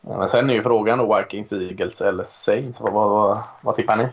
Men 0.00 0.28
sen 0.28 0.50
är 0.50 0.54
ju 0.54 0.62
frågan 0.62 0.98
då 0.98 1.16
Vikings, 1.18 1.52
Eagles 1.52 2.00
eller 2.00 2.24
Saints. 2.24 2.80
Vad, 2.80 2.92
vad, 2.92 3.08
vad, 3.10 3.38
vad 3.60 3.76
tippar 3.76 3.96
ni? 3.96 4.06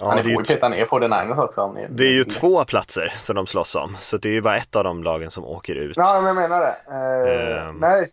Ja, 0.00 0.06
Ja, 0.08 0.14
ni 0.14 0.22
det, 0.22 0.30
är 0.30 0.34
får 0.34 0.42
ju 0.48 0.54
peta 0.54 0.68
ner 0.68 0.86
49ers 0.86 1.38
också. 1.44 1.60
Om 1.60 1.74
ni, 1.74 1.86
det 1.90 2.04
är 2.04 2.12
ju 2.12 2.24
två 2.24 2.64
platser 2.64 3.14
som 3.18 3.36
de 3.36 3.46
slåss 3.46 3.74
om. 3.74 3.96
Så 4.00 4.16
det 4.16 4.28
är 4.28 4.32
ju 4.32 4.40
bara 4.40 4.56
ett 4.56 4.76
av 4.76 4.84
de 4.84 5.02
lagen 5.04 5.30
som 5.30 5.44
åker 5.44 5.74
ut. 5.74 5.96
Ja, 5.96 6.20
men 6.22 6.26
jag 6.26 6.36
menar 6.36 6.60
det. 6.60 6.76
Eh, 6.90 7.66
Ehm. 7.68 7.74
Nej, 7.76 8.08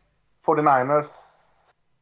49ers. 0.46 1.06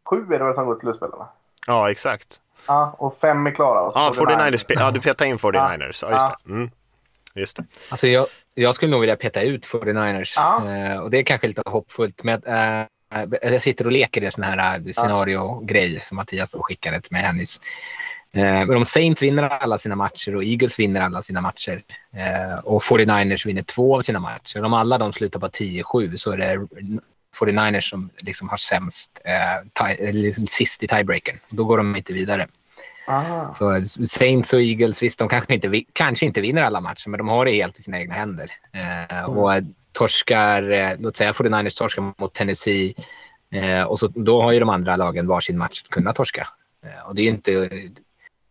Sju 0.09 0.25
är 0.33 0.39
det 0.39 0.45
väl 0.45 0.53
som 0.55 0.65
går 0.65 0.75
till 0.75 0.81
slutspel? 0.81 1.09
va? 1.11 1.27
Ja, 1.67 1.91
exakt. 1.91 2.41
Ja, 2.67 2.95
och 2.97 3.17
fem 3.17 3.47
är 3.47 3.51
klara. 3.51 3.81
och 3.81 3.91
Ja, 3.95 4.11
49ers. 4.15 4.65
pe- 4.65 4.75
Ja, 4.79 4.91
du 4.91 5.01
petar 5.01 5.25
in 5.25 5.37
49ers. 5.37 6.05
Ja, 6.07 6.11
just 6.11 6.27
det. 6.45 6.51
Mm. 6.53 6.69
Just 7.33 7.57
det. 7.57 7.63
Alltså 7.89 8.07
jag, 8.07 8.27
jag 8.53 8.75
skulle 8.75 8.91
nog 8.91 8.99
vilja 9.01 9.15
peta 9.15 9.41
ut 9.41 9.65
49ers. 9.65 10.33
Ja. 10.35 10.69
Eh, 10.75 10.99
och 10.99 11.09
det 11.11 11.17
är 11.19 11.23
kanske 11.23 11.47
lite 11.47 11.61
hoppfullt. 11.65 12.23
Men 12.23 12.43
eh, 12.43 12.85
jag 13.41 13.61
sitter 13.61 13.85
och 13.85 13.91
leker 13.91 14.23
i 14.23 14.31
sån 14.31 14.43
här 14.43 14.77
eh, 14.85 14.91
scenario-grej 14.91 15.99
som 15.99 16.15
Mattias 16.15 16.55
skickade 16.59 17.01
till 17.01 17.11
mig 17.13 17.21
här 17.21 17.33
nyss. 17.33 17.59
Eh, 18.35 18.65
men 18.67 18.75
om 18.75 18.85
Saints 18.85 19.23
vinner 19.23 19.43
alla 19.43 19.77
sina 19.77 19.95
matcher 19.95 20.35
och 20.35 20.43
Eagles 20.43 20.79
vinner 20.79 21.01
alla 21.01 21.21
sina 21.21 21.41
matcher 21.41 21.83
eh, 22.15 22.59
och 22.63 22.81
49ers 22.81 23.47
vinner 23.47 23.63
två 23.63 23.97
av 23.97 24.01
sina 24.01 24.19
matcher. 24.19 24.63
Om 24.63 24.73
alla 24.73 24.97
de 24.97 25.13
slutar 25.13 25.39
på 25.39 25.47
10-7 25.47 26.15
så 26.15 26.31
är 26.31 26.37
det 26.37 26.67
49ers 27.39 27.89
som 27.89 28.09
liksom 28.17 28.49
har 28.49 28.57
sämst, 28.57 29.21
eh, 29.25 29.85
tie, 29.95 30.11
liksom 30.11 30.47
sist 30.47 30.83
i 30.83 30.87
tiebreakern. 30.87 31.39
Då 31.49 31.63
går 31.63 31.77
de 31.77 31.95
inte 31.95 32.13
vidare. 32.13 32.47
Ah. 33.07 33.53
Så 33.53 33.83
Saints 34.07 34.53
och 34.53 34.61
Eagles, 34.61 35.03
visst, 35.03 35.19
de 35.19 35.29
kanske 35.29 35.53
inte, 35.53 35.83
kanske 35.93 36.25
inte 36.25 36.41
vinner 36.41 36.63
alla 36.63 36.81
matcher, 36.81 37.09
men 37.09 37.17
de 37.17 37.27
har 37.27 37.45
det 37.45 37.51
helt 37.51 37.79
i 37.79 37.81
sina 37.83 37.99
egna 37.99 38.13
händer. 38.13 38.51
Eh, 38.73 39.25
Och 39.25 39.63
torskar, 39.91 40.71
eh, 40.71 40.91
låt 40.99 41.15
säga 41.15 41.31
49ers 41.31 41.77
torskar 41.77 42.13
mot 42.17 42.33
Tennessee 42.33 42.93
eh, 43.51 43.83
och 43.83 43.99
så, 43.99 44.07
då 44.07 44.41
har 44.41 44.51
ju 44.51 44.59
de 44.59 44.69
andra 44.69 44.95
lagen 44.95 45.27
varsin 45.27 45.57
match 45.57 45.81
att 45.83 45.89
kunna 45.89 46.13
torska. 46.13 46.47
Eh, 46.85 47.07
och 47.07 47.15
det 47.15 47.21
är 47.21 47.23
ju 47.23 47.29
inte... 47.29 47.69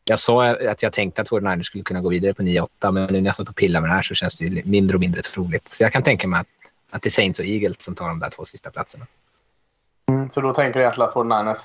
Jag 0.04 0.18
sa 0.18 0.46
att 0.46 0.82
jag 0.82 0.92
tänkte 0.92 1.22
att 1.22 1.28
49ers 1.28 1.62
skulle 1.62 1.84
kunna 1.84 2.00
gå 2.00 2.08
vidare 2.08 2.34
på 2.34 2.42
9-8, 2.42 2.66
men 2.92 3.12
nu 3.12 3.20
när 3.20 3.28
jag 3.28 3.36
satt 3.36 3.48
och 3.48 3.56
pillade 3.56 3.80
med 3.80 3.90
det 3.90 3.94
här 3.94 4.02
så 4.02 4.14
känns 4.14 4.38
det 4.38 4.44
ju 4.44 4.62
mindre 4.64 4.96
och 4.96 5.00
mindre 5.00 5.22
troligt. 5.22 5.68
Så 5.68 5.82
jag 5.82 5.92
kan 5.92 6.02
tänka 6.02 6.28
mig 6.28 6.40
att, 6.40 6.46
att 6.90 7.02
det 7.02 7.08
är 7.08 7.10
Saints 7.10 7.40
och 7.40 7.46
Eagles 7.46 7.82
som 7.82 7.94
tar 7.94 8.08
de 8.08 8.18
där 8.18 8.30
två 8.30 8.44
sista 8.44 8.70
platserna. 8.70 9.06
Mm, 10.08 10.30
så 10.30 10.40
då 10.40 10.54
tänker 10.54 10.78
du 10.78 10.80
egentligen 10.80 11.08
att 11.08 11.14
49ers 11.14 11.58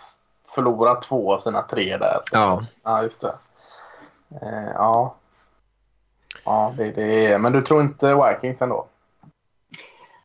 förlorar 0.55 1.01
två 1.01 1.33
av 1.33 1.39
sina 1.39 1.61
tre 1.61 1.97
där? 1.97 2.21
Ja, 2.31 2.65
Ja, 2.83 3.03
just 3.03 3.21
det. 3.21 3.35
Eh, 4.41 4.71
ja. 4.73 5.15
Ja, 6.45 6.73
det, 6.77 6.91
det 6.91 7.25
är... 7.25 7.39
Men 7.39 7.51
du 7.51 7.61
tror 7.61 7.81
inte 7.81 8.15
Vikings 8.15 8.61
ändå? 8.61 8.87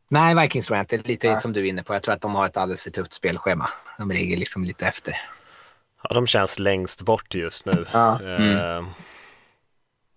Nej, 0.08 0.34
Vikings 0.34 0.66
tror 0.66 0.76
jag 0.76 0.82
inte. 0.82 0.96
Lite 0.96 1.30
Nej. 1.30 1.40
som 1.40 1.52
du 1.52 1.60
är 1.60 1.64
inne 1.64 1.82
på. 1.82 1.94
Jag 1.94 2.02
tror 2.02 2.14
att 2.14 2.20
de 2.20 2.34
har 2.34 2.46
ett 2.46 2.56
alldeles 2.56 2.82
för 2.82 2.90
tufft 2.90 3.12
spelschema. 3.12 3.68
De 3.98 4.10
ligger 4.10 4.36
liksom 4.36 4.64
lite 4.64 4.86
efter. 4.86 5.16
Ja, 6.08 6.14
de 6.14 6.26
känns 6.26 6.58
längst 6.58 7.02
bort 7.02 7.34
just 7.34 7.64
nu. 7.64 7.86
Ja. 7.92 8.20
Eh, 8.22 8.84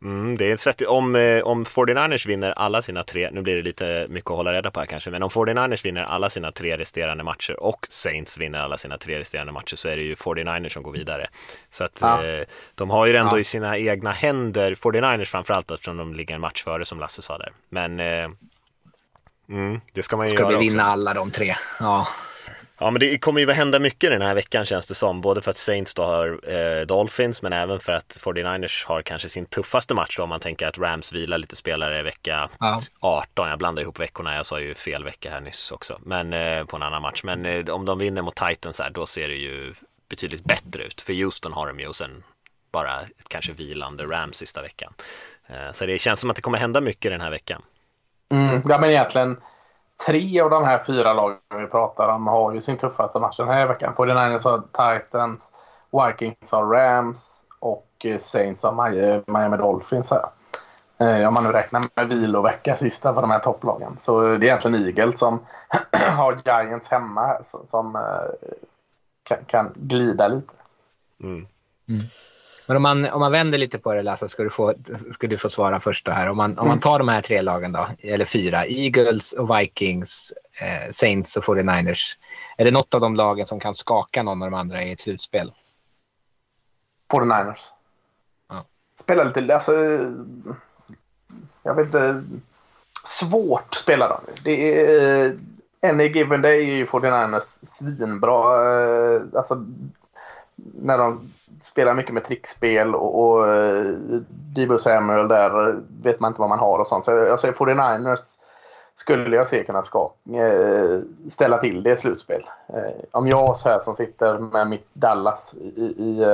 Mm, 0.01 0.37
det 0.37 0.51
är 0.51 0.57
svettigt. 0.57 0.89
Om, 0.89 1.15
eh, 1.15 1.43
om 1.43 1.65
49ers 1.65 2.25
vinner 2.27 2.51
alla 2.51 2.81
sina 2.81 3.03
tre, 3.03 3.29
nu 3.31 3.41
blir 3.41 3.55
det 3.55 3.61
lite 3.61 4.05
mycket 4.09 4.29
att 4.31 4.37
hålla 4.37 4.53
reda 4.53 4.71
på 4.71 4.79
här 4.79 4.87
kanske, 4.87 5.09
men 5.09 5.23
om 5.23 5.29
49ers 5.29 5.85
vinner 5.85 6.03
alla 6.03 6.29
sina 6.29 6.51
tre 6.51 6.77
resterande 6.77 7.23
matcher 7.23 7.59
och 7.59 7.87
Saints 7.89 8.37
vinner 8.37 8.59
alla 8.59 8.77
sina 8.77 8.97
tre 8.97 9.19
resterande 9.19 9.51
matcher 9.53 9.75
så 9.75 9.87
är 9.89 9.95
det 9.97 10.01
ju 10.03 10.15
49ers 10.15 10.69
som 10.69 10.83
går 10.83 10.91
vidare. 10.91 11.27
Så 11.69 11.83
att 11.83 11.99
Ja. 12.01 12.25
eh, 12.25 12.43
de 12.75 12.89
har 12.89 13.05
ju 13.05 13.15
ändå 13.15 13.35
Ja. 13.35 13.39
i 13.39 13.43
sina 13.43 13.77
egna 13.77 14.11
händer, 14.11 14.75
49ers 14.75 15.25
framförallt 15.29 15.71
eftersom 15.71 15.97
de 15.97 16.13
ligger 16.13 16.35
en 16.35 16.41
match 16.41 16.63
före 16.63 16.85
som 16.85 16.99
Lasse 16.99 17.21
sa 17.21 17.37
där. 17.37 17.51
Men 17.69 17.99
mm, 17.99 19.81
det 19.93 20.03
ska 20.03 20.17
man 20.17 20.25
ju 20.27 20.31
Ska 20.31 20.39
göra 20.39 20.49
vi 20.49 20.55
också. 20.55 20.61
vinna 20.69 20.83
alla 20.83 21.13
de 21.13 21.31
tre? 21.31 21.55
Ja. 21.79 22.07
Ja, 22.79 22.91
men 22.91 22.99
det 22.99 23.17
kommer 23.17 23.41
ju 23.41 23.51
hända 23.51 23.79
mycket 23.79 24.09
den 24.09 24.21
här 24.21 24.35
veckan 24.35 24.65
känns 24.65 24.85
det 24.85 24.95
som. 24.95 25.21
Både 25.21 25.41
för 25.41 25.51
att 25.51 25.57
Saints 25.57 25.93
då 25.93 26.03
har 26.03 26.39
eh, 26.51 26.85
Dolphins, 26.85 27.41
men 27.41 27.53
även 27.53 27.79
för 27.79 27.93
att 27.93 28.17
49ers 28.21 28.87
har 28.87 29.01
kanske 29.01 29.29
sin 29.29 29.45
tuffaste 29.45 29.93
match 29.93 30.17
då, 30.17 30.23
om 30.23 30.29
man 30.29 30.39
tänker 30.39 30.67
att 30.67 30.77
Rams 30.77 31.13
vilar 31.13 31.37
lite 31.37 31.55
spelare 31.55 31.99
i 31.99 32.03
vecka 32.03 32.49
Ja. 32.59 32.81
18. 32.99 33.49
Jag 33.49 33.57
blandar 33.59 33.83
ihop 33.83 33.99
veckorna, 33.99 34.35
jag 34.35 34.45
sa 34.45 34.59
ju 34.59 34.75
fel 34.75 35.03
vecka 35.03 35.31
här 35.31 35.41
nyss 35.41 35.71
också, 35.71 35.99
men 36.03 36.33
eh, 36.33 36.65
på 36.65 36.75
en 36.75 36.83
annan 36.83 37.01
match. 37.01 37.23
Men 37.23 37.45
eh, 37.45 37.69
om 37.69 37.85
de 37.85 37.99
vinner 37.99 38.21
mot 38.21 38.35
Titans 38.35 38.79
här, 38.79 38.89
då 38.89 39.05
ser 39.05 39.27
det 39.29 39.35
ju 39.35 39.73
betydligt 40.09 40.43
bättre 40.43 40.83
ut. 40.83 41.01
För 41.01 41.13
Houston 41.23 41.53
har 41.53 41.67
de 41.67 41.79
ju 41.79 41.87
och 41.87 41.95
sen 41.95 42.23
bara 42.71 43.01
ett 43.01 43.29
kanske 43.29 43.51
vilande 43.51 44.03
Rams 44.03 44.37
sista 44.37 44.61
veckan. 44.61 44.93
Eh, 45.47 45.71
så 45.73 45.85
det 45.85 45.99
känns 45.99 46.19
som 46.19 46.29
att 46.29 46.35
det 46.35 46.41
kommer 46.41 46.57
hända 46.57 46.81
mycket 46.81 47.11
den 47.11 47.21
här 47.21 47.31
veckan. 47.31 47.61
Mm. 48.31 48.61
Ja, 48.65 48.79
men 48.79 48.89
egentligen 48.89 49.37
tre 50.05 50.41
av 50.41 50.49
de 50.49 50.63
här 50.63 50.83
fyra 50.83 51.13
lagen 51.13 51.37
vi 51.57 51.67
pratar 51.67 52.07
om 52.07 52.27
har 52.27 52.53
ju 52.53 52.61
sin 52.61 52.77
tuffaste 52.77 53.19
match 53.19 53.37
den 53.37 53.47
här 53.47 53.67
veckan. 53.67 53.93
49ers 53.97 54.43
har 54.43 54.59
Titans, 54.99 55.53
Vikings 55.91 56.51
har 56.51 56.65
Rams 56.65 57.43
och 57.59 57.87
eh, 58.03 58.19
Saints 58.19 58.63
har 58.63 58.71
Miami- 58.71 59.57
Dolphins 59.57 60.11
här. 60.11 60.25
Eh, 60.97 61.27
Om 61.27 61.33
man 61.33 61.43
nu 61.43 61.49
räknar 61.51 61.83
med 61.95 62.09
vilovecka 62.09 62.75
sista 62.75 63.13
för 63.13 63.21
de 63.21 63.31
här 63.31 63.39
topplagen. 63.39 63.97
Så 63.99 64.21
det 64.21 64.27
är 64.27 64.43
egentligen 64.43 64.85
Eagles 64.85 65.19
som 65.19 65.39
har 66.17 66.41
Giants 66.45 66.87
hemma 66.87 67.21
här 67.25 67.39
som, 67.65 67.95
eh, 67.95 69.41
kan, 69.47 69.71
glida 69.75 70.27
lite. 70.27 70.53
Mm. 71.23 71.47
Men 72.67 72.77
om 72.77 72.83
man, 72.83 73.05
om 73.05 73.19
man 73.19 73.31
vänder 73.31 73.57
lite 73.57 73.79
på 73.79 73.93
det 73.93 74.01
Lasse, 74.01 74.29
ska 74.29 74.43
du 74.43 74.49
få, 74.49 74.73
ska 75.13 75.27
du 75.27 75.37
få 75.37 75.49
svara 75.49 75.79
först 75.79 76.05
då 76.05 76.11
här. 76.11 76.29
Om 76.29 76.37
man, 76.37 76.59
om 76.59 76.67
man 76.67 76.79
tar 76.79 76.99
de 76.99 77.07
här 77.07 77.21
tre 77.21 77.41
lagen 77.41 77.71
då, 77.71 77.87
eller 77.99 78.25
fyra, 78.25 78.65
Eagles 78.65 79.33
och 79.33 79.57
Vikings, 79.57 80.33
eh, 80.61 80.91
Saints 80.91 81.37
och 81.37 81.43
49ers. 81.43 82.17
Är 82.57 82.65
det 82.65 82.71
något 82.71 82.93
av 82.93 83.01
de 83.01 83.15
lagen 83.15 83.45
som 83.45 83.59
kan 83.59 83.75
skaka 83.75 84.23
någon 84.23 84.41
av 84.41 84.51
de 84.51 84.57
andra 84.57 84.83
i 84.83 84.91
ett 84.91 84.99
slutspel? 84.99 85.53
49ers. 87.11 87.59
Ja. 88.49 88.65
Spelar 88.99 89.25
lite, 89.25 89.55
alltså, 89.55 89.73
jag 91.63 91.75
vet 91.75 91.85
inte, 91.85 92.23
svårt 93.03 93.75
spelar 93.75 94.09
de. 94.09 94.19
Det 94.43 94.81
är, 94.81 95.37
any 95.81 96.07
given 96.07 96.41
day 96.41 96.59
är 96.59 96.75
ju 96.75 96.85
49ers 96.85 97.65
svinbra. 97.65 98.73
Eh, 99.15 99.21
Alltså, 99.33 99.65
när 100.55 100.97
de 100.97 101.33
spelar 101.61 101.93
mycket 101.93 102.13
med 102.13 102.23
trickspel 102.23 102.95
och, 102.95 103.23
och 103.23 103.53
eh, 103.53 103.85
Debo 104.29 104.77
Samuel 104.77 105.27
där 105.27 105.81
vet 106.03 106.19
man 106.19 106.31
inte 106.31 106.41
vad 106.41 106.49
man 106.49 106.59
har 106.59 106.79
och 106.79 106.87
sånt. 106.87 107.05
Så 107.05 107.11
jag 107.11 107.39
säger 107.39 107.53
49ers 107.53 108.19
skulle 108.95 109.35
jag 109.35 109.47
se 109.47 109.63
kunna 109.63 109.83
ska, 109.83 110.11
eh, 110.33 110.99
ställa 111.29 111.57
till 111.57 111.83
det 111.83 111.91
i 111.91 111.97
slutspel. 111.97 112.43
Eh, 112.67 113.03
om 113.11 113.27
jag 113.27 113.57
så 113.57 113.69
här 113.69 113.79
som 113.79 113.95
sitter 113.95 114.39
med 114.39 114.67
mitt 114.67 114.87
Dallas 114.93 115.53
i, 115.53 115.81
i 115.81 116.25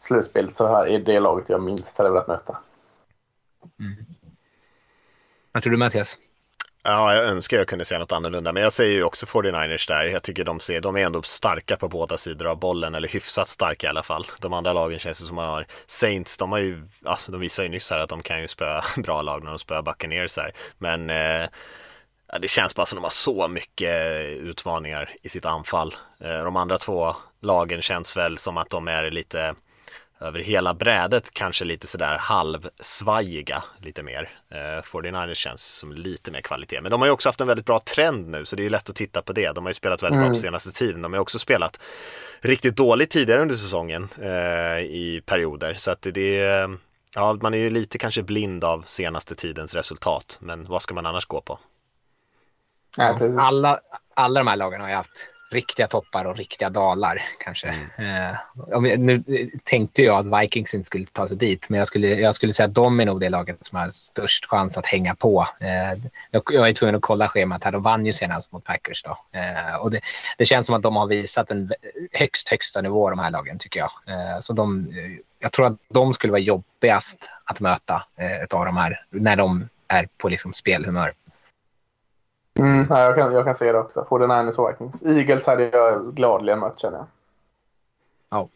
slutspel 0.00 0.54
så 0.54 0.66
här 0.66 0.86
är 0.86 0.98
det 0.98 1.20
laget 1.20 1.48
jag 1.48 1.62
minst 1.62 1.98
hade 1.98 2.10
velat 2.10 2.28
möta. 2.28 2.58
Mm. 3.80 3.96
Vad 5.52 5.62
tror 5.62 5.70
du 5.70 5.78
Mattias? 5.78 6.18
Ja, 6.88 7.14
jag 7.14 7.24
önskar 7.24 7.56
jag 7.56 7.68
kunde 7.68 7.84
säga 7.84 7.98
något 7.98 8.12
annorlunda, 8.12 8.52
men 8.52 8.62
jag 8.62 8.72
säger 8.72 8.94
ju 8.94 9.04
också 9.04 9.26
49ers 9.26 9.88
där. 9.88 10.04
Jag 10.04 10.22
tycker 10.22 10.44
de, 10.44 10.60
ser, 10.60 10.80
de 10.80 10.96
är 10.96 11.00
ändå 11.00 11.22
starka 11.22 11.76
på 11.76 11.88
båda 11.88 12.16
sidor 12.16 12.46
av 12.46 12.58
bollen, 12.58 12.94
eller 12.94 13.08
hyfsat 13.08 13.48
starka 13.48 13.86
i 13.86 13.90
alla 13.90 14.02
fall. 14.02 14.26
De 14.40 14.52
andra 14.52 14.72
lagen 14.72 14.98
känns 14.98 15.20
det 15.20 15.26
som 15.26 15.38
att 15.38 15.48
har 15.48 15.66
Saints, 15.86 16.38
de 16.38 16.52
har 16.52 16.58
ju, 16.58 16.88
alltså 17.04 17.32
de 17.32 17.40
visar 17.40 17.62
ju 17.62 17.68
nyss 17.68 17.90
här 17.90 17.98
att 17.98 18.08
de 18.08 18.22
kan 18.22 18.40
ju 18.40 18.48
spöa 18.48 18.84
bra 18.96 19.22
lag 19.22 19.44
när 19.44 19.50
de 19.50 19.58
spöar 19.58 19.82
Buccaneers 19.82 20.36
här. 20.36 20.52
Men 20.78 21.10
eh, 21.10 21.48
det 22.40 22.48
känns 22.48 22.74
bara 22.74 22.86
som 22.86 22.98
att 22.98 23.02
de 23.02 23.04
har 23.04 23.10
så 23.10 23.48
mycket 23.48 24.22
utmaningar 24.26 25.10
i 25.22 25.28
sitt 25.28 25.44
anfall. 25.44 25.94
Eh, 26.20 26.44
de 26.44 26.56
andra 26.56 26.78
två 26.78 27.16
lagen 27.40 27.82
känns 27.82 28.16
väl 28.16 28.38
som 28.38 28.56
att 28.56 28.70
de 28.70 28.88
är 28.88 29.10
lite 29.10 29.54
över 30.20 30.38
hela 30.38 30.74
brädet 30.74 31.30
kanske 31.32 31.64
lite 31.64 31.86
sådär 31.86 32.18
halvsvajiga 32.18 33.64
lite 33.78 34.02
mer. 34.02 34.30
Eh, 34.50 34.82
49ers 34.82 35.34
känns 35.34 35.78
som 35.78 35.92
lite 35.92 36.30
mer 36.30 36.40
kvalitet. 36.40 36.80
Men 36.80 36.90
de 36.90 37.00
har 37.00 37.06
ju 37.06 37.12
också 37.12 37.28
haft 37.28 37.40
en 37.40 37.46
väldigt 37.46 37.66
bra 37.66 37.80
trend 37.80 38.28
nu 38.28 38.44
så 38.44 38.56
det 38.56 38.62
är 38.62 38.64
ju 38.64 38.70
lätt 38.70 38.90
att 38.90 38.96
titta 38.96 39.22
på 39.22 39.32
det. 39.32 39.52
De 39.52 39.64
har 39.64 39.70
ju 39.70 39.74
spelat 39.74 40.02
väldigt 40.02 40.20
bra 40.20 40.30
på 40.30 40.36
senaste 40.36 40.72
tiden. 40.72 41.02
De 41.02 41.12
har 41.12 41.16
ju 41.16 41.22
också 41.22 41.38
spelat 41.38 41.80
riktigt 42.40 42.76
dåligt 42.76 43.10
tidigare 43.10 43.42
under 43.42 43.54
säsongen 43.54 44.08
eh, 44.18 44.78
i 44.78 45.22
perioder. 45.26 45.74
Så 45.74 45.90
att 45.90 46.02
det 46.02 46.38
är, 46.38 46.78
ja 47.14 47.38
man 47.42 47.54
är 47.54 47.58
ju 47.58 47.70
lite 47.70 47.98
kanske 47.98 48.22
blind 48.22 48.64
av 48.64 48.82
senaste 48.86 49.34
tidens 49.34 49.74
resultat. 49.74 50.38
Men 50.40 50.64
vad 50.64 50.82
ska 50.82 50.94
man 50.94 51.06
annars 51.06 51.26
gå 51.26 51.40
på? 51.40 51.58
Ja. 52.96 53.18
Alla, 53.38 53.80
alla 54.14 54.40
de 54.40 54.46
här 54.46 54.56
lagen 54.56 54.80
har 54.80 54.88
ju 54.88 54.94
haft 54.94 55.28
riktiga 55.50 55.86
toppar 55.86 56.24
och 56.24 56.36
riktiga 56.36 56.70
dalar 56.70 57.22
kanske. 57.38 57.68
Eh, 57.68 58.36
om 58.76 58.86
jag, 58.86 59.00
nu 59.00 59.22
tänkte 59.64 60.02
jag 60.02 60.18
att 60.18 60.42
Vikings 60.42 60.74
inte 60.74 60.86
skulle 60.86 61.04
ta 61.04 61.28
sig 61.28 61.36
dit, 61.36 61.68
men 61.68 61.78
jag 61.78 61.86
skulle, 61.86 62.06
jag 62.06 62.34
skulle 62.34 62.52
säga 62.52 62.66
att 62.66 62.74
de 62.74 63.00
är 63.00 63.06
nog 63.06 63.20
det 63.20 63.28
laget 63.28 63.56
som 63.60 63.78
har 63.78 63.88
störst 63.88 64.46
chans 64.46 64.78
att 64.78 64.86
hänga 64.86 65.14
på. 65.14 65.48
Eh, 65.60 66.02
jag, 66.30 66.42
jag 66.52 66.68
är 66.68 66.72
tvungen 66.72 66.94
att 66.94 67.02
kolla 67.02 67.28
schemat 67.28 67.64
här. 67.64 67.72
De 67.72 67.82
vann 67.82 68.06
ju 68.06 68.12
senast 68.12 68.52
mot 68.52 68.64
Packers 68.64 69.02
då. 69.02 69.18
Eh, 69.32 69.76
och 69.76 69.90
det, 69.90 70.00
det 70.38 70.44
känns 70.44 70.66
som 70.66 70.74
att 70.74 70.82
de 70.82 70.96
har 70.96 71.06
visat 71.06 71.50
en 71.50 71.72
högst 72.12 72.48
högsta 72.48 72.80
nivå 72.80 73.10
de 73.10 73.18
här 73.18 73.30
lagen 73.30 73.58
tycker 73.58 73.80
jag. 73.80 73.90
Eh, 74.06 74.40
så 74.40 74.52
de, 74.52 74.88
eh, 74.90 75.20
jag 75.38 75.52
tror 75.52 75.66
att 75.66 75.78
de 75.88 76.14
skulle 76.14 76.30
vara 76.30 76.40
jobbigast 76.40 77.30
att 77.44 77.60
möta 77.60 78.02
eh, 78.16 78.58
av 78.58 78.64
de 78.64 78.76
här 78.76 79.04
när 79.10 79.36
de 79.36 79.68
är 79.88 80.08
på 80.18 80.28
liksom 80.28 80.52
spelhumör. 80.52 81.12
Mm, 82.58 82.86
ja, 82.88 83.00
jag, 83.00 83.14
kan, 83.14 83.32
jag 83.32 83.44
kan 83.44 83.56
se 83.56 83.72
det 83.72 83.78
också. 83.78 84.06
49ers 84.10 84.56
och 84.56 84.70
Vikings. 84.70 85.02
Eagles 85.02 85.46
hade 85.46 85.68
jag 85.68 86.14
gladeligen 86.14 86.60
mött 86.60 86.78
känner 86.78 86.98
jag. 86.98 87.06
Ja. 88.30 88.48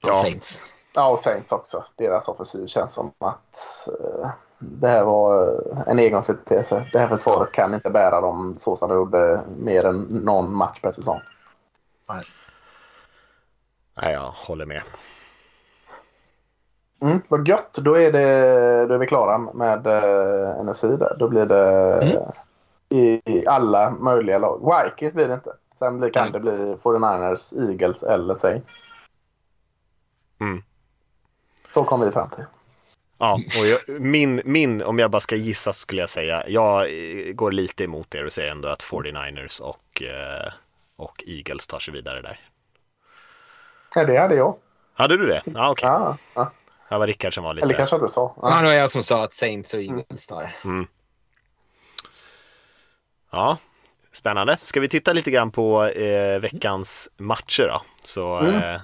Ja. 0.00 0.14
Saints. 0.14 0.62
Ja, 0.94 1.08
och 1.08 1.20
Saints 1.20 1.52
också. 1.52 1.84
Deras 1.96 2.28
offensiv 2.28 2.66
känns 2.66 2.92
som 2.92 3.12
att 3.18 3.88
eh, 4.00 4.30
det 4.58 4.88
här 4.88 5.04
var 5.04 5.48
eh, 5.48 5.82
en 5.86 5.98
engångsföreteelse. 5.98 6.88
Det 6.92 6.98
här 6.98 7.08
försvaret 7.08 7.52
kan 7.52 7.74
inte 7.74 7.90
bära 7.90 8.20
dem 8.20 8.56
så 8.60 8.76
som 8.76 8.88
det 8.88 8.94
gjorde 8.94 9.40
mer 9.58 9.84
än 9.84 10.02
någon 10.02 10.56
match 10.56 10.80
per 10.80 10.90
säsong. 10.90 11.20
Nej, 13.94 14.12
jag 14.12 14.30
håller 14.30 14.66
med. 14.66 14.82
Mm, 17.04 17.20
vad 17.28 17.48
gött. 17.48 17.78
Då 17.84 17.96
är, 17.96 18.12
det, 18.12 18.86
då 18.86 18.94
är 18.94 18.98
vi 18.98 19.06
klara 19.06 19.38
med 19.38 19.86
eh, 19.86 20.64
NFC 20.64 20.80
där. 20.80 21.16
Då 21.18 21.28
blir 21.28 21.46
det 21.46 21.64
Mm. 22.02 22.22
i, 22.88 23.22
i 23.24 23.46
alla 23.46 23.90
möjliga 23.90 24.38
lag. 24.38 24.84
Vikings 24.84 25.14
blir 25.14 25.28
det 25.28 25.34
inte. 25.34 25.52
Sen 25.78 25.98
blir, 26.00 26.10
kan 26.10 26.22
Nej. 26.22 26.32
det 26.32 26.40
bli 26.40 26.52
49ers, 26.82 27.70
Eagles 27.70 28.02
eller 28.02 28.34
Saints. 28.34 28.68
Mm. 30.40 30.62
Så 31.74 31.84
kom 31.84 32.00
vi 32.00 32.10
fram 32.12 32.30
till. 32.30 32.44
Ja, 33.18 33.34
och 33.34 33.66
jag, 33.66 34.00
min, 34.00 34.40
min, 34.44 34.82
om 34.82 34.98
jag 34.98 35.10
bara 35.10 35.20
ska 35.20 35.36
gissa 35.36 35.72
skulle 35.72 36.00
jag 36.00 36.10
säga, 36.10 36.44
jag 36.48 36.80
eh, 36.82 37.32
går 37.32 37.52
lite 37.52 37.84
emot 37.84 38.14
er 38.14 38.24
och 38.26 38.32
säger 38.32 38.50
ändå 38.50 38.68
att 38.68 38.82
49ers 38.82 39.62
och, 39.62 40.02
eh, 40.02 40.52
och 40.96 41.24
Eagles 41.26 41.66
tar 41.66 41.78
sig 41.78 41.94
vidare 41.94 42.22
där. 42.22 42.40
Ja, 43.94 44.04
det 44.04 44.16
hade 44.18 44.34
jag. 44.34 44.56
Hade 44.94 45.16
du 45.16 45.26
det? 45.26 45.42
Ja, 45.44 45.70
okej. 45.70 45.88
Ja, 45.88 46.16
ja. 46.34 46.50
Det 46.94 46.98
var 46.98 47.06
Rickard 47.06 47.34
som 47.34 47.44
var 47.44 47.54
lite... 47.54 47.66
Eller 47.66 47.76
kanske 47.76 47.98
du 47.98 48.08
sa. 48.08 48.34
Ja, 48.42 48.56
det 48.56 48.66
var 48.66 48.74
jag 48.74 48.90
som 48.90 49.02
sa 49.02 49.24
att 49.24 49.32
Saints 49.32 49.74
och 49.74 49.80
Eagles 49.80 50.26
tar. 50.26 50.50
Ja, 53.32 53.58
spännande. 54.12 54.56
Ska 54.60 54.80
vi 54.80 54.88
titta 54.88 55.12
lite 55.12 55.30
grann 55.30 55.50
på 55.50 55.84
eh, 55.84 56.40
veckans 56.40 57.08
matcher 57.16 57.62
då? 57.62 57.82
Så, 58.04 58.40
eh, 58.46 58.80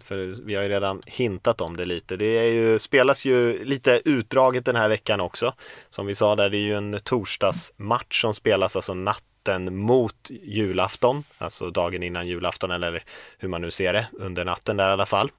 för 0.00 0.16
vi 0.44 0.54
har 0.54 0.62
ju 0.62 0.68
redan 0.68 1.02
hintat 1.06 1.60
om 1.60 1.76
det 1.76 1.84
lite. 1.84 2.16
Det 2.16 2.38
är 2.38 2.52
ju, 2.52 2.78
spelas 2.78 3.24
ju 3.24 3.64
lite 3.64 4.00
utdraget 4.04 4.64
den 4.64 4.76
här 4.76 4.88
veckan 4.88 5.20
också. 5.20 5.54
Som 5.90 6.06
vi 6.06 6.14
sa 6.14 6.36
där, 6.36 6.50
det 6.50 6.56
är 6.56 6.60
ju 6.60 6.76
en 6.76 6.98
torsdagsmatch 7.04 8.20
som 8.20 8.34
spelas 8.34 8.76
alltså 8.76 8.94
natten 8.94 9.76
mot 9.76 10.30
julafton, 10.42 11.24
alltså 11.38 11.70
dagen 11.70 12.02
innan 12.02 12.26
julafton 12.26 12.70
eller 12.70 13.04
hur 13.38 13.48
man 13.48 13.60
nu 13.60 13.70
ser 13.70 13.92
det, 13.92 14.06
under 14.12 14.44
natten 14.44 14.76
där 14.76 14.88
i 14.88 14.92
alla 14.92 15.06
fall. 15.06 15.30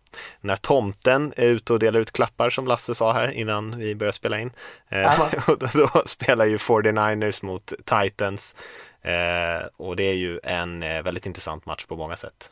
När 0.42 0.56
tomten 0.56 1.34
är 1.38 1.48
ute 1.48 1.74
och 1.74 1.80
delar 1.80 2.00
ut 2.00 2.12
klappar 2.12 2.50
som 2.50 2.68
Lasse 2.68 2.96
sa 2.96 3.14
här 3.14 3.32
innan 3.32 3.78
vi 3.78 3.96
började 3.96 4.16
spela 4.16 4.40
in. 4.40 4.52
Eh, 4.90 5.22
och 5.48 5.60
då, 5.60 5.68
då 5.74 6.04
spelar 6.06 6.46
ju 6.46 6.58
49ers 6.58 7.46
mot 7.46 7.74
Titans. 7.86 8.56
Eh, 9.02 9.68
och 9.78 9.96
det 9.96 10.04
är 10.04 10.14
ju 10.14 10.40
en 10.44 10.84
eh, 10.84 11.04
väldigt 11.04 11.26
intressant 11.26 11.66
match 11.66 11.86
på 11.86 11.96
många 11.96 12.16
sätt. 12.16 12.50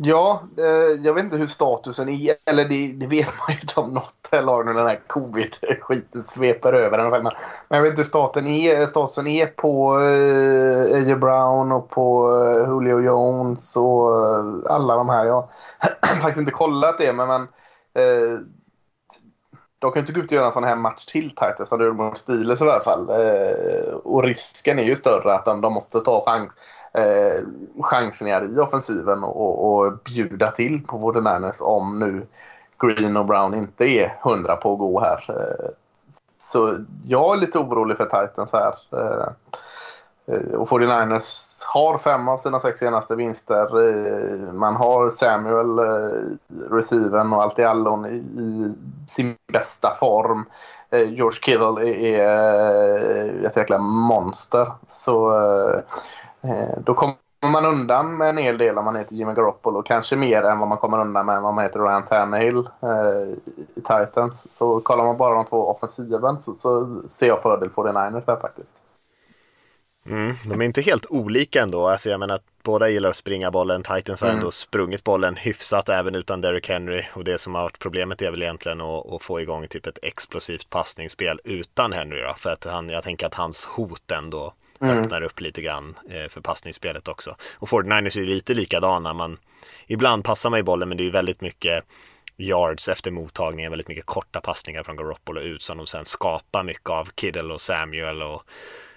Ja, 0.00 0.42
eh, 0.58 1.04
jag 1.04 1.14
vet 1.14 1.24
inte 1.24 1.36
hur 1.36 1.46
statusen 1.46 2.08
är. 2.08 2.34
Eller 2.44 2.68
det, 2.68 2.92
det 2.92 3.06
vet 3.06 3.26
man 3.26 3.54
ju 3.54 3.60
inte 3.60 3.80
om 3.80 3.94
något 3.94 4.28
lag 4.32 4.66
när 4.66 4.74
den 4.74 4.86
här 4.86 5.00
covid-skiten 5.06 6.24
sveper 6.24 6.72
över 6.72 6.98
den. 6.98 7.10
Men, 7.10 7.22
men 7.22 7.32
jag 7.68 7.82
vet 7.82 7.90
inte 7.90 8.00
hur 8.00 8.04
staten 8.04 8.46
är, 8.46 8.80
eh, 8.80 8.88
statusen 8.88 9.26
är 9.26 9.46
på 9.46 10.00
eh, 10.00 10.96
AJ 10.96 11.14
Brown 11.14 11.72
och 11.72 11.90
på 11.90 12.36
eh, 12.42 12.68
Julio 12.70 13.00
Jones 13.00 13.76
och 13.76 14.26
eh, 14.26 14.44
alla 14.74 14.96
de 14.96 15.08
här. 15.08 15.24
Jag 15.26 15.48
har 16.00 16.16
faktiskt 16.22 16.38
inte 16.38 16.52
kollat 16.52 16.98
det, 16.98 17.12
men, 17.12 17.28
men 17.28 17.42
eh, 17.94 18.38
de 19.78 19.92
kan 19.92 19.94
ju 19.94 20.00
inte 20.00 20.12
gå 20.12 20.20
ut 20.20 20.32
och 20.32 20.36
göra 20.36 20.46
en 20.46 20.52
sån 20.52 20.64
här 20.64 20.76
match 20.76 21.04
till 21.04 21.30
Titans 21.30 21.68
som 21.68 21.78
det 21.78 21.84
gjorde 21.84 21.96
mot 21.96 22.18
Steelers 22.18 22.60
i 22.60 22.64
alla 22.64 22.80
fall. 22.80 23.10
Eh, 23.10 23.94
och 23.94 24.22
risken 24.22 24.78
är 24.78 24.82
ju 24.82 24.96
större 24.96 25.34
att 25.34 25.44
de, 25.44 25.60
de 25.60 25.72
måste 25.72 26.00
ta 26.00 26.24
chans, 26.26 26.52
eh, 26.94 27.44
chansningar 27.80 28.56
i 28.56 28.60
offensiven 28.60 29.24
och, 29.24 29.74
och, 29.74 29.92
bjuda 30.04 30.50
till 30.50 30.82
på 30.86 30.98
49ers 30.98 31.62
om 31.62 31.98
nu 31.98 32.26
Green 32.80 33.16
och 33.16 33.26
Brown 33.26 33.54
inte 33.54 33.84
är 33.84 34.16
hundra 34.22 34.56
på 34.56 34.72
att 34.72 34.78
gå 34.78 35.00
här. 35.00 35.24
Eh, 35.28 35.70
så 36.38 36.78
jag 37.06 37.34
är 37.34 37.40
lite 37.40 37.58
orolig 37.58 37.96
för 37.96 38.04
Titans 38.04 38.52
här. 38.52 38.74
Eh, 38.92 39.28
eh 40.26 40.54
och 40.54 40.68
49ers 40.68 41.62
har 41.66 41.98
fem 41.98 42.28
av 42.28 42.36
sina 42.36 42.60
sex 42.60 42.78
senaste 42.78 43.16
vinster. 43.16 43.88
Eh, 43.88 44.52
man 44.52 44.76
har 44.76 45.10
Samuel, 45.10 45.78
eh, 45.78 46.20
receiven 46.70 47.32
och 47.32 47.42
allt 47.42 47.58
i 47.58 47.64
allon 47.64 48.06
i, 48.06 48.74
sin 49.08 49.36
bästa 49.52 49.94
form. 49.94 50.44
George 50.90 51.40
Kittle 51.42 51.88
är, 52.18 53.46
ett 53.46 53.56
jäkla 53.56 53.78
monster. 53.78 54.72
Så 54.90 55.32
då 56.84 56.94
kommer 56.94 57.14
man 57.52 57.66
undan 57.66 58.16
med 58.16 58.28
en 58.28 58.38
hel 58.38 58.58
del 58.58 58.78
om 58.78 58.84
man 58.84 58.96
heter 58.96 59.14
Jimmy 59.14 59.34
Garoppolo. 59.34 59.82
Kanske 59.82 60.16
mer 60.16 60.42
än 60.42 60.58
vad 60.58 60.68
man 60.68 60.78
kommer 60.78 61.00
undan 61.00 61.26
med 61.26 61.38
om 61.38 61.54
man 61.54 61.64
heter 61.64 61.80
Ryan 61.80 62.06
Tannehill 62.06 62.58
eh, 62.58 63.28
i 63.76 63.80
Titans. 63.80 64.46
Så 64.50 64.80
kollar 64.80 65.04
man 65.04 65.16
bara 65.16 65.34
de 65.34 65.44
två 65.44 65.68
offensiven 65.68 66.40
så, 66.40 66.54
så 66.54 67.02
ser 67.08 67.26
jag 67.26 67.42
fördel 67.42 67.70
för 67.70 67.84
den 67.84 67.94
Niners 67.94 68.24
där 68.24 68.36
faktiskt. 68.36 68.68
Mm, 70.06 70.34
de 70.44 70.60
är 70.60 70.64
inte 70.64 70.80
helt 70.80 71.06
olika 71.06 71.62
ändå. 71.62 71.88
Alltså 71.88 72.10
jag 72.10 72.20
menar 72.20 72.34
att 72.34 72.44
båda 72.62 72.88
gillar 72.88 73.08
att 73.08 73.16
springa 73.16 73.50
bollen. 73.50 73.82
Titans 73.82 74.20
har 74.20 74.28
Mm. 74.28 74.38
ändå 74.38 74.50
sprungit 74.50 75.04
bollen 75.04 75.36
hyfsat 75.36 75.88
även 75.88 76.14
utan 76.14 76.40
Derrick 76.40 76.68
Henry. 76.68 77.04
Och 77.14 77.24
det 77.24 77.38
som 77.38 77.54
har 77.54 77.62
varit 77.62 77.78
problemet 77.78 78.22
är 78.22 78.30
väl 78.30 78.42
egentligen 78.42 78.80
att, 78.80 79.12
att 79.12 79.22
få 79.22 79.40
igång 79.40 79.66
typ 79.66 79.86
ett 79.86 79.98
explosivt 80.02 80.70
passningsspel 80.70 81.40
utan 81.44 81.92
Henry 81.92 82.20
då. 82.22 82.34
För 82.38 82.50
att 82.50 82.64
han, 82.64 82.88
jag 82.88 83.02
tänker 83.02 83.26
att 83.26 83.34
hans 83.34 83.66
hot 83.66 84.10
ändå 84.10 84.52
Mm. 84.80 85.04
öppnar 85.04 85.22
upp 85.22 85.40
lite 85.40 85.62
grann 85.62 85.94
eh, 86.10 86.28
för 86.28 86.40
passningsspelet 86.40 87.08
också. 87.08 87.36
Och 87.54 87.68
49ers 87.68 88.20
är 88.20 88.26
lite 88.26 88.54
likadana. 88.54 89.12
Man, 89.12 89.38
ibland 89.86 90.24
passar 90.24 90.50
man 90.50 90.60
i 90.60 90.62
bollen 90.62 90.88
men 90.88 90.98
det 90.98 91.06
är 91.06 91.10
väldigt 91.10 91.40
mycket 91.40 91.84
yards 92.36 92.88
efter 92.88 93.10
mottagningen, 93.10 93.72
väldigt 93.72 93.88
mycket 93.88 94.06
korta 94.06 94.40
passningar 94.40 94.82
från 94.82 94.96
Garoppolo 94.96 95.40
ut 95.40 95.62
som 95.62 95.78
de 95.78 95.86
sen 95.86 96.04
skapar 96.04 96.62
mycket 96.62 96.90
av 96.90 97.08
Kiddle 97.16 97.54
och 97.54 97.60
Samuel 97.60 98.22
och 98.22 98.42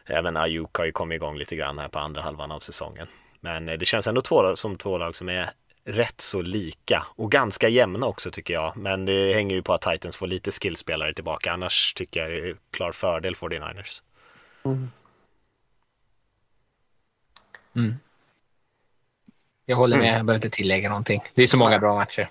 även 0.05 0.37
Ayuk 0.37 0.77
har 0.77 0.85
ju 0.85 0.91
kommit 0.91 1.15
igång 1.15 1.37
lite 1.37 1.55
grann 1.55 1.79
här 1.79 1.87
på 1.87 1.99
andra 1.99 2.21
halvan 2.21 2.51
av 2.51 2.59
säsongen. 2.59 3.07
Men 3.39 3.69
eh, 3.69 3.77
det 3.77 3.85
känns 3.85 4.07
ändå 4.07 4.21
två, 4.21 4.55
som 4.55 4.77
två 4.77 4.97
lag 4.97 5.15
som 5.15 5.29
är 5.29 5.49
rätt 5.83 6.21
så 6.21 6.41
lika 6.41 7.07
och 7.09 7.31
ganska 7.31 7.69
jämna 7.69 8.07
också 8.07 8.31
tycker 8.31 8.53
jag. 8.53 8.77
Men 8.77 9.05
det 9.05 9.33
hänger 9.33 9.55
ju 9.55 9.61
på 9.61 9.73
att 9.73 9.81
Titans 9.81 10.15
får 10.15 10.27
lite 10.27 10.51
skillspelare 10.51 11.13
tillbaka. 11.13 11.51
Annars 11.51 11.93
tycker 11.93 12.19
jag 12.19 12.31
det 12.31 12.49
är 12.49 12.55
klar 12.71 12.91
fördel 12.91 13.35
för 13.35 13.49
the 13.49 13.59
Niners. 17.81 17.95
Jag 19.65 19.77
håller 19.77 19.97
med, 19.97 20.07
jag 20.19 20.25
behöver 20.25 20.35
inte 20.35 20.49
tillägga 20.49 20.89
någonting. 20.89 21.23
Det 21.33 21.43
är 21.43 21.47
så 21.47 21.57
många 21.57 21.79
bra 21.79 21.95
matcher. 21.95 22.27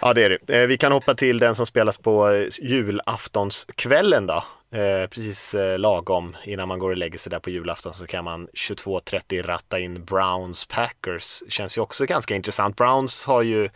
Ja, 0.00 0.14
det 0.14 0.22
är 0.24 0.38
det. 0.46 0.62
Eh, 0.62 0.66
Vi 0.66 0.78
kan 0.78 0.92
hoppa 0.92 1.14
till 1.14 1.38
den 1.38 1.54
som 1.54 1.66
spelas 1.66 1.98
på 1.98 2.28
eh, 2.30 2.48
julaftonskvällen 2.60 4.26
då. 4.26 4.44
Eh, 4.78 5.06
precis 5.06 5.54
lagom 5.78 6.36
innan 6.44 6.68
man 6.68 6.78
går 6.78 6.90
och 6.90 6.96
lägger 6.96 7.18
sig 7.18 7.30
där 7.30 7.38
på 7.38 7.50
julafton 7.50 7.94
så 7.94 8.06
kan 8.06 8.24
man 8.24 8.48
22.30 8.48 9.42
ratta 9.42 9.78
in 9.78 10.04
Browns 10.04 10.64
Packers. 10.64 11.42
Känns 11.48 11.78
ju 11.78 11.82
också 11.82 12.04
ganska 12.06 12.34
intressant. 12.34 12.76
Browns 12.76 13.26
har 13.26 13.42
ju 13.42 13.68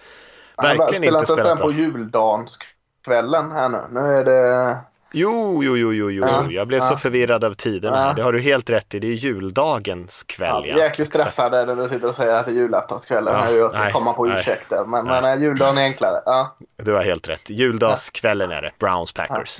verkligen 0.57 1.05
inte 1.14 1.27
spelat 1.27 1.47
den 1.47 1.57
bra. 1.57 1.67
på 1.67 1.73
juldagskvällen 1.73 3.53
här 3.53 3.69
nu? 3.69 3.81
Nu 3.91 4.01
är 4.01 4.25
det... 4.25 4.77
Jo, 5.12 5.64
jo, 5.64 5.76
jo, 5.76 5.92
jo, 5.92 6.11
jo. 6.11 6.26
Ja, 6.26 6.50
Jag 6.50 6.68
blev 6.68 6.80
så 6.80 6.92
ja. 6.92 6.96
förvirrad 6.96 7.44
av 7.44 7.54
tiderna 7.54 7.96
här. 7.96 8.09
Ja. 8.09 8.14
Det 8.14 8.22
har 8.22 8.32
du 8.32 8.40
helt 8.40 8.70
rätt 8.70 8.94
i. 8.94 8.98
Det 8.98 9.07
är 9.07 9.12
juldagens 9.12 10.24
kväll. 10.24 10.64
Ja, 10.66 10.78
jäkligt 10.78 11.09
stressad 11.09 11.52
när 11.52 11.76
du 11.76 11.88
sitter 11.88 12.09
och 12.09 12.14
säger 12.14 12.34
att 12.34 12.46
det 12.46 12.52
är 12.52 12.54
julaftonskvällen. 12.54 13.34
Ja, 13.34 13.50
Ja, 13.50 13.57
jag 13.57 13.72
ska 13.72 13.82
nej, 13.82 13.92
komma 13.92 14.12
på 14.12 14.28
ursäkter. 14.28 14.84
Men, 14.86 15.04
nej. 15.04 15.22
men 15.22 15.38
eh, 15.38 15.44
juldagen 15.44 15.78
är 15.78 15.82
enklare. 15.82 16.22
Ja. 16.24 16.57
Du 16.76 16.92
har 16.92 17.02
helt 17.02 17.28
rätt. 17.28 17.50
Juldagskvällen 17.50 18.50
är 18.50 18.62
det. 18.62 18.72
Browns 18.78 19.12
Packers. 19.12 19.59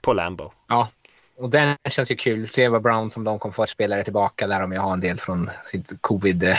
På 0.00 0.12
Lambo. 0.12 0.52
Ja, 0.68 0.88
och 1.38 1.50
den 1.50 1.76
känns 1.88 2.10
ju 2.10 2.16
kul. 2.16 2.48
Se 2.48 2.68
vad 2.68 2.82
Brown 2.82 3.10
som 3.10 3.24
de 3.24 3.38
kommer 3.38 3.52
få 3.52 3.66
spelare 3.66 4.04
tillbaka 4.04 4.46
där 4.46 4.60
de 4.60 4.72
ju 4.72 4.78
har 4.78 4.92
en 4.92 5.00
del 5.00 5.16
från 5.16 5.50
sitt 5.64 5.92
covid 6.00 6.42
eh, 6.44 6.56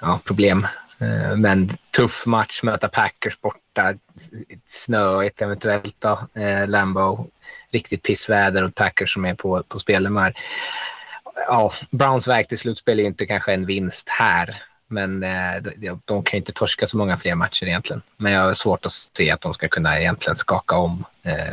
ja, 0.00 0.20
problem. 0.24 0.66
Eh, 0.98 1.36
men 1.36 1.68
tuff 1.96 2.26
match, 2.26 2.62
möta 2.62 2.88
Packers 2.88 3.40
borta, 3.40 3.94
snöigt 4.64 5.42
eventuellt 5.42 5.96
då, 5.98 6.28
eh, 6.34 6.68
Lambo. 6.68 7.30
Riktigt 7.70 8.02
pissväder 8.02 8.62
och 8.64 8.74
Packers 8.74 9.14
som 9.14 9.24
är 9.24 9.34
på, 9.34 9.62
på 9.62 9.78
spelhumör. 9.78 10.34
ja, 11.46 11.72
Browns 11.90 12.28
väg 12.28 12.48
till 12.48 12.58
slutspel 12.58 13.00
är 13.00 13.04
inte 13.04 13.26
kanske 13.26 13.52
en 13.52 13.66
vinst 13.66 14.08
här. 14.08 14.62
Men 14.88 15.22
eh, 15.22 15.62
de, 15.76 16.00
de 16.04 16.22
kan 16.22 16.36
ju 16.36 16.38
inte 16.38 16.52
torska 16.52 16.86
så 16.86 16.96
många 16.96 17.16
fler 17.16 17.34
matcher 17.34 17.66
egentligen. 17.66 18.02
Men 18.16 18.32
jag 18.32 18.40
har 18.40 18.52
svårt 18.52 18.86
att 18.86 18.92
se 18.92 19.30
att 19.30 19.40
de 19.40 19.54
ska 19.54 19.68
kunna 19.68 20.00
egentligen 20.00 20.36
skaka 20.36 20.76
om 20.76 21.04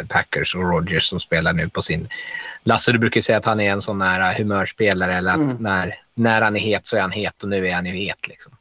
Packers 0.10 0.56
och 0.56 0.62
Rogers 0.62 1.04
som 1.04 1.20
spelar 1.20 1.54
nu 1.54 1.70
på 1.70 1.82
sin... 1.82 2.10
Lasse, 2.64 2.91
du 2.91 3.00
brukar 3.00 3.22
säga 3.22 3.38
att 3.38 3.46
han 3.46 3.60
är 3.60 3.72
en 3.72 3.82
sån 3.82 4.02
här 4.02 4.38
humörspelare 4.38 5.16
eller 5.16 5.32
att 5.32 5.38
mm. 5.38 5.58
när, 5.60 5.96
när 6.14 6.41
han 6.41 6.56
är 6.56 6.60
het 6.60 6.88
så 6.88 6.98
är 6.98 7.02
han 7.02 7.12
het 7.12 7.44
och 7.44 7.50
nu 7.50 7.68
är 7.68 7.76
han 7.76 7.86
ju 7.86 7.91
het. 7.91 8.28
Liksom. 8.28 8.54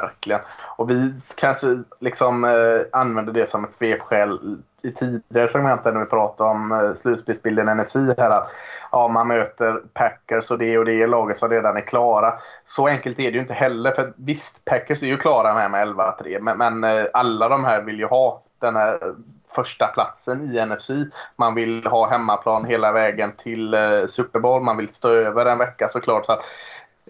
Verkligen. 0.00 0.40
Och 0.76 0.90
vi 0.90 1.12
kanske 1.36 1.82
liksom 2.00 2.44
eh, 2.44 3.00
använder 3.00 3.32
det 3.32 3.50
som 3.50 3.64
ett 3.64 3.74
svepskäl 3.74 4.58
i 4.82 4.90
tidigare 4.90 5.48
segment 5.48 5.84
när 5.84 5.92
vi 5.92 6.06
pratade 6.06 6.50
om 6.50 6.72
eh, 6.72 6.94
slutspelsbilden 6.94 7.76
NFC 7.76 7.94
här. 7.94 8.30
Att, 8.30 8.50
ja, 8.92 9.08
man 9.08 9.28
möter 9.28 9.80
Packers 9.94 10.50
och 10.50 10.58
det 10.58 10.78
och 10.78 10.84
det 10.84 11.06
laget 11.06 11.38
som 11.38 11.48
redan 11.48 11.76
är 11.76 11.80
klara. 11.80 12.34
Så 12.64 12.88
enkelt 12.88 13.18
är 13.18 13.22
det 13.22 13.36
ju 13.36 13.40
inte 13.40 13.54
heller. 13.54 13.90
För 13.90 14.12
visst, 14.16 14.64
Packers 14.64 15.02
är 15.02 15.06
ju 15.06 15.16
klara 15.16 15.54
med, 15.54 15.70
med 15.70 15.88
11-3. 15.88 16.40
Men, 16.40 16.58
men 16.58 16.84
eh, 16.84 17.06
alla 17.12 17.48
de 17.48 17.64
här 17.64 17.82
vill 17.82 17.98
ju 17.98 18.06
ha 18.06 18.42
den 18.58 18.76
här 18.76 19.14
första 19.54 19.86
platsen 19.86 20.56
i 20.56 20.66
NFC. 20.66 20.90
Man 21.36 21.54
vill 21.54 21.86
ha 21.86 22.10
hemmaplan 22.10 22.64
hela 22.64 22.92
vägen 22.92 23.32
till 23.36 23.74
eh, 23.74 24.06
Super 24.08 24.40
Bowl. 24.40 24.62
Man 24.62 24.76
vill 24.76 24.94
stå 24.94 25.08
över 25.08 25.46
en 25.46 25.58
vecka 25.58 25.88
såklart. 25.88 26.26
Så 26.26 26.32
att, 26.32 26.42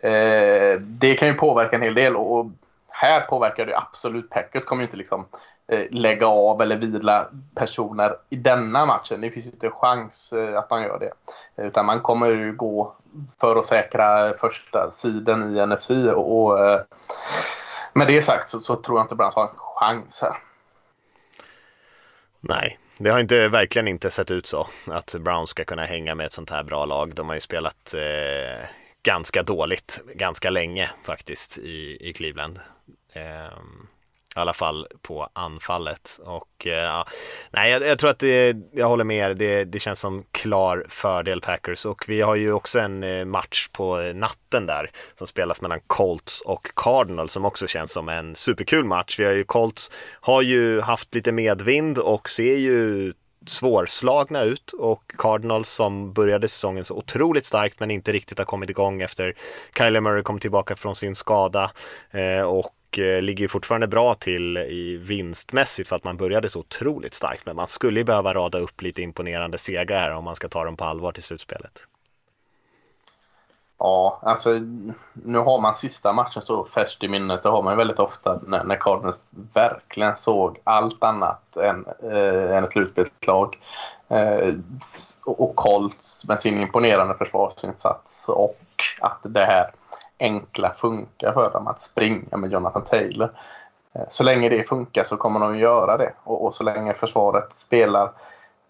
eh, 0.02 0.80
det 0.80 1.14
kan 1.14 1.28
ju 1.28 1.34
påverka 1.34 1.76
en 1.76 1.82
hel 1.82 1.94
del. 1.94 2.16
Och, 2.16 2.50
här 3.02 3.20
påverkar 3.20 3.66
det 3.66 3.76
absolut. 3.76 4.30
Packers 4.30 4.64
kommer 4.64 4.82
ju 4.82 4.86
inte 4.86 4.96
liksom 4.96 5.28
eh, 5.72 5.84
lägga 5.90 6.26
av 6.26 6.62
eller 6.62 6.76
vila 6.76 7.28
personer 7.54 8.16
i 8.30 8.36
denna 8.36 8.86
matchen. 8.86 9.20
Det 9.20 9.30
finns 9.30 9.46
ju 9.46 9.50
inte 9.50 9.66
en 9.66 9.72
chans 9.72 10.32
eh, 10.32 10.58
att 10.58 10.70
man 10.70 10.82
gör 10.82 10.98
det. 10.98 11.12
Utan 11.62 11.86
man 11.86 12.00
kommer 12.00 12.26
ju 12.26 12.52
gå 12.52 12.96
för 13.40 13.56
att 13.56 13.66
säkra 13.66 14.34
första 14.34 14.90
sidan 14.90 15.56
i 15.56 15.66
NFC. 15.66 15.90
Och, 15.90 16.42
och 16.42 16.66
eh, 16.66 16.80
med 17.92 18.06
det 18.06 18.22
sagt 18.22 18.48
så, 18.48 18.60
så, 18.60 18.76
tror 18.76 18.98
jag 18.98 19.04
inte 19.04 19.14
Browns 19.14 19.34
har 19.34 19.44
en 19.44 19.56
chans 19.56 20.22
här. 20.22 20.36
Nej, 22.40 22.78
det 22.98 23.10
har 23.10 23.18
inte, 23.18 23.48
verkligen 23.48 23.88
inte 23.88 24.10
sett 24.10 24.30
ut 24.30 24.46
så 24.46 24.66
att 24.86 25.14
Browns 25.14 25.50
ska 25.50 25.64
kunna 25.64 25.84
hänga 25.84 26.14
med 26.14 26.26
ett 26.26 26.32
sånt 26.32 26.50
här 26.50 26.62
bra 26.62 26.84
lag. 26.84 27.14
De 27.14 27.28
har 27.28 27.34
ju 27.34 27.40
spelat 27.40 27.94
eh, 27.94 28.66
ganska 29.02 29.42
dåligt 29.42 30.00
ganska 30.14 30.50
länge 30.50 30.90
faktiskt 31.04 31.58
i, 31.58 31.98
i 32.00 32.12
Cleveland. 32.12 32.60
Ehm, 33.12 33.86
I 34.36 34.38
alla 34.38 34.52
fall 34.52 34.86
på 35.02 35.28
anfallet. 35.32 36.20
Och 36.24 36.66
eh, 36.66 36.72
ja, 36.72 37.06
nej, 37.50 37.70
jag, 37.70 37.82
jag, 37.82 37.98
tror 37.98 38.10
att 38.10 38.18
det, 38.18 38.56
jag 38.72 38.88
håller 38.88 39.04
med 39.04 39.30
er. 39.30 39.34
Det, 39.34 39.64
det 39.64 39.80
känns 39.80 40.00
som 40.00 40.24
klar 40.30 40.86
fördel 40.88 41.40
Packers 41.40 41.86
och 41.86 42.04
vi 42.08 42.20
har 42.20 42.34
ju 42.34 42.52
också 42.52 42.80
en 42.80 43.02
eh, 43.02 43.24
match 43.24 43.68
på 43.72 43.96
natten 44.14 44.66
där 44.66 44.90
som 45.18 45.26
spelas 45.26 45.60
mellan 45.60 45.80
Colts 45.86 46.40
och 46.40 46.70
Cardinals 46.76 47.32
som 47.32 47.44
också 47.44 47.66
känns 47.66 47.92
som 47.92 48.08
en 48.08 48.36
superkul 48.36 48.84
match. 48.84 49.18
Vi 49.18 49.24
har 49.24 49.32
ju 49.32 49.44
Colts 49.44 49.90
har 50.20 50.42
ju 50.42 50.80
haft 50.80 51.14
lite 51.14 51.32
medvind 51.32 51.98
och 51.98 52.28
ser 52.28 52.56
ju 52.56 53.12
svårslagna 53.46 54.42
ut 54.42 54.72
och 54.72 55.12
Cardinals 55.18 55.70
som 55.70 56.12
började 56.12 56.48
säsongen 56.48 56.84
så 56.84 56.94
otroligt 56.94 57.46
starkt 57.46 57.80
men 57.80 57.90
inte 57.90 58.12
riktigt 58.12 58.38
har 58.38 58.44
kommit 58.44 58.70
igång 58.70 59.02
efter 59.02 59.34
Kyler 59.78 60.00
Murray 60.00 60.22
kom 60.22 60.38
tillbaka 60.38 60.76
från 60.76 60.96
sin 60.96 61.14
skada 61.14 61.70
eh, 62.10 62.42
och 62.92 62.98
eh, 62.98 63.22
ligger 63.22 63.48
fortfarande 63.48 63.86
bra 63.86 64.14
till 64.14 64.56
i 64.56 64.96
vinstmässigt 64.96 65.88
för 65.88 65.96
att 65.96 66.04
man 66.04 66.16
började 66.16 66.48
så 66.48 66.60
otroligt 66.60 67.14
starkt. 67.14 67.46
Men 67.46 67.56
man 67.56 67.68
skulle 67.68 68.00
ju 68.00 68.04
behöva 68.04 68.34
rada 68.34 68.58
upp 68.58 68.82
lite 68.82 69.02
imponerande 69.02 69.58
segrar 69.58 70.00
här 70.00 70.14
om 70.14 70.24
man 70.24 70.36
ska 70.36 70.48
ta 70.48 70.64
dem 70.64 70.76
på 70.76 70.84
allvar 70.84 71.12
till 71.12 71.22
slutspelet. 71.22 71.82
Ja, 73.78 74.20
alltså 74.22 74.50
nu 75.12 75.38
har 75.38 75.60
man 75.60 75.74
sista 75.74 76.12
matchen 76.12 76.42
så 76.42 76.64
färskt 76.64 77.04
i 77.04 77.08
minnet. 77.08 77.42
Det 77.42 77.48
har 77.48 77.62
man 77.62 77.72
ju 77.72 77.76
väldigt 77.76 77.98
ofta 77.98 78.40
när, 78.46 78.64
när 78.64 78.76
Cardinals 78.76 79.18
verkligen 79.54 80.16
såg 80.16 80.58
allt 80.64 81.02
annat 81.04 81.56
än, 81.56 81.84
eh, 82.12 82.56
än 82.56 82.64
ett 82.64 82.72
slutspelslag. 82.72 83.58
Eh, 84.08 84.54
och 85.24 85.56
Colts 85.56 86.28
med 86.28 86.40
sin 86.40 86.60
imponerande 86.60 87.14
försvarsinsats 87.14 88.28
och 88.28 88.60
att 89.00 89.18
det 89.22 89.44
här 89.44 89.70
enkla 90.22 90.74
funkar 90.76 91.32
för 91.32 91.50
dem 91.52 91.66
att 91.66 91.82
springa 91.82 92.36
med 92.36 92.52
Jonathan 92.52 92.84
Taylor. 92.84 93.30
Eh, 93.94 94.04
så 94.08 94.22
länge 94.22 94.48
det 94.48 94.68
funkar 94.68 95.04
så 95.04 95.16
kommer 95.16 95.40
de 95.40 95.52
att 95.52 95.58
göra 95.58 95.96
det. 95.96 96.12
Och, 96.24 96.44
och 96.44 96.54
så 96.54 96.64
länge 96.64 96.94
försvaret 96.94 97.56
spelar 97.56 98.10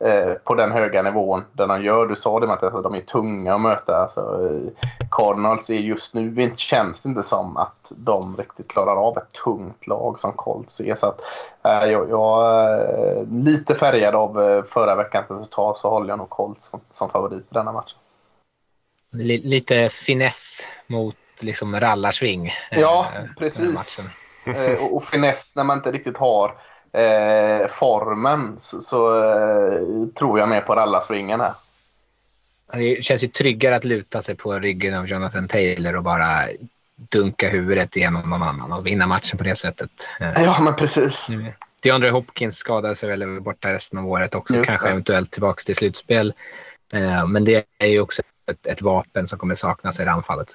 eh, 0.05 0.33
på 0.45 0.55
den 0.55 0.73
höga 0.73 1.03
nivån 1.03 1.45
där 1.53 1.67
de 1.67 1.85
gör. 1.85 2.07
Du 2.07 2.17
sa 2.17 2.41
det 2.41 2.47
med 2.47 2.63
att 2.63 2.83
de 2.83 2.95
är 2.95 3.01
tunga 3.01 3.55
att 3.55 3.61
möta. 3.61 3.97
Alltså, 3.97 4.21
eh, 4.21 4.73
Cardinals 5.11 5.71
är 5.71 5.75
just 5.75 6.15
nu, 6.15 6.53
känns 6.57 7.03
det 7.03 7.09
inte 7.09 7.23
som 7.23 7.57
att 7.57 7.93
de 7.97 8.37
riktigt 8.37 8.69
klarar 8.69 8.97
av 8.97 9.19
ett 9.19 9.33
tungt 9.45 9.87
lag 9.87 10.19
som 10.19 10.33
Colts 10.33 10.81
är. 10.81 10.95
Så 10.95 11.07
att, 11.07 11.21
eh, 11.63 11.91
jag, 11.91 12.11
jag 12.11 12.47
är 12.47 13.27
lite 13.27 13.75
färgad 13.75 14.15
av 14.15 14.63
förra 14.69 14.95
veckans 14.97 15.31
resultat 15.31 15.79
så 15.79 15.91
håller 15.91 16.09
jag 16.09 16.19
nog 16.19 16.31
Colts 16.31 16.67
som, 16.67 16.81
som 16.91 17.09
favorit 17.11 17.43
i 17.43 17.55
denna 17.55 17.73
match. 17.73 17.95
Lite 19.15 19.89
finess 19.89 20.69
mot 20.87 21.17
liksom 21.41 21.81
rallarsving. 21.81 22.47
Eh, 22.71 22.81
ja, 22.81 23.09
precis. 23.39 24.01
Eh, 24.47 24.73
och, 24.73 24.97
och 24.97 25.05
finess 25.05 25.57
när 25.57 25.65
man 25.65 25.79
inte 25.79 25.93
riktigt 25.93 26.17
har 26.19 26.57
eh, 26.93 27.69
formen 27.69 28.55
så, 28.59 28.81
så 28.81 29.25
eh, 29.25 29.81
tror 30.19 30.39
jag 30.39 30.49
mer 30.49 30.61
på 30.61 30.75
rallarsvingen 30.75 31.41
här. 31.41 31.53
Det 32.73 33.05
känns 33.05 33.23
ju 33.23 33.29
tryggare 33.29 33.77
att 33.77 33.85
luta 33.85 34.23
sig 34.23 34.35
på 34.35 34.59
ryggen 34.59 34.95
av 34.95 35.07
Jonathan 35.07 35.49
Taylor 35.49 35.97
och 35.97 36.03
bara 36.03 36.43
dunka 36.97 37.49
huvudet 37.49 37.97
igenom 37.97 38.31
någon 38.31 38.43
annan 38.43 38.73
och 38.73 38.87
vinna 38.87 39.07
matchen 39.07 39.39
på 39.39 39.45
det 39.45 39.57
sättet. 39.57 40.09
Eh, 40.21 40.43
ja, 40.43 40.61
men 40.61 40.77
precis. 40.77 41.27
DeAndre 41.83 42.11
Hopkins 42.11 42.57
skadade 42.57 42.95
sig 42.95 43.09
väl 43.09 43.41
borta 43.41 43.73
resten 43.73 43.99
av 43.99 44.07
året 44.07 44.35
också, 44.35 44.55
Just 44.55 44.67
kanske 44.67 44.87
det. 44.87 44.91
eventuellt 44.91 45.31
tillbaka 45.31 45.63
till 45.63 45.75
slutspel. 45.75 46.35
Men 47.29 47.45
det 47.45 47.65
är 47.79 47.87
ju 47.87 48.01
också 48.01 48.23
ett, 48.51 48.67
ett 48.67 48.83
vapen 48.83 49.27
som 49.27 49.39
kommer 49.39 49.55
saknas 49.55 50.01
i 50.01 50.05
det 50.05 50.11
anfallet. 50.11 50.55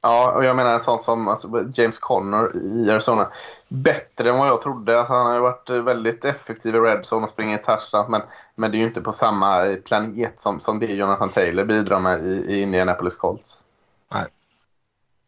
Ja, 0.00 0.32
och 0.32 0.44
jag 0.44 0.56
menar 0.56 0.72
en 0.72 0.80
sån 0.80 0.98
som 0.98 1.28
alltså, 1.28 1.48
James 1.74 1.98
Conner 1.98 2.56
i 2.56 2.90
Arizona. 2.90 3.28
Bättre 3.68 4.30
än 4.30 4.38
vad 4.38 4.48
jag 4.48 4.60
trodde. 4.60 4.98
Alltså, 4.98 5.14
han 5.14 5.26
har 5.26 5.34
ju 5.34 5.40
varit 5.40 5.70
väldigt 5.70 6.24
effektiv 6.24 6.74
i 6.74 6.78
Redzone 6.78 7.22
och 7.22 7.30
springer 7.30 7.58
touchdowns. 7.58 8.08
Men, 8.08 8.22
men 8.54 8.70
det 8.70 8.76
är 8.76 8.78
ju 8.78 8.86
inte 8.86 9.00
på 9.00 9.12
samma 9.12 9.76
planet 9.84 10.40
som, 10.40 10.60
som 10.60 10.78
det 10.80 10.86
Jonathan 10.86 11.28
Taylor 11.28 11.64
bidrar 11.64 12.00
med 12.00 12.20
i, 12.20 12.32
i 12.32 12.62
Indianapolis 12.62 13.16
Colts. 13.16 13.64
Nej. 14.12 14.26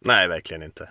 Nej, 0.04 0.28
verkligen 0.28 0.62
inte. 0.62 0.88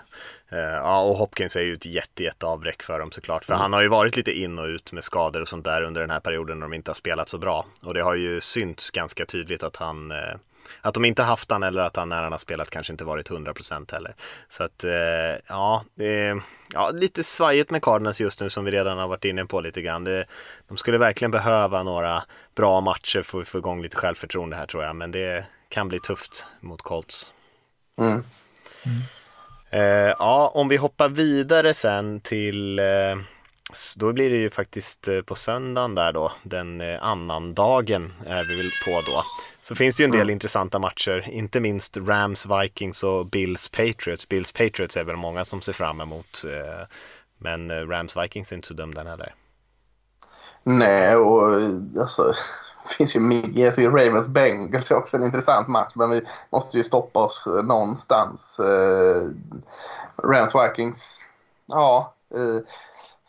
Uh, 0.54 0.60
ja, 0.60 1.02
och 1.02 1.16
Hopkins 1.16 1.56
är 1.56 1.62
ju 1.62 1.74
ett 1.74 1.86
jätte, 1.86 2.24
jätte 2.24 2.46
avbräck 2.46 2.84
för 2.84 3.00
dem 3.00 3.12
såklart. 3.12 3.46
För 3.46 3.54
mm. 3.54 3.62
han 3.62 3.74
har 3.74 3.82
ju 3.82 3.88
varit 3.88 4.18
lite 4.18 4.32
in 4.32 4.60
och 4.60 4.66
ut 4.66 4.92
med 4.92 5.04
skador 5.04 5.42
och 5.42 5.48
sånt 5.48 5.66
där 5.66 5.82
under 5.82 6.02
den 6.02 6.10
här 6.10 6.20
perioden 6.20 6.60
när 6.60 6.66
de 6.66 6.74
inte 6.74 6.90
har 6.90 6.96
spelat 6.96 7.30
så 7.30 7.38
bra. 7.38 7.66
Och 7.82 7.94
det 7.94 8.02
har 8.02 8.16
ju 8.16 8.42
synts 8.42 8.92
ganska 8.92 9.26
tydligt 9.26 9.64
att 9.64 9.78
han 9.78 10.12
uh, 10.12 10.18
att 10.82 10.94
de 10.94 11.06
inte 11.06 11.24
haft 11.24 11.52
han 11.52 11.64
eller 11.64 11.82
att 11.82 11.96
han 11.96 12.10
när 12.10 12.24
han 12.24 12.32
har 12.32 12.40
spelat 12.40 12.70
kanske 12.70 12.94
inte 12.94 13.04
varit 13.04 13.30
100% 13.30 13.94
heller. 13.94 14.16
Så 14.50 14.64
att 14.64 14.84
eh, 14.84 14.92
ja, 15.48 15.84
det 15.96 16.42
ja, 16.74 16.90
lite 16.90 17.24
svajigt 17.24 17.72
med 17.72 17.82
Cardinals 17.82 18.22
just 18.22 18.40
nu 18.40 18.50
som 18.50 18.66
vi 18.66 18.72
redan 18.72 18.98
har 18.98 19.08
varit 19.08 19.26
inne 19.26 19.46
på 19.46 19.62
lite 19.62 19.82
grann. 19.82 20.04
Det, 20.04 20.26
de 20.68 20.78
skulle 20.78 20.98
verkligen 20.98 21.32
behöva 21.32 21.84
några 21.84 22.24
bra 22.56 22.82
matcher 22.82 23.22
för 23.22 23.42
att 23.42 23.48
få 23.48 23.58
igång 23.58 23.82
lite 23.82 23.98
självförtroende 23.98 24.56
här 24.56 24.66
tror 24.66 24.84
jag. 24.84 24.96
Men 24.96 25.12
det 25.12 25.46
kan 25.70 25.88
bli 25.88 26.00
tufft 26.00 26.46
mot 26.60 26.82
Colts. 26.82 27.34
Mm. 27.98 28.12
Mm. 28.12 28.24
Eh, 29.70 30.16
ja, 30.20 30.52
om 30.54 30.68
vi 30.68 30.78
hoppar 30.78 31.10
vidare 31.10 31.74
sen 31.74 32.22
till 32.22 32.80
eh, 33.70 33.76
då 33.98 34.14
blir 34.14 34.30
det 34.30 34.38
ju 34.38 34.50
faktiskt 34.50 35.08
eh, 35.08 35.22
på 35.22 35.36
söndagen 35.36 35.96
där 35.96 36.12
då, 36.12 36.32
den 36.44 36.82
eh, 36.82 37.04
annan 37.04 37.54
dagen 37.54 38.14
är 38.26 38.44
vi 38.44 38.58
väl 38.58 38.72
på 38.86 39.12
då. 39.12 39.24
Så 39.62 39.76
finns 39.76 39.96
det 39.96 40.04
ju 40.04 40.06
en 40.06 40.12
del 40.12 40.22
mm. 40.22 40.34
intressanta 40.34 40.80
matcher, 40.80 41.30
inte 41.30 41.60
minst 41.60 41.98
Rams, 41.98 42.46
Vikings 42.46 43.04
och 43.04 43.26
Bills, 43.26 43.70
Patriots. 43.70 44.30
Bills, 44.30 44.52
Patriots 44.52 44.98
är 44.98 45.04
väl 45.04 45.16
många 45.16 45.46
som 45.46 45.62
ser 45.62 45.74
fram 45.74 46.02
emot, 46.02 46.44
eh, 46.46 46.88
men 47.38 47.90
Rams, 47.90 48.18
Vikings 48.18 48.52
är 48.52 48.56
inte 48.56 48.68
så 48.68 48.74
dum 48.74 48.94
den 48.94 49.08
heller. 49.08 49.34
Nej, 50.64 51.16
och 51.16 51.54
alltså 52.00 52.24
det 52.90 52.96
finns 52.98 53.16
ju 53.16 53.20
mycket. 53.20 53.78
Ravens 53.78 54.28
Bengals 54.28 54.92
är 54.92 54.96
också 54.96 55.18
en 55.18 55.24
intressant 55.24 55.68
match, 55.68 55.92
men 55.96 56.10
vi 56.10 56.22
måste 56.50 56.78
ju 56.78 56.84
stoppa 56.84 57.20
oss 57.20 57.44
någonstans. 57.64 58.60
Rams 60.24 60.56
Vikings, 60.56 61.24
ja 61.66 62.14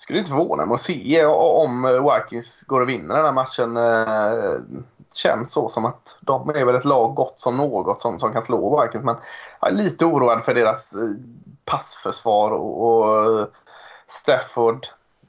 skulle 0.01 0.18
inte 0.18 0.30
förvåna 0.30 0.66
mig 0.66 0.74
att 0.74 0.80
se 0.80 1.24
om 1.26 2.01
Vikings 2.14 2.62
går 2.66 2.80
och 2.80 2.88
vinner 2.88 3.14
den 3.14 3.24
här 3.24 3.32
matchen. 3.32 3.76
Eh, 3.76 4.80
känns 5.14 5.53
så 5.53 5.68
som 5.68 5.84
att 5.84 6.18
de 6.20 6.48
är 6.48 6.64
väl 6.64 6.74
ett 6.74 6.84
lag 6.84 7.14
gott 7.14 7.40
som 7.40 7.57
något 7.57 8.01
som, 8.01 8.20
som 8.20 8.32
kan 8.32 8.42
slå 8.42 8.82
Vikings. 8.82 9.05
Men 9.05 9.16
jag 9.61 9.70
är 9.70 9.74
lite 9.74 10.05
oroad 10.05 10.44
för 10.44 10.55
deras 10.55 10.94
eh, 10.94 11.09
passförsvar 11.64 12.51
och, 12.51 12.86
och 12.86 13.38
eh, 13.40 13.46
Stafford 14.09 14.86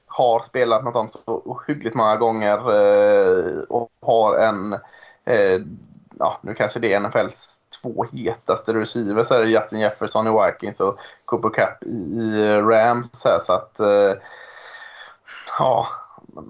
har 0.08 0.42
spelat 0.42 0.84
mot 0.84 0.94
dem 0.94 1.10
så 1.10 1.42
ohyggligt 1.46 1.96
många 1.96 2.16
gånger 2.16 2.60
och 3.72 3.90
har 4.02 4.38
en, 4.38 4.76
ja 6.20 6.40
nu 6.42 6.54
kanske 6.54 6.80
det 6.80 6.94
är 6.94 7.00
NFLs 7.00 7.62
två 7.82 8.06
hetaste 8.12 8.74
receivers 8.74 9.32
Justin 9.32 9.80
Jefferson 9.80 10.28
i 10.28 10.46
Vikings 10.46 10.80
och 10.80 11.00
Cooper 11.26 11.50
Cup 11.50 11.84
i 11.84 12.44
Rams. 12.56 13.26
Här, 13.26 13.40
så 13.40 13.54
att, 13.54 13.80
eh, 13.80 14.14
ja, 15.60 15.88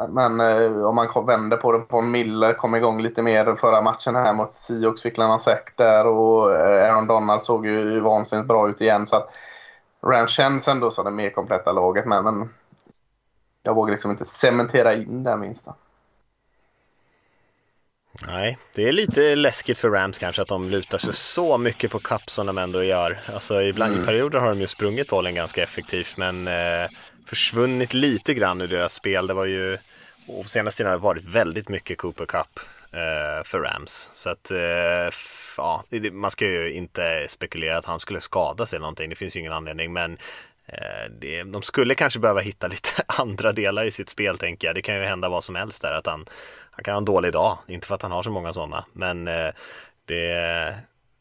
men 0.09 0.39
eh, 0.39 0.85
om 0.85 0.95
man 0.95 1.25
vänder 1.25 1.57
på 1.57 1.71
det, 1.71 1.83
Von 1.89 2.11
Miller 2.11 2.53
kom 2.53 2.75
igång 2.75 3.01
lite 3.01 3.21
mer 3.21 3.55
förra 3.55 3.81
matchen 3.81 4.15
här 4.15 4.33
mot 4.33 4.51
Seahawks, 4.51 5.01
fick 5.01 5.17
han 5.17 5.39
säck 5.39 5.77
där 5.77 6.07
och 6.07 6.55
eh, 6.55 6.91
Aaron 6.91 7.07
Donald 7.07 7.43
såg 7.43 7.65
ju 7.65 7.99
vansinnigt 7.99 8.47
bra 8.47 8.69
ut 8.69 8.81
igen. 8.81 9.07
Så 9.07 9.15
att 9.15 9.29
Rams 10.03 10.31
känns 10.31 10.67
ändå 10.67 10.91
som 10.91 11.05
det 11.05 11.11
mer 11.11 11.29
kompletta 11.29 11.71
laget, 11.71 12.05
men, 12.05 12.23
men 12.23 12.49
jag 13.63 13.75
vågar 13.75 13.91
liksom 13.91 14.11
inte 14.11 14.25
cementera 14.25 14.93
in 14.93 15.23
det 15.23 15.37
minsta. 15.37 15.75
Nej, 18.27 18.57
det 18.75 18.87
är 18.87 18.91
lite 18.91 19.35
läskigt 19.35 19.77
för 19.77 19.89
Rams 19.89 20.17
kanske 20.17 20.41
att 20.41 20.47
de 20.47 20.69
lutar 20.69 20.97
sig 20.97 21.13
så 21.13 21.57
mycket 21.57 21.91
på 21.91 21.99
Cup 21.99 22.29
som 22.29 22.45
de 22.45 22.57
ändå 22.57 22.83
gör. 22.83 23.19
Alltså 23.33 23.61
ibland 23.61 23.91
mm. 23.93 24.03
i 24.03 24.05
perioder 24.05 24.39
har 24.39 24.47
de 24.47 24.59
ju 24.59 24.67
sprungit 24.67 25.09
bollen 25.09 25.35
ganska 25.35 25.63
effektivt 25.63 26.17
men 26.17 26.47
eh, 26.47 26.89
försvunnit 27.25 27.93
lite 27.93 28.33
grann 28.33 28.61
ur 28.61 28.67
deras 28.67 28.93
spel. 28.93 29.27
Det 29.27 29.33
var 29.33 29.45
ju, 29.45 29.77
och 30.27 30.45
senaste 30.45 30.77
tiden 30.77 30.89
har 30.89 30.97
det 30.97 31.03
varit 31.03 31.23
väldigt 31.23 31.69
mycket 31.69 31.97
Cooper 31.97 32.25
Cup 32.25 32.59
eh, 32.91 33.43
för 33.43 33.59
Rams. 33.59 34.09
Så 34.13 34.29
att, 34.29 34.51
eh, 34.51 35.09
ja, 35.57 35.83
man 36.11 36.31
ska 36.31 36.45
ju 36.45 36.73
inte 36.73 37.25
spekulera 37.29 37.77
att 37.77 37.85
han 37.85 37.99
skulle 37.99 38.21
skada 38.21 38.65
sig 38.65 38.79
någonting. 38.79 39.09
Det 39.09 39.15
finns 39.15 39.35
ju 39.35 39.39
ingen 39.39 39.53
anledning, 39.53 39.93
men 39.93 40.17
eh, 40.65 41.11
det, 41.19 41.43
de 41.43 41.61
skulle 41.61 41.95
kanske 41.95 42.19
behöva 42.19 42.41
hitta 42.41 42.67
lite 42.67 43.03
andra 43.05 43.51
delar 43.51 43.83
i 43.83 43.91
sitt 43.91 44.09
spel 44.09 44.37
tänker 44.37 44.67
jag. 44.67 44.75
Det 44.75 44.81
kan 44.81 44.95
ju 44.95 45.03
hända 45.03 45.29
vad 45.29 45.43
som 45.43 45.55
helst 45.55 45.81
där. 45.81 45.93
Att 45.93 46.05
han, 46.05 46.25
han 46.71 46.83
kan 46.83 46.93
ha 46.93 46.97
en 46.97 47.05
dålig 47.05 47.33
dag, 47.33 47.57
inte 47.67 47.87
för 47.87 47.95
att 47.95 48.01
han 48.01 48.11
har 48.11 48.23
så 48.23 48.31
många 48.31 48.53
sådana, 48.53 48.85
men 48.93 49.27
eh, 49.27 49.51
det, 50.05 50.75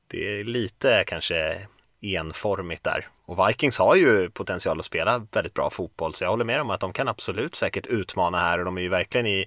det 0.07 0.41
är 0.41 0.45
lite 0.45 1.05
kanske 1.07 1.67
enformigt 2.01 2.85
där. 2.85 3.09
Och 3.25 3.49
Vikings 3.49 3.79
har 3.79 3.97
ju 3.97 4.31
potential 4.31 4.79
att 4.79 4.85
spela 4.85 5.27
väldigt 5.33 5.55
bra 5.55 5.71
fotboll 5.71 6.15
så 6.15 6.25
jag 6.25 6.31
håller 6.31 6.45
med 6.45 6.61
om 6.61 6.71
att 6.71 6.81
de 6.81 6.93
kan 6.93 7.09
absolut 7.09 7.55
säkert 7.55 7.87
utmana 7.87 8.39
här 8.39 8.59
och 8.59 8.65
de 8.65 8.79
är 8.79 8.83
ju 8.83 8.89
verkligen 8.89 9.27
i 9.27 9.47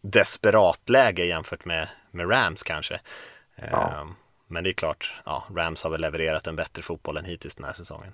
desperat 0.00 0.88
läge 0.88 1.24
jämfört 1.24 1.64
med, 1.64 1.88
med 2.10 2.30
Rams 2.30 2.62
kanske. 2.62 3.00
Ja. 3.54 4.00
Ehm, 4.00 4.14
men 4.46 4.64
det 4.64 4.70
är 4.70 4.74
klart, 4.74 5.14
ja, 5.24 5.44
Rams 5.56 5.82
har 5.82 5.90
väl 5.90 6.00
levererat 6.00 6.46
en 6.46 6.56
bättre 6.56 6.82
fotboll 6.82 7.16
än 7.16 7.24
hittills 7.24 7.54
den 7.54 7.64
här 7.64 7.72
säsongen. 7.72 8.12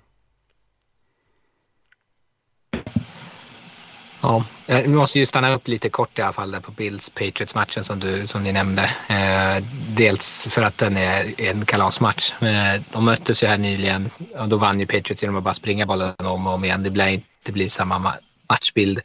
Ja, 4.21 4.45
eh, 4.67 4.81
vi 4.81 4.87
måste 4.87 5.19
ju 5.19 5.25
stanna 5.25 5.53
upp 5.53 5.67
lite 5.67 5.89
kort 5.89 6.19
i 6.19 6.21
alla 6.21 6.33
fall 6.33 6.51
där 6.51 6.59
på 6.59 6.71
Bills 6.71 7.09
Patriots-matchen 7.09 7.83
som, 7.83 7.99
du, 7.99 8.27
som 8.27 8.43
ni 8.43 8.53
nämnde. 8.53 8.83
Eh, 9.09 9.63
dels 9.89 10.47
för 10.49 10.61
att 10.61 10.77
den 10.77 10.97
är 10.97 11.41
en 11.41 11.65
kalasmatch. 11.65 12.33
Eh, 12.41 12.81
de 12.91 13.05
möttes 13.05 13.43
ju 13.43 13.47
här 13.47 13.57
nyligen 13.57 14.09
och 14.37 14.49
då 14.49 14.57
vann 14.57 14.79
ju 14.79 14.85
Patriots 14.85 15.23
genom 15.23 15.37
att 15.37 15.43
bara 15.43 15.53
springa 15.53 15.85
bollen 15.85 16.13
om 16.17 16.47
och 16.47 16.53
om 16.53 16.63
igen. 16.63 16.83
Det 16.83 16.89
blir 16.89 17.07
inte 17.07 17.51
bli 17.51 17.69
samma 17.69 18.13
matchbild 18.49 19.01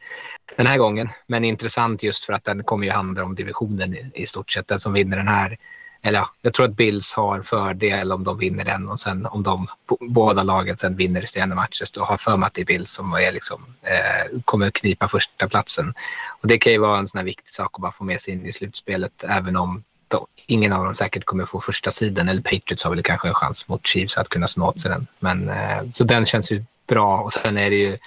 den 0.57 0.67
här 0.67 0.79
gången. 0.79 1.09
Men 1.27 1.45
intressant 1.45 2.03
just 2.03 2.25
för 2.25 2.33
att 2.33 2.45
den 2.45 2.65
kommer 2.65 2.87
ju 2.87 2.93
handla 2.93 3.25
om 3.25 3.35
divisionen 3.35 3.95
i, 3.95 4.11
i 4.15 4.27
stort 4.27 4.51
sett. 4.51 4.69
Den 4.69 4.79
som 4.79 4.93
vinner 4.93 5.17
den 5.17 5.29
här 5.29 5.57
eller 6.05 6.19
ja, 6.19 6.29
jag 6.43 6.55
tror 6.55 6.67
att 6.67 6.77
Bills 6.77 7.13
har 7.13 7.43
fördel 7.43 8.13
om 8.13 8.25
de 8.25 8.39
vinner 8.39 8.65
den 8.65 8.89
och 8.89 9.01
sen 9.01 9.27
om 9.27 9.43
de 9.43 9.67
båda 10.01 10.43
lagen 10.43 10.77
sen 10.77 10.97
vinner 10.97 11.21
resterande 11.21 11.55
matcher 11.55 11.85
så 11.85 12.05
har 12.05 12.17
för 12.17 12.37
mig 12.37 12.47
att 12.47 12.55
det 12.55 12.61
är 12.61 12.67
Bills 12.67 12.91
som 12.91 13.13
är 13.13 13.33
liksom, 13.33 13.75
eh, 13.83 14.41
kommer 14.45 14.71
knipa 14.71 15.09
första 15.09 15.49
platsen. 15.49 15.95
Och 16.41 16.49
det 16.49 16.59
kan 16.59 16.73
ju 16.73 16.79
vara 16.79 16.99
en 16.99 17.07
sån 17.07 17.19
här 17.19 17.25
viktig 17.25 17.49
sak 17.49 17.71
att 17.75 17.83
bara 17.83 17.93
få 17.93 18.05
med 18.05 18.21
sig 18.21 18.35
in 18.35 18.47
i 18.47 18.53
slutspelet 18.53 19.25
även 19.29 19.57
om 19.57 19.85
då, 20.09 20.27
ingen 20.47 20.73
av 20.73 20.85
dem 20.85 20.95
säkert 20.95 21.25
kommer 21.25 21.45
få 21.45 21.61
första 21.61 21.91
sidan 21.91 22.29
eller 22.29 22.43
Patriots 22.43 22.85
har 22.85 22.91
väl 22.91 23.03
kanske 23.03 23.29
en 23.29 23.35
chans 23.35 23.69
mot 23.69 23.87
Chiefs 23.87 24.19
att 24.19 24.29
kunna 24.29 24.47
snå 24.47 24.69
åt 24.69 24.81
sig 24.81 24.91
den. 24.91 25.07
Men, 25.19 25.49
eh, 25.49 25.91
så 25.93 26.05
den 26.05 26.27
känns 26.27 26.53
ju 26.53 26.65
bra 26.87 27.21
och 27.21 27.33
sen 27.33 27.59
är 27.59 27.71
det 27.71 27.77
ju 27.77 27.99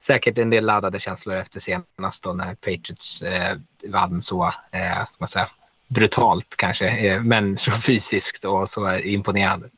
säkert 0.00 0.38
en 0.38 0.50
del 0.50 0.66
laddade 0.66 0.98
känslor 0.98 1.36
efter 1.36 1.60
senast 1.60 2.22
då 2.22 2.32
när 2.32 2.54
Patriots 2.54 3.22
eh, 3.22 3.56
vann 3.88 4.22
så, 4.22 4.52
eh, 4.70 5.06
man 5.18 5.28
säga, 5.28 5.48
brutalt 5.90 6.56
kanske, 6.56 6.88
eh, 6.88 7.22
men 7.22 7.56
så 7.56 7.70
fysiskt 7.70 8.44
och 8.44 8.68
så 8.68 8.96
imponerande. 8.96 9.68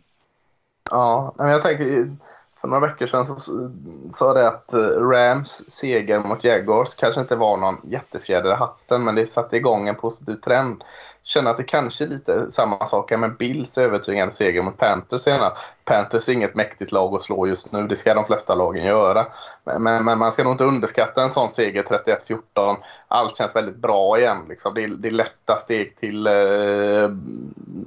Ja, 0.91 1.35
men 1.39 1.49
jag 1.49 1.63
tänker 1.63 2.17
för 2.61 2.69
några 2.69 2.87
veckor 2.87 3.07
sedan 3.07 3.27
så 3.27 3.71
sa 4.15 4.35
det 4.35 4.49
att 4.49 4.73
eh, 4.73 4.81
Rams 4.81 5.63
seger 5.69 6.21
mot 6.21 6.45
Jaguars 6.45 6.95
kanske 6.95 7.21
inte 7.21 7.37
var 7.37 7.57
någon 7.57 7.81
jättefjäder 7.85 8.51
i 8.51 8.55
hatten 8.55 9.05
men 9.05 9.15
det 9.15 9.27
satte 9.27 9.57
igång 9.57 9.89
en 9.89 9.95
positiv 9.95 10.37
trend 10.37 10.85
Känna 11.25 11.51
att 11.51 11.57
det 11.57 11.65
kanske 11.65 12.05
är 12.05 12.09
lite 12.09 12.51
samma 12.51 12.87
sak 12.87 13.11
med 13.11 13.37
Bills 13.37 13.79
övertygande 13.79 14.35
seger 14.35 14.63
mot 14.63 14.79
Panthers 14.79 15.23
senare. 15.23 15.53
Panthers 15.85 16.29
är 16.29 16.33
inget 16.33 16.55
mäktigt 16.55 16.93
lag 16.93 17.15
att 17.15 17.23
slå 17.23 17.47
just 17.47 17.73
nu, 17.73 17.87
det 17.87 17.97
ska 17.97 18.15
de 18.15 18.25
flesta 18.25 18.55
lagen 18.55 18.85
göra. 18.85 19.27
Men, 19.65 19.83
men, 19.83 20.05
men 20.05 20.19
man 20.19 20.33
ska 20.33 20.45
nog 20.45 20.53
inte 20.53 20.65
underskatta 20.65 21.23
en 21.23 21.31
sån 21.31 21.51
seger 21.51 21.83
31-14. 21.83 22.77
Allt 23.09 23.37
känns 23.37 23.57
väldigt 23.57 23.77
bra 23.77 24.19
igen. 24.19 24.39
Liksom. 24.49 24.75
Det, 24.75 24.85
är, 24.85 24.89
det 24.89 25.09
är 25.09 25.13
lätta 25.13 25.57
steg 25.57 25.97
till 25.97 26.27
eh, 26.27 27.11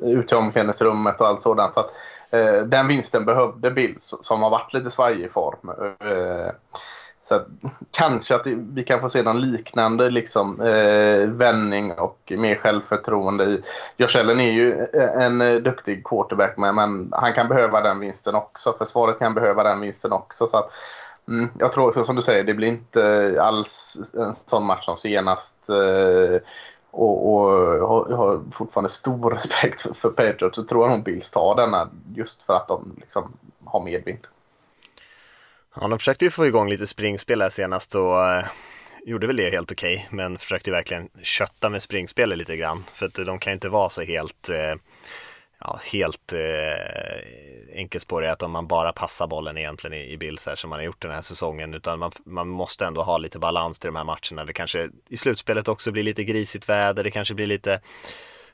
ut 0.03 0.27
till 0.27 0.38
omklädningsrummet 0.38 1.21
och 1.21 1.27
allt 1.27 1.41
sådant. 1.41 1.73
Så 1.73 1.79
att, 1.79 1.91
eh, 2.29 2.55
den 2.55 2.88
vinsten 2.88 3.25
behövde 3.25 3.71
Bills 3.71 4.13
som 4.21 4.43
har 4.43 4.49
varit 4.49 4.73
lite 4.73 4.91
svajig 4.91 5.25
i 5.25 5.29
form. 5.29 5.69
Eh, 5.99 6.53
så 7.28 7.36
att, 7.36 7.47
kanske 7.91 8.36
att 8.36 8.47
vi 8.47 8.84
kan 8.84 9.01
få 9.01 9.09
se 9.09 9.23
någon 9.23 9.41
liknande 9.41 10.09
liksom, 10.09 10.61
eh, 10.61 11.30
vändning 11.30 11.91
och 11.91 12.34
mer 12.38 12.55
självförtroende 12.55 13.43
i. 13.43 13.61
Josh 13.97 14.19
Allen 14.19 14.39
är 14.39 14.51
ju 14.51 14.73
eh, 14.93 15.26
en 15.26 15.41
eh, 15.41 15.55
duktig 15.55 16.03
quarterback 16.03 16.57
med, 16.57 16.76
men 16.76 17.09
han 17.11 17.34
kan 17.34 17.47
behöva 17.47 17.82
den 17.82 17.99
vinsten 17.99 18.36
också. 18.36 18.76
Försvaret 18.78 19.19
kan 19.19 19.34
behöva 19.34 19.63
den 19.63 19.82
vinsten 19.82 20.11
också. 20.11 20.47
Så 20.47 20.57
att, 20.57 20.69
mm, 21.28 21.49
jag 21.59 21.71
tror 21.71 21.88
också 21.88 22.03
som 22.03 22.15
du 22.15 22.21
säger, 22.21 22.43
det 22.43 22.53
blir 22.53 22.67
inte 22.67 23.38
alls 23.41 23.97
en 24.15 24.34
sån 24.34 24.65
match 24.65 24.86
som 24.86 24.97
senast. 24.97 25.69
Eh, 25.69 26.41
och, 26.91 27.36
och 27.36 27.51
jag 28.09 28.17
har 28.17 28.41
fortfarande 28.51 28.89
stor 28.89 29.32
respekt 29.34 29.82
för, 29.82 29.93
för 29.93 30.09
Patriots. 30.09 30.55
Så 30.55 30.63
tror 30.63 30.84
jag 30.84 30.91
nog 30.91 31.03
Bills 31.03 31.32
tar 31.32 31.55
denna 31.55 31.89
just 32.15 32.43
för 32.43 32.53
att 32.53 32.67
de 32.67 32.95
liksom 32.97 33.34
har 33.65 33.84
medvind. 33.84 34.28
Ja, 35.82 35.88
de 35.88 35.99
försökte 35.99 36.26
ju 36.26 36.32
få 36.32 36.45
igång 36.45 36.69
lite 36.69 36.88
springspel 36.88 37.41
här 37.41 37.49
senast 37.49 37.95
och 37.95 38.28
eh, 38.28 38.45
gjorde 39.05 39.28
väl 39.28 39.36
det 39.36 39.49
helt 39.49 39.71
okej, 39.71 39.95
okay, 39.95 40.17
men 40.17 40.38
försökte 40.38 40.71
verkligen 40.71 41.09
kötta 41.23 41.69
med 41.69 41.82
springspelet 41.82 42.38
lite 42.38 42.57
grann. 42.57 42.84
För 42.93 43.05
att 43.05 43.13
de 43.13 43.39
kan 43.39 43.53
inte 43.53 43.69
vara 43.69 43.89
så 43.89 44.01
helt, 44.01 44.49
eh, 44.49 44.76
ja, 45.59 45.80
helt 45.91 46.34
eh, 46.34 47.78
enkelspåriga 47.80 48.32
att 48.32 48.43
om 48.43 48.51
man 48.51 48.67
bara 48.67 48.93
passar 48.93 49.28
bollen 49.28 49.57
egentligen 49.57 49.93
i, 49.93 50.11
i 50.11 50.17
Bills 50.17 50.45
här 50.45 50.55
som 50.55 50.69
man 50.69 50.80
har 50.80 50.84
gjort 50.86 51.01
den 51.01 51.11
här 51.11 51.21
säsongen, 51.21 51.73
utan 51.73 51.99
man, 51.99 52.11
man 52.26 52.47
måste 52.47 52.86
ändå 52.86 53.01
ha 53.01 53.17
lite 53.17 53.39
balans 53.39 53.80
till 53.80 53.88
de 53.88 53.95
här 53.95 54.03
matcherna. 54.03 54.45
Det 54.45 54.53
kanske 54.53 54.89
i 55.09 55.17
slutspelet 55.17 55.67
också 55.67 55.91
blir 55.91 56.03
lite 56.03 56.23
grisigt 56.23 56.69
väder, 56.69 57.03
det 57.03 57.11
kanske 57.11 57.34
blir 57.34 57.47
lite 57.47 57.82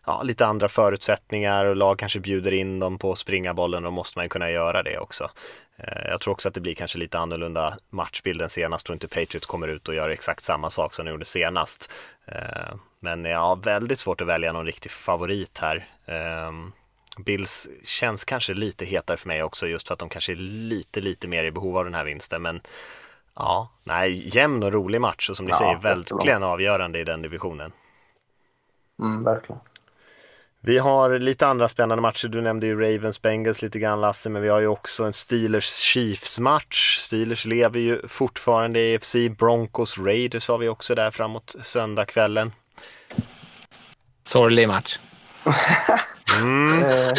ja, 0.06 0.24
lite 0.24 0.46
andra 0.46 0.70
förutsättningar 0.70 1.66
och 1.66 1.76
lag 1.76 2.00
kanske 2.00 2.20
bjuder 2.20 2.52
in 2.52 2.80
dem 2.80 2.98
på 2.98 3.12
att 3.12 3.18
springa 3.18 3.54
bollen, 3.54 3.84
då 3.84 3.92
måste 3.92 4.18
man 4.18 4.26
ju 4.26 4.30
kunna 4.30 4.52
göra 4.52 4.84
det 4.84 5.00
också. 5.00 5.30
Eh, 5.84 6.10
jag 6.10 6.22
tror 6.22 6.32
också 6.32 6.48
att 6.48 6.54
det 6.54 6.62
blir 6.62 6.76
kanske 6.76 6.98
lite 6.98 7.20
annorlunda 7.20 7.78
matchbild 7.90 8.42
än 8.42 8.50
senast. 8.50 8.86
Tror 8.86 8.94
inte 8.94 9.08
Patriots 9.08 9.46
kommer 9.46 9.68
ut 9.68 9.88
och 9.88 9.96
gör 9.96 10.10
exakt 10.10 10.44
samma 10.44 10.70
sak 10.70 10.94
som 10.94 11.06
de 11.06 11.12
gjorde 11.12 11.26
senast. 11.26 11.92
Eh, 12.26 12.76
men 13.00 13.26
jag 13.26 13.40
har 13.40 13.56
väldigt 13.56 14.00
svårt 14.00 14.22
att 14.22 14.28
välja 14.28 14.54
någon 14.54 14.66
riktig 14.66 14.92
favorit 14.92 15.58
här. 15.58 15.88
Ehm, 16.06 16.72
Bills 17.18 17.68
känns 17.84 18.26
kanske 18.26 18.54
lite 18.54 18.86
hetare 18.86 19.18
för 19.18 19.28
mig 19.28 19.44
också 19.44 19.68
just 19.68 19.88
för 19.88 19.94
att 19.94 20.00
de 20.00 20.10
kanske 20.10 20.32
är 20.32 20.36
lite, 20.36 21.02
lite 21.02 21.28
mer 21.28 21.44
i 21.44 21.52
behov 21.52 21.78
av 21.78 21.84
den 21.84 21.94
här 21.94 22.04
vinsten. 22.04 22.42
Men 22.42 22.62
ja, 23.36 23.70
nej, 23.84 24.36
jämn 24.36 24.64
och 24.64 24.72
rolig 24.72 25.02
match 25.02 25.30
och 25.30 25.38
som 25.38 25.46
ni 25.46 25.52
ja, 25.52 25.58
säger, 25.58 25.78
verkligen 25.78 26.44
avgörande 26.44 27.00
i 27.00 27.04
den 27.04 27.22
divisionen. 27.22 27.72
Mm, 29.00 29.24
verkligen. 29.24 29.62
Vi 30.64 30.78
har 30.78 31.20
lite 31.20 31.48
andra 31.48 31.68
spännande 31.68 32.02
matcher. 32.02 32.28
Du 32.28 32.42
nämnde 32.42 32.68
ju 32.68 32.82
Ravens 32.82 33.22
Bengals 33.22 33.62
lite 33.62 33.80
grann 33.80 34.02
Lasse, 34.02 34.30
men 34.30 34.42
vi 34.42 34.50
har 34.50 34.60
ju 34.60 34.68
också 34.68 35.04
en 35.04 35.14
Steelers 35.14 35.80
Chiefs 35.80 36.40
match. 36.40 36.98
Steelers 37.00 37.46
lever 37.46 37.80
ju 37.80 38.08
fortfarande 38.08 38.80
i 38.80 38.96
AFC. 38.96 39.16
Broncos 39.38 39.98
Raiders 39.98 40.48
har 40.48 40.58
vi 40.58 40.68
också 40.68 40.96
där 40.96 41.12
framåt 41.12 41.56
söndagskvällen. 41.62 42.52
Sorglig 44.26 44.68
match. 44.68 45.00
Mm. 46.40 46.84
Eh. 46.84 47.14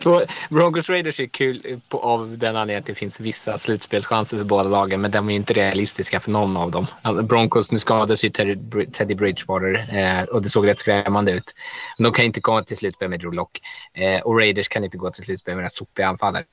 Broncos 0.50 0.88
Raiders 0.88 1.20
är 1.20 1.26
kul 1.26 1.80
på, 1.88 2.00
av 2.00 2.38
den 2.38 2.56
anledningen 2.56 2.80
att 2.80 2.86
det 2.86 2.94
finns 2.94 3.20
vissa 3.20 3.58
slutspelschanser 3.58 4.38
för 4.38 4.44
båda 4.44 4.68
lagen, 4.68 5.00
men 5.00 5.10
de 5.10 5.30
är 5.30 5.34
inte 5.34 5.52
realistiska 5.52 6.20
för 6.20 6.30
någon 6.30 6.56
av 6.56 6.70
dem. 6.70 6.86
Broncos, 7.22 7.72
nu 7.72 7.78
skadades 7.78 8.24
ju 8.24 8.30
Teddy, 8.30 8.86
Teddy 8.86 9.14
Bridgewater 9.14 9.96
eh, 9.96 10.22
och 10.24 10.42
det 10.42 10.48
såg 10.48 10.66
rätt 10.66 10.78
skrämmande 10.78 11.32
ut. 11.32 11.54
Men 11.98 12.04
de 12.04 12.12
kan 12.12 12.24
inte 12.24 12.40
komma 12.40 12.62
till 12.62 12.76
slutspel 12.76 13.08
med 13.08 13.20
Drew 13.20 13.34
Lock 13.34 13.60
eh, 13.94 14.20
och 14.20 14.38
Raiders 14.38 14.68
kan 14.68 14.84
inte 14.84 14.98
gå 14.98 15.10
till 15.10 15.24
slutspel 15.24 15.54
med 15.54 15.64
den 15.64 15.70
sopiga 15.70 16.08
anfallare. 16.08 16.44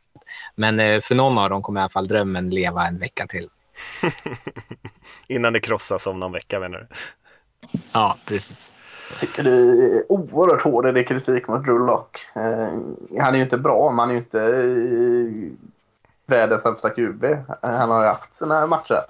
Men 0.56 0.80
eh, 0.80 1.02
för 1.02 1.16
någon 1.16 1.38
av 1.38 1.50
dem 1.50 1.62
kommer 1.62 1.80
i 1.80 1.84
alla 1.84 1.89
fall 1.89 2.08
drömmen 2.08 2.50
leva 2.50 2.88
en 2.88 3.00
vecka 3.00 3.28
till. 3.28 3.50
Innan 5.28 5.54
det 5.54 5.60
krossas 5.60 6.08
om 6.08 6.20
någon 6.20 6.32
vecka 6.32 6.60
menar 6.60 6.80
du? 6.80 6.88
Ja, 7.92 8.18
precis. 8.26 8.72
Jag 9.12 9.20
tycker 9.20 9.43
det 9.43 9.51
är 9.51 10.12
oerhört 10.12 10.62
hård 10.62 10.88
i 10.88 10.91
din 10.91 11.05
kritik 11.05 11.47
mot 11.47 11.64
Drew 11.64 11.86
Lock. 11.86 12.20
Eh, 12.36 13.22
han 13.22 13.34
är 13.34 13.38
ju 13.38 13.43
inte 13.43 13.57
bra, 13.57 13.89
men 13.89 13.99
han 13.99 14.09
är 14.09 14.14
ju 14.14 14.20
inte 14.20 14.41
eh, 14.41 15.51
världens 16.26 16.62
sämsta 16.62 16.89
QB. 16.89 17.24
Eh, 17.24 17.38
han 17.62 17.89
har 17.89 18.01
ju 18.03 18.07
haft 18.07 18.38
sina 18.38 18.68
matcher. 18.68 19.01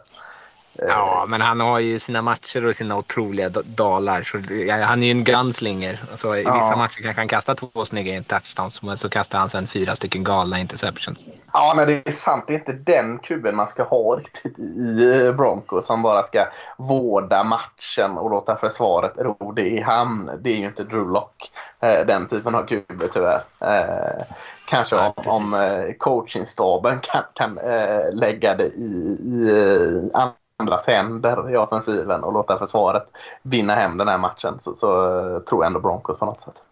Ja, 0.73 1.25
men 1.27 1.41
han 1.41 1.59
har 1.59 1.79
ju 1.79 1.99
sina 1.99 2.21
matcher 2.21 2.65
och 2.65 2.75
sina 2.75 2.97
otroliga 2.97 3.49
dalar. 3.49 4.23
Så, 4.23 4.37
ja, 4.67 4.85
han 4.85 5.03
är 5.03 5.07
ju 5.07 5.11
en 5.11 5.23
gunslinger. 5.23 6.03
Alltså, 6.11 6.37
I 6.37 6.51
vissa 6.51 6.73
Ja. 6.73 6.75
matcher 6.75 7.01
kanske 7.01 7.21
han 7.21 7.27
kasta 7.27 7.55
två 7.55 7.85
snygga 7.85 8.23
touchdowns, 8.23 8.81
men 8.81 8.97
så 8.97 9.09
kastar 9.09 9.39
han 9.39 9.49
sen 9.49 9.67
fyra 9.67 9.95
stycken 9.95 10.23
galna 10.23 10.59
interceptions. 10.59 11.29
Ja, 11.53 11.73
men 11.75 11.87
det 11.87 12.07
är 12.07 12.11
sant. 12.11 12.43
Det 12.47 12.53
är 12.53 12.59
inte 12.59 12.73
den 12.73 13.19
kuben 13.19 13.55
man 13.55 13.67
ska 13.67 13.83
ha 13.83 14.15
riktigt 14.15 14.59
i 14.59 15.25
eh, 15.27 15.33
Broncos 15.35 15.85
som 15.85 16.01
bara 16.01 16.23
ska 16.23 16.45
vårda 16.77 17.43
matchen 17.43 18.17
och 18.17 18.29
låta 18.29 18.55
försvaret 18.55 19.13
ro 19.17 19.51
det 19.55 19.69
i 19.69 19.81
hamn. 19.81 20.31
Det 20.41 20.49
är 20.49 20.55
ju 20.57 20.65
inte 20.65 20.83
Drew 20.83 21.11
Lock, 21.11 21.51
eh, 21.79 22.05
den 22.07 22.27
typen 22.27 22.55
av 22.55 22.63
kube 22.65 23.07
tyvärr. 23.13 23.43
Eh, 23.59 24.23
kanske 24.65 24.95
Nej, 24.95 25.13
om, 25.15 25.53
eh, 25.53 25.93
coachingstaben 25.97 26.99
kan, 26.99 27.23
kan 27.33 27.57
eh, 27.57 28.13
lägga 28.13 28.55
det 28.55 28.67
i, 28.67 29.17
i 29.23 29.49
eh, 29.49 30.21
andras 30.61 30.87
händer 30.87 31.51
i 31.53 31.57
offensiven 31.57 32.23
och 32.23 32.33
låta 32.33 32.57
försvaret 32.57 33.03
vinna 33.41 33.75
hem 33.75 33.97
den 33.97 34.07
här 34.07 34.17
matchen 34.17 34.59
så, 34.59 34.75
så 34.75 35.19
eh, 35.19 35.39
tror 35.39 35.63
jag 35.63 35.67
ändå 35.67 35.79
Broncos 35.79 36.19
på 36.19 36.25
något 36.25 36.41
sätt. 36.41 36.63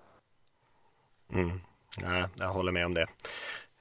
Mm. 1.34 1.62
Ja, 2.02 2.30
jag 2.36 2.48
håller 2.48 2.72
med 2.72 2.86
om 2.86 2.94
det. 2.94 3.08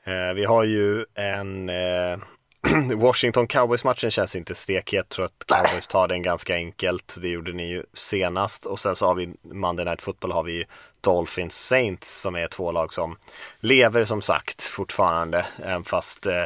Eh, 0.05 0.35
vi 0.35 0.45
har 0.45 0.65
ju 0.65 1.05
en 1.15 1.69
eh, 1.69 2.19
Washington 2.97 3.47
Cowboys-matchen 3.47 4.11
känns 4.11 4.37
inte 4.37 4.55
stekhet. 4.55 4.93
Jag 4.95 5.09
tror 5.09 5.25
att 5.25 5.45
Cowboys 5.47 5.87
tar 5.87 6.09
den 6.09 6.23
ganska 6.23 6.55
enkelt. 6.55 7.17
Det 7.23 7.29
gjorde 7.29 7.53
ni 7.53 7.69
ju 7.69 7.85
senast. 7.93 8.67
Och 8.67 8.79
sen 8.79 8.97
så 8.97 9.07
har 9.07 9.15
vi 9.15 9.35
Monday 9.43 9.85
Night 9.85 10.03
Football 10.03 10.33
har 10.33 10.43
vi 10.43 10.53
ju 10.53 10.65
Dolphins 11.01 11.67
Saints 11.67 12.21
som 12.21 12.37
är 12.37 12.47
två 12.47 12.73
lag 12.73 12.93
som 12.93 13.17
lever 13.61 14.05
som 14.05 14.23
sagt 14.23 14.63
fortfarande. 14.63 15.47
Även 15.63 15.85
fast 15.85 16.27
eh, 16.27 16.45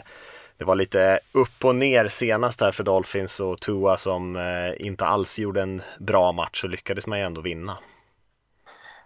det 0.62 0.66
var 0.66 0.76
lite 0.76 1.18
upp 1.32 1.64
och 1.64 1.74
ner 1.74 2.08
senast 2.08 2.60
här 2.60 2.72
för 2.72 2.82
Dolphins 2.82 3.40
och 3.40 3.60
Tua 3.60 3.96
som 3.96 4.36
eh, 4.36 4.86
inte 4.86 5.04
alls 5.04 5.38
gjorde 5.38 5.62
en 5.62 5.82
bra 5.98 6.32
match 6.32 6.60
så 6.60 6.66
lyckades 6.66 7.06
man 7.06 7.18
ju 7.18 7.24
ändå 7.24 7.40
vinna. 7.40 7.78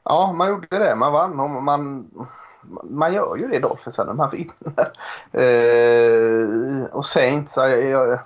Ja, 0.03 0.33
man 0.33 0.49
gjorde 0.49 0.79
det. 0.79 0.95
Man 0.95 1.13
vann 1.13 1.41
och 1.41 1.63
man, 1.63 2.11
man 2.85 3.15
gör 3.15 3.37
ju 3.37 3.49
det 3.49 3.59
Dolphins 3.59 3.99
när 3.99 4.13
man 4.13 4.31
vinner. 4.31 4.93
Eh, 5.33 6.87
och 6.93 7.07
Saints, 7.07 7.57
jag, 7.57 7.85
jag, 7.85 8.19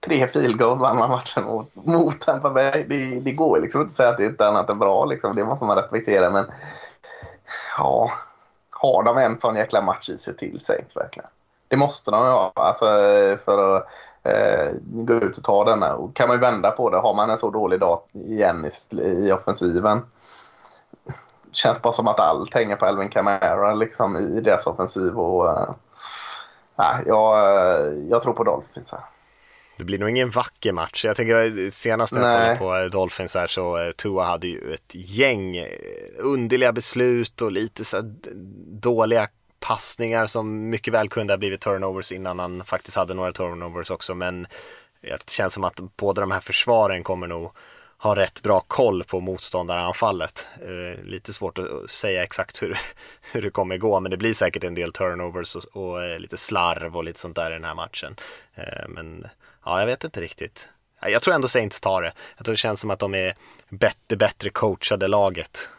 tre 0.00 0.28
field 0.28 0.58
goal 0.58 0.78
vann 0.78 0.98
man 0.98 1.10
matchen 1.10 1.44
mot, 1.44 1.74
mot 1.74 2.20
Tampa 2.20 2.50
Bay. 2.50 2.84
Det, 2.88 3.20
det 3.20 3.32
går 3.32 3.60
liksom 3.60 3.80
inte 3.80 3.90
att 3.90 3.96
säga 3.96 4.08
att 4.08 4.18
det 4.18 4.26
inte 4.26 4.48
annat 4.48 4.70
än 4.70 4.78
bra. 4.78 5.04
Liksom. 5.04 5.36
Det 5.36 5.44
måste 5.44 5.64
man 5.64 5.76
respektera. 5.76 6.30
Men 6.30 6.44
ja, 7.78 8.10
har 8.70 9.02
de 9.02 9.18
en 9.18 9.38
sån 9.38 9.56
jäkla 9.56 9.82
match 9.82 10.08
i 10.08 10.18
sig 10.18 10.36
till 10.36 10.60
Saints 10.60 10.96
verkligen? 10.96 11.28
Det 11.72 11.76
måste 11.76 12.10
de 12.10 12.24
ju 12.24 12.30
ha 12.30 12.52
alltså, 12.54 12.84
för 13.44 13.76
att 13.76 13.86
eh, 14.22 14.72
gå 14.82 15.14
ut 15.14 15.38
och 15.38 15.44
ta 15.44 15.64
denna. 15.64 15.94
Och 15.94 16.16
kan 16.16 16.28
man 16.28 16.36
ju 16.36 16.40
vända 16.40 16.70
på 16.70 16.90
det. 16.90 16.96
Har 16.96 17.14
man 17.14 17.30
en 17.30 17.38
så 17.38 17.50
dålig 17.50 17.80
dag 17.80 18.00
igen 18.12 18.70
i, 18.90 18.96
i 19.02 19.32
offensiven 19.32 20.02
känns 21.52 21.82
bara 21.82 21.92
som 21.92 22.08
att 22.08 22.20
allt 22.20 22.54
hänger 22.54 22.76
på 22.76 22.86
Alvin 22.86 23.10
Kamara 23.10 23.74
liksom, 23.74 24.16
i 24.36 24.40
deras 24.40 24.66
offensiv. 24.66 25.18
Och, 25.18 25.76
nej, 26.78 27.04
jag, 27.06 27.36
jag 28.08 28.22
tror 28.22 28.32
på 28.32 28.44
Dolphins. 28.44 28.92
Här. 28.92 29.00
Det 29.78 29.84
blir 29.84 29.98
nog 29.98 30.10
ingen 30.10 30.30
vacker 30.30 30.72
match. 30.72 31.04
Jag 31.04 31.16
tänker 31.16 31.70
senast 31.70 32.12
när 32.12 32.48
jag 32.48 32.58
kollade 32.58 32.90
på 32.90 32.96
Dolphins 32.96 33.34
här 33.34 33.46
så 33.46 33.78
eh, 33.78 33.90
Tua 33.90 34.24
hade 34.24 34.46
ju 34.46 34.74
ett 34.74 34.94
gäng 34.94 35.56
eh, 35.56 35.68
underliga 36.18 36.72
beslut 36.72 37.42
och 37.42 37.52
lite 37.52 37.84
så 37.84 38.00
dåliga 38.66 39.28
passningar 39.62 40.26
som 40.26 40.70
mycket 40.70 40.94
väl 40.94 41.08
kunde 41.08 41.32
ha 41.32 41.38
blivit 41.38 41.60
turnovers 41.60 42.12
innan 42.12 42.38
han 42.38 42.64
faktiskt 42.64 42.96
hade 42.96 43.14
några 43.14 43.32
turnovers 43.32 43.90
också. 43.90 44.14
Men 44.14 44.46
det 45.00 45.30
känns 45.30 45.54
som 45.54 45.64
att 45.64 45.80
båda 45.96 46.20
de 46.20 46.30
här 46.30 46.40
försvaren 46.40 47.02
kommer 47.02 47.26
nog 47.26 47.52
ha 47.98 48.16
rätt 48.16 48.42
bra 48.42 48.60
koll 48.60 49.04
på 49.04 49.20
motståndaranfallet. 49.20 50.48
Eh, 50.60 51.04
lite 51.04 51.32
svårt 51.32 51.58
att 51.58 51.90
säga 51.90 52.22
exakt 52.22 52.62
hur, 52.62 52.78
hur 53.32 53.42
det 53.42 53.50
kommer 53.50 53.76
gå, 53.76 54.00
men 54.00 54.10
det 54.10 54.16
blir 54.16 54.34
säkert 54.34 54.64
en 54.64 54.74
del 54.74 54.92
turnovers 54.92 55.56
och, 55.56 55.76
och 55.76 56.04
eh, 56.04 56.18
lite 56.18 56.36
slarv 56.36 56.96
och 56.96 57.04
lite 57.04 57.20
sånt 57.20 57.36
där 57.36 57.50
i 57.50 57.54
den 57.54 57.64
här 57.64 57.74
matchen. 57.74 58.16
Eh, 58.54 58.88
men 58.88 59.26
ja, 59.64 59.78
jag 59.80 59.86
vet 59.86 60.04
inte 60.04 60.20
riktigt. 60.20 60.68
Jag 61.00 61.22
tror 61.22 61.34
ändå 61.34 61.48
Saints 61.48 61.80
tar 61.80 62.02
det. 62.02 62.12
Jag 62.36 62.44
tror 62.44 62.52
det 62.52 62.56
känns 62.56 62.80
som 62.80 62.90
att 62.90 62.98
de 62.98 63.14
är 63.14 63.34
bättre, 63.68 64.16
bättre 64.16 64.50
coachade 64.50 65.08
laget. 65.08 65.70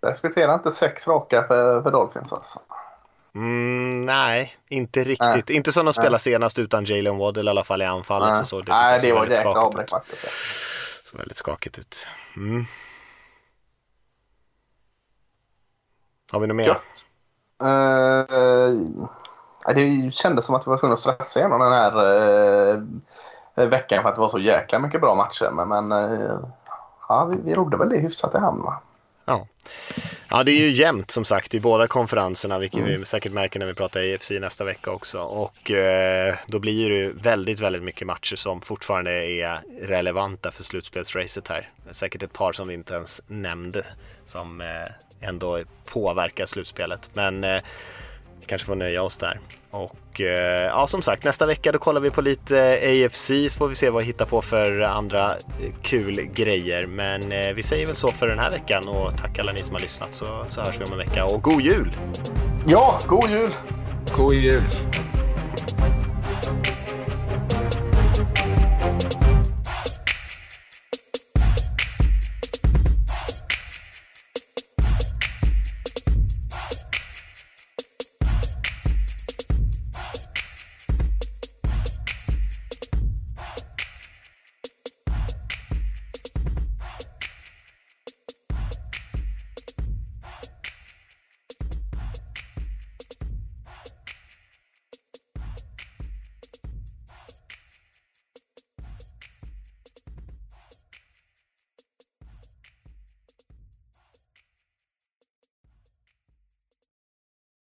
Respekterar 0.00 0.54
inte 0.54 0.72
sex 0.72 1.08
raka 1.08 1.42
för, 1.42 1.82
för 1.82 1.90
Dolphins 1.90 2.32
alltså. 2.32 2.60
Mm, 3.34 4.06
nej, 4.06 4.56
inte 4.68 5.04
riktigt. 5.04 5.50
Inte 5.50 5.72
som 5.72 5.84
de 5.84 5.92
spelade 5.92 6.18
senast 6.18 6.58
utan 6.58 6.84
Jalen 6.84 7.18
Waddle 7.18 7.44
i 7.44 7.50
alla 7.50 7.64
fall 7.64 7.82
i 7.82 7.84
anfallet. 7.84 8.28
Nej, 8.28 8.38
Så 8.38 8.44
såg 8.44 8.64
det, 8.64 8.72
nej, 8.72 9.00
så 9.00 9.06
det 9.06 9.12
var 9.12 9.26
jäkla 9.26 9.50
avbräck 9.50 9.90
faktiskt. 9.90 10.22
Så 11.04 11.16
väldigt 11.16 11.36
skakigt 11.36 11.78
ut. 11.78 12.06
Mm. 12.36 12.66
Har 16.30 16.40
vi 16.40 16.46
något 16.46 16.56
mer? 16.56 16.66
Gött. 16.66 16.82
Nej, 19.66 19.74
det 19.74 20.10
kändes 20.10 20.44
som 20.44 20.54
att 20.54 20.66
vi 20.66 20.70
var 20.70 20.78
tvungna 20.78 20.94
att 20.94 21.00
stressa 21.00 21.40
igenom 21.40 21.60
den 21.60 21.72
här 21.72 21.92
eh, 23.56 23.68
veckan 23.68 24.02
för 24.02 24.08
att 24.08 24.14
det 24.14 24.20
var 24.20 24.28
så 24.28 24.38
jäkla 24.38 24.78
mycket 24.78 25.00
bra 25.00 25.14
matcher. 25.14 25.50
Men, 25.50 25.68
men 25.68 25.92
eh, 25.92 26.38
ja, 27.08 27.24
vi, 27.32 27.40
vi 27.44 27.54
rodde 27.54 27.76
väl 27.76 27.88
det 27.88 27.98
hyfsat 27.98 28.34
i 28.34 28.38
hamn 28.38 28.62
va? 28.62 28.80
Ja. 29.28 29.46
ja, 30.30 30.44
det 30.44 30.52
är 30.52 30.60
ju 30.60 30.70
jämnt 30.70 31.10
som 31.10 31.24
sagt 31.24 31.54
i 31.54 31.60
båda 31.60 31.86
konferenserna, 31.86 32.58
vilket 32.58 32.84
vi 32.84 33.04
säkert 33.04 33.32
märker 33.32 33.58
när 33.58 33.66
vi 33.66 33.74
pratar 33.74 34.00
EFC 34.00 34.30
nästa 34.30 34.64
vecka 34.64 34.90
också. 34.90 35.20
Och 35.20 35.70
eh, 35.70 36.34
då 36.46 36.58
blir 36.58 36.90
det 36.90 36.96
ju 36.96 37.12
väldigt, 37.12 37.60
väldigt 37.60 37.82
mycket 37.82 38.06
matcher 38.06 38.36
som 38.36 38.60
fortfarande 38.60 39.10
är 39.10 39.60
relevanta 39.82 40.52
för 40.52 40.64
slutspelsracet 40.64 41.48
här. 41.48 41.68
Säkert 41.90 42.22
ett 42.22 42.32
par 42.32 42.52
som 42.52 42.68
vi 42.68 42.74
inte 42.74 42.94
ens 42.94 43.22
nämnde 43.26 43.84
som 44.24 44.60
eh, 44.60 45.28
ändå 45.28 45.62
påverkar 45.92 46.46
slutspelet. 46.46 47.10
Men 47.12 47.44
eh, 47.44 47.60
vi 48.40 48.46
kanske 48.46 48.66
får 48.66 48.76
nöja 48.76 49.02
oss 49.02 49.16
där. 49.16 49.40
Och 49.70 50.20
eh, 50.20 50.64
ja, 50.64 50.86
som 50.86 51.02
sagt, 51.02 51.24
nästa 51.24 51.46
vecka 51.46 51.72
då 51.72 51.78
kollar 51.78 52.00
vi 52.00 52.10
på 52.10 52.20
lite 52.20 52.78
AFC 53.06 53.26
så 53.26 53.58
får 53.58 53.68
vi 53.68 53.74
se 53.74 53.90
vad 53.90 54.02
vi 54.02 54.06
hittar 54.06 54.24
på 54.24 54.42
för 54.42 54.80
andra 54.80 55.26
eh, 55.26 55.72
kul 55.82 56.14
grejer. 56.34 56.86
Men 56.86 57.32
eh, 57.32 57.52
vi 57.54 57.62
säger 57.62 57.86
väl 57.86 57.96
så 57.96 58.08
för 58.08 58.28
den 58.28 58.38
här 58.38 58.50
veckan 58.50 58.88
och 58.88 59.18
tack 59.18 59.38
alla 59.38 59.52
ni 59.52 59.58
som 59.58 59.74
har 59.74 59.80
lyssnat 59.80 60.14
så, 60.14 60.44
så 60.48 60.60
hörs 60.60 60.80
vi 60.80 60.84
om 60.84 60.92
en 60.92 60.98
vecka 60.98 61.24
och 61.24 61.42
god 61.42 61.60
jul! 61.60 61.96
Ja, 62.66 62.98
god 63.06 63.30
jul! 63.30 63.50
God 64.16 64.34
jul! 64.34 64.62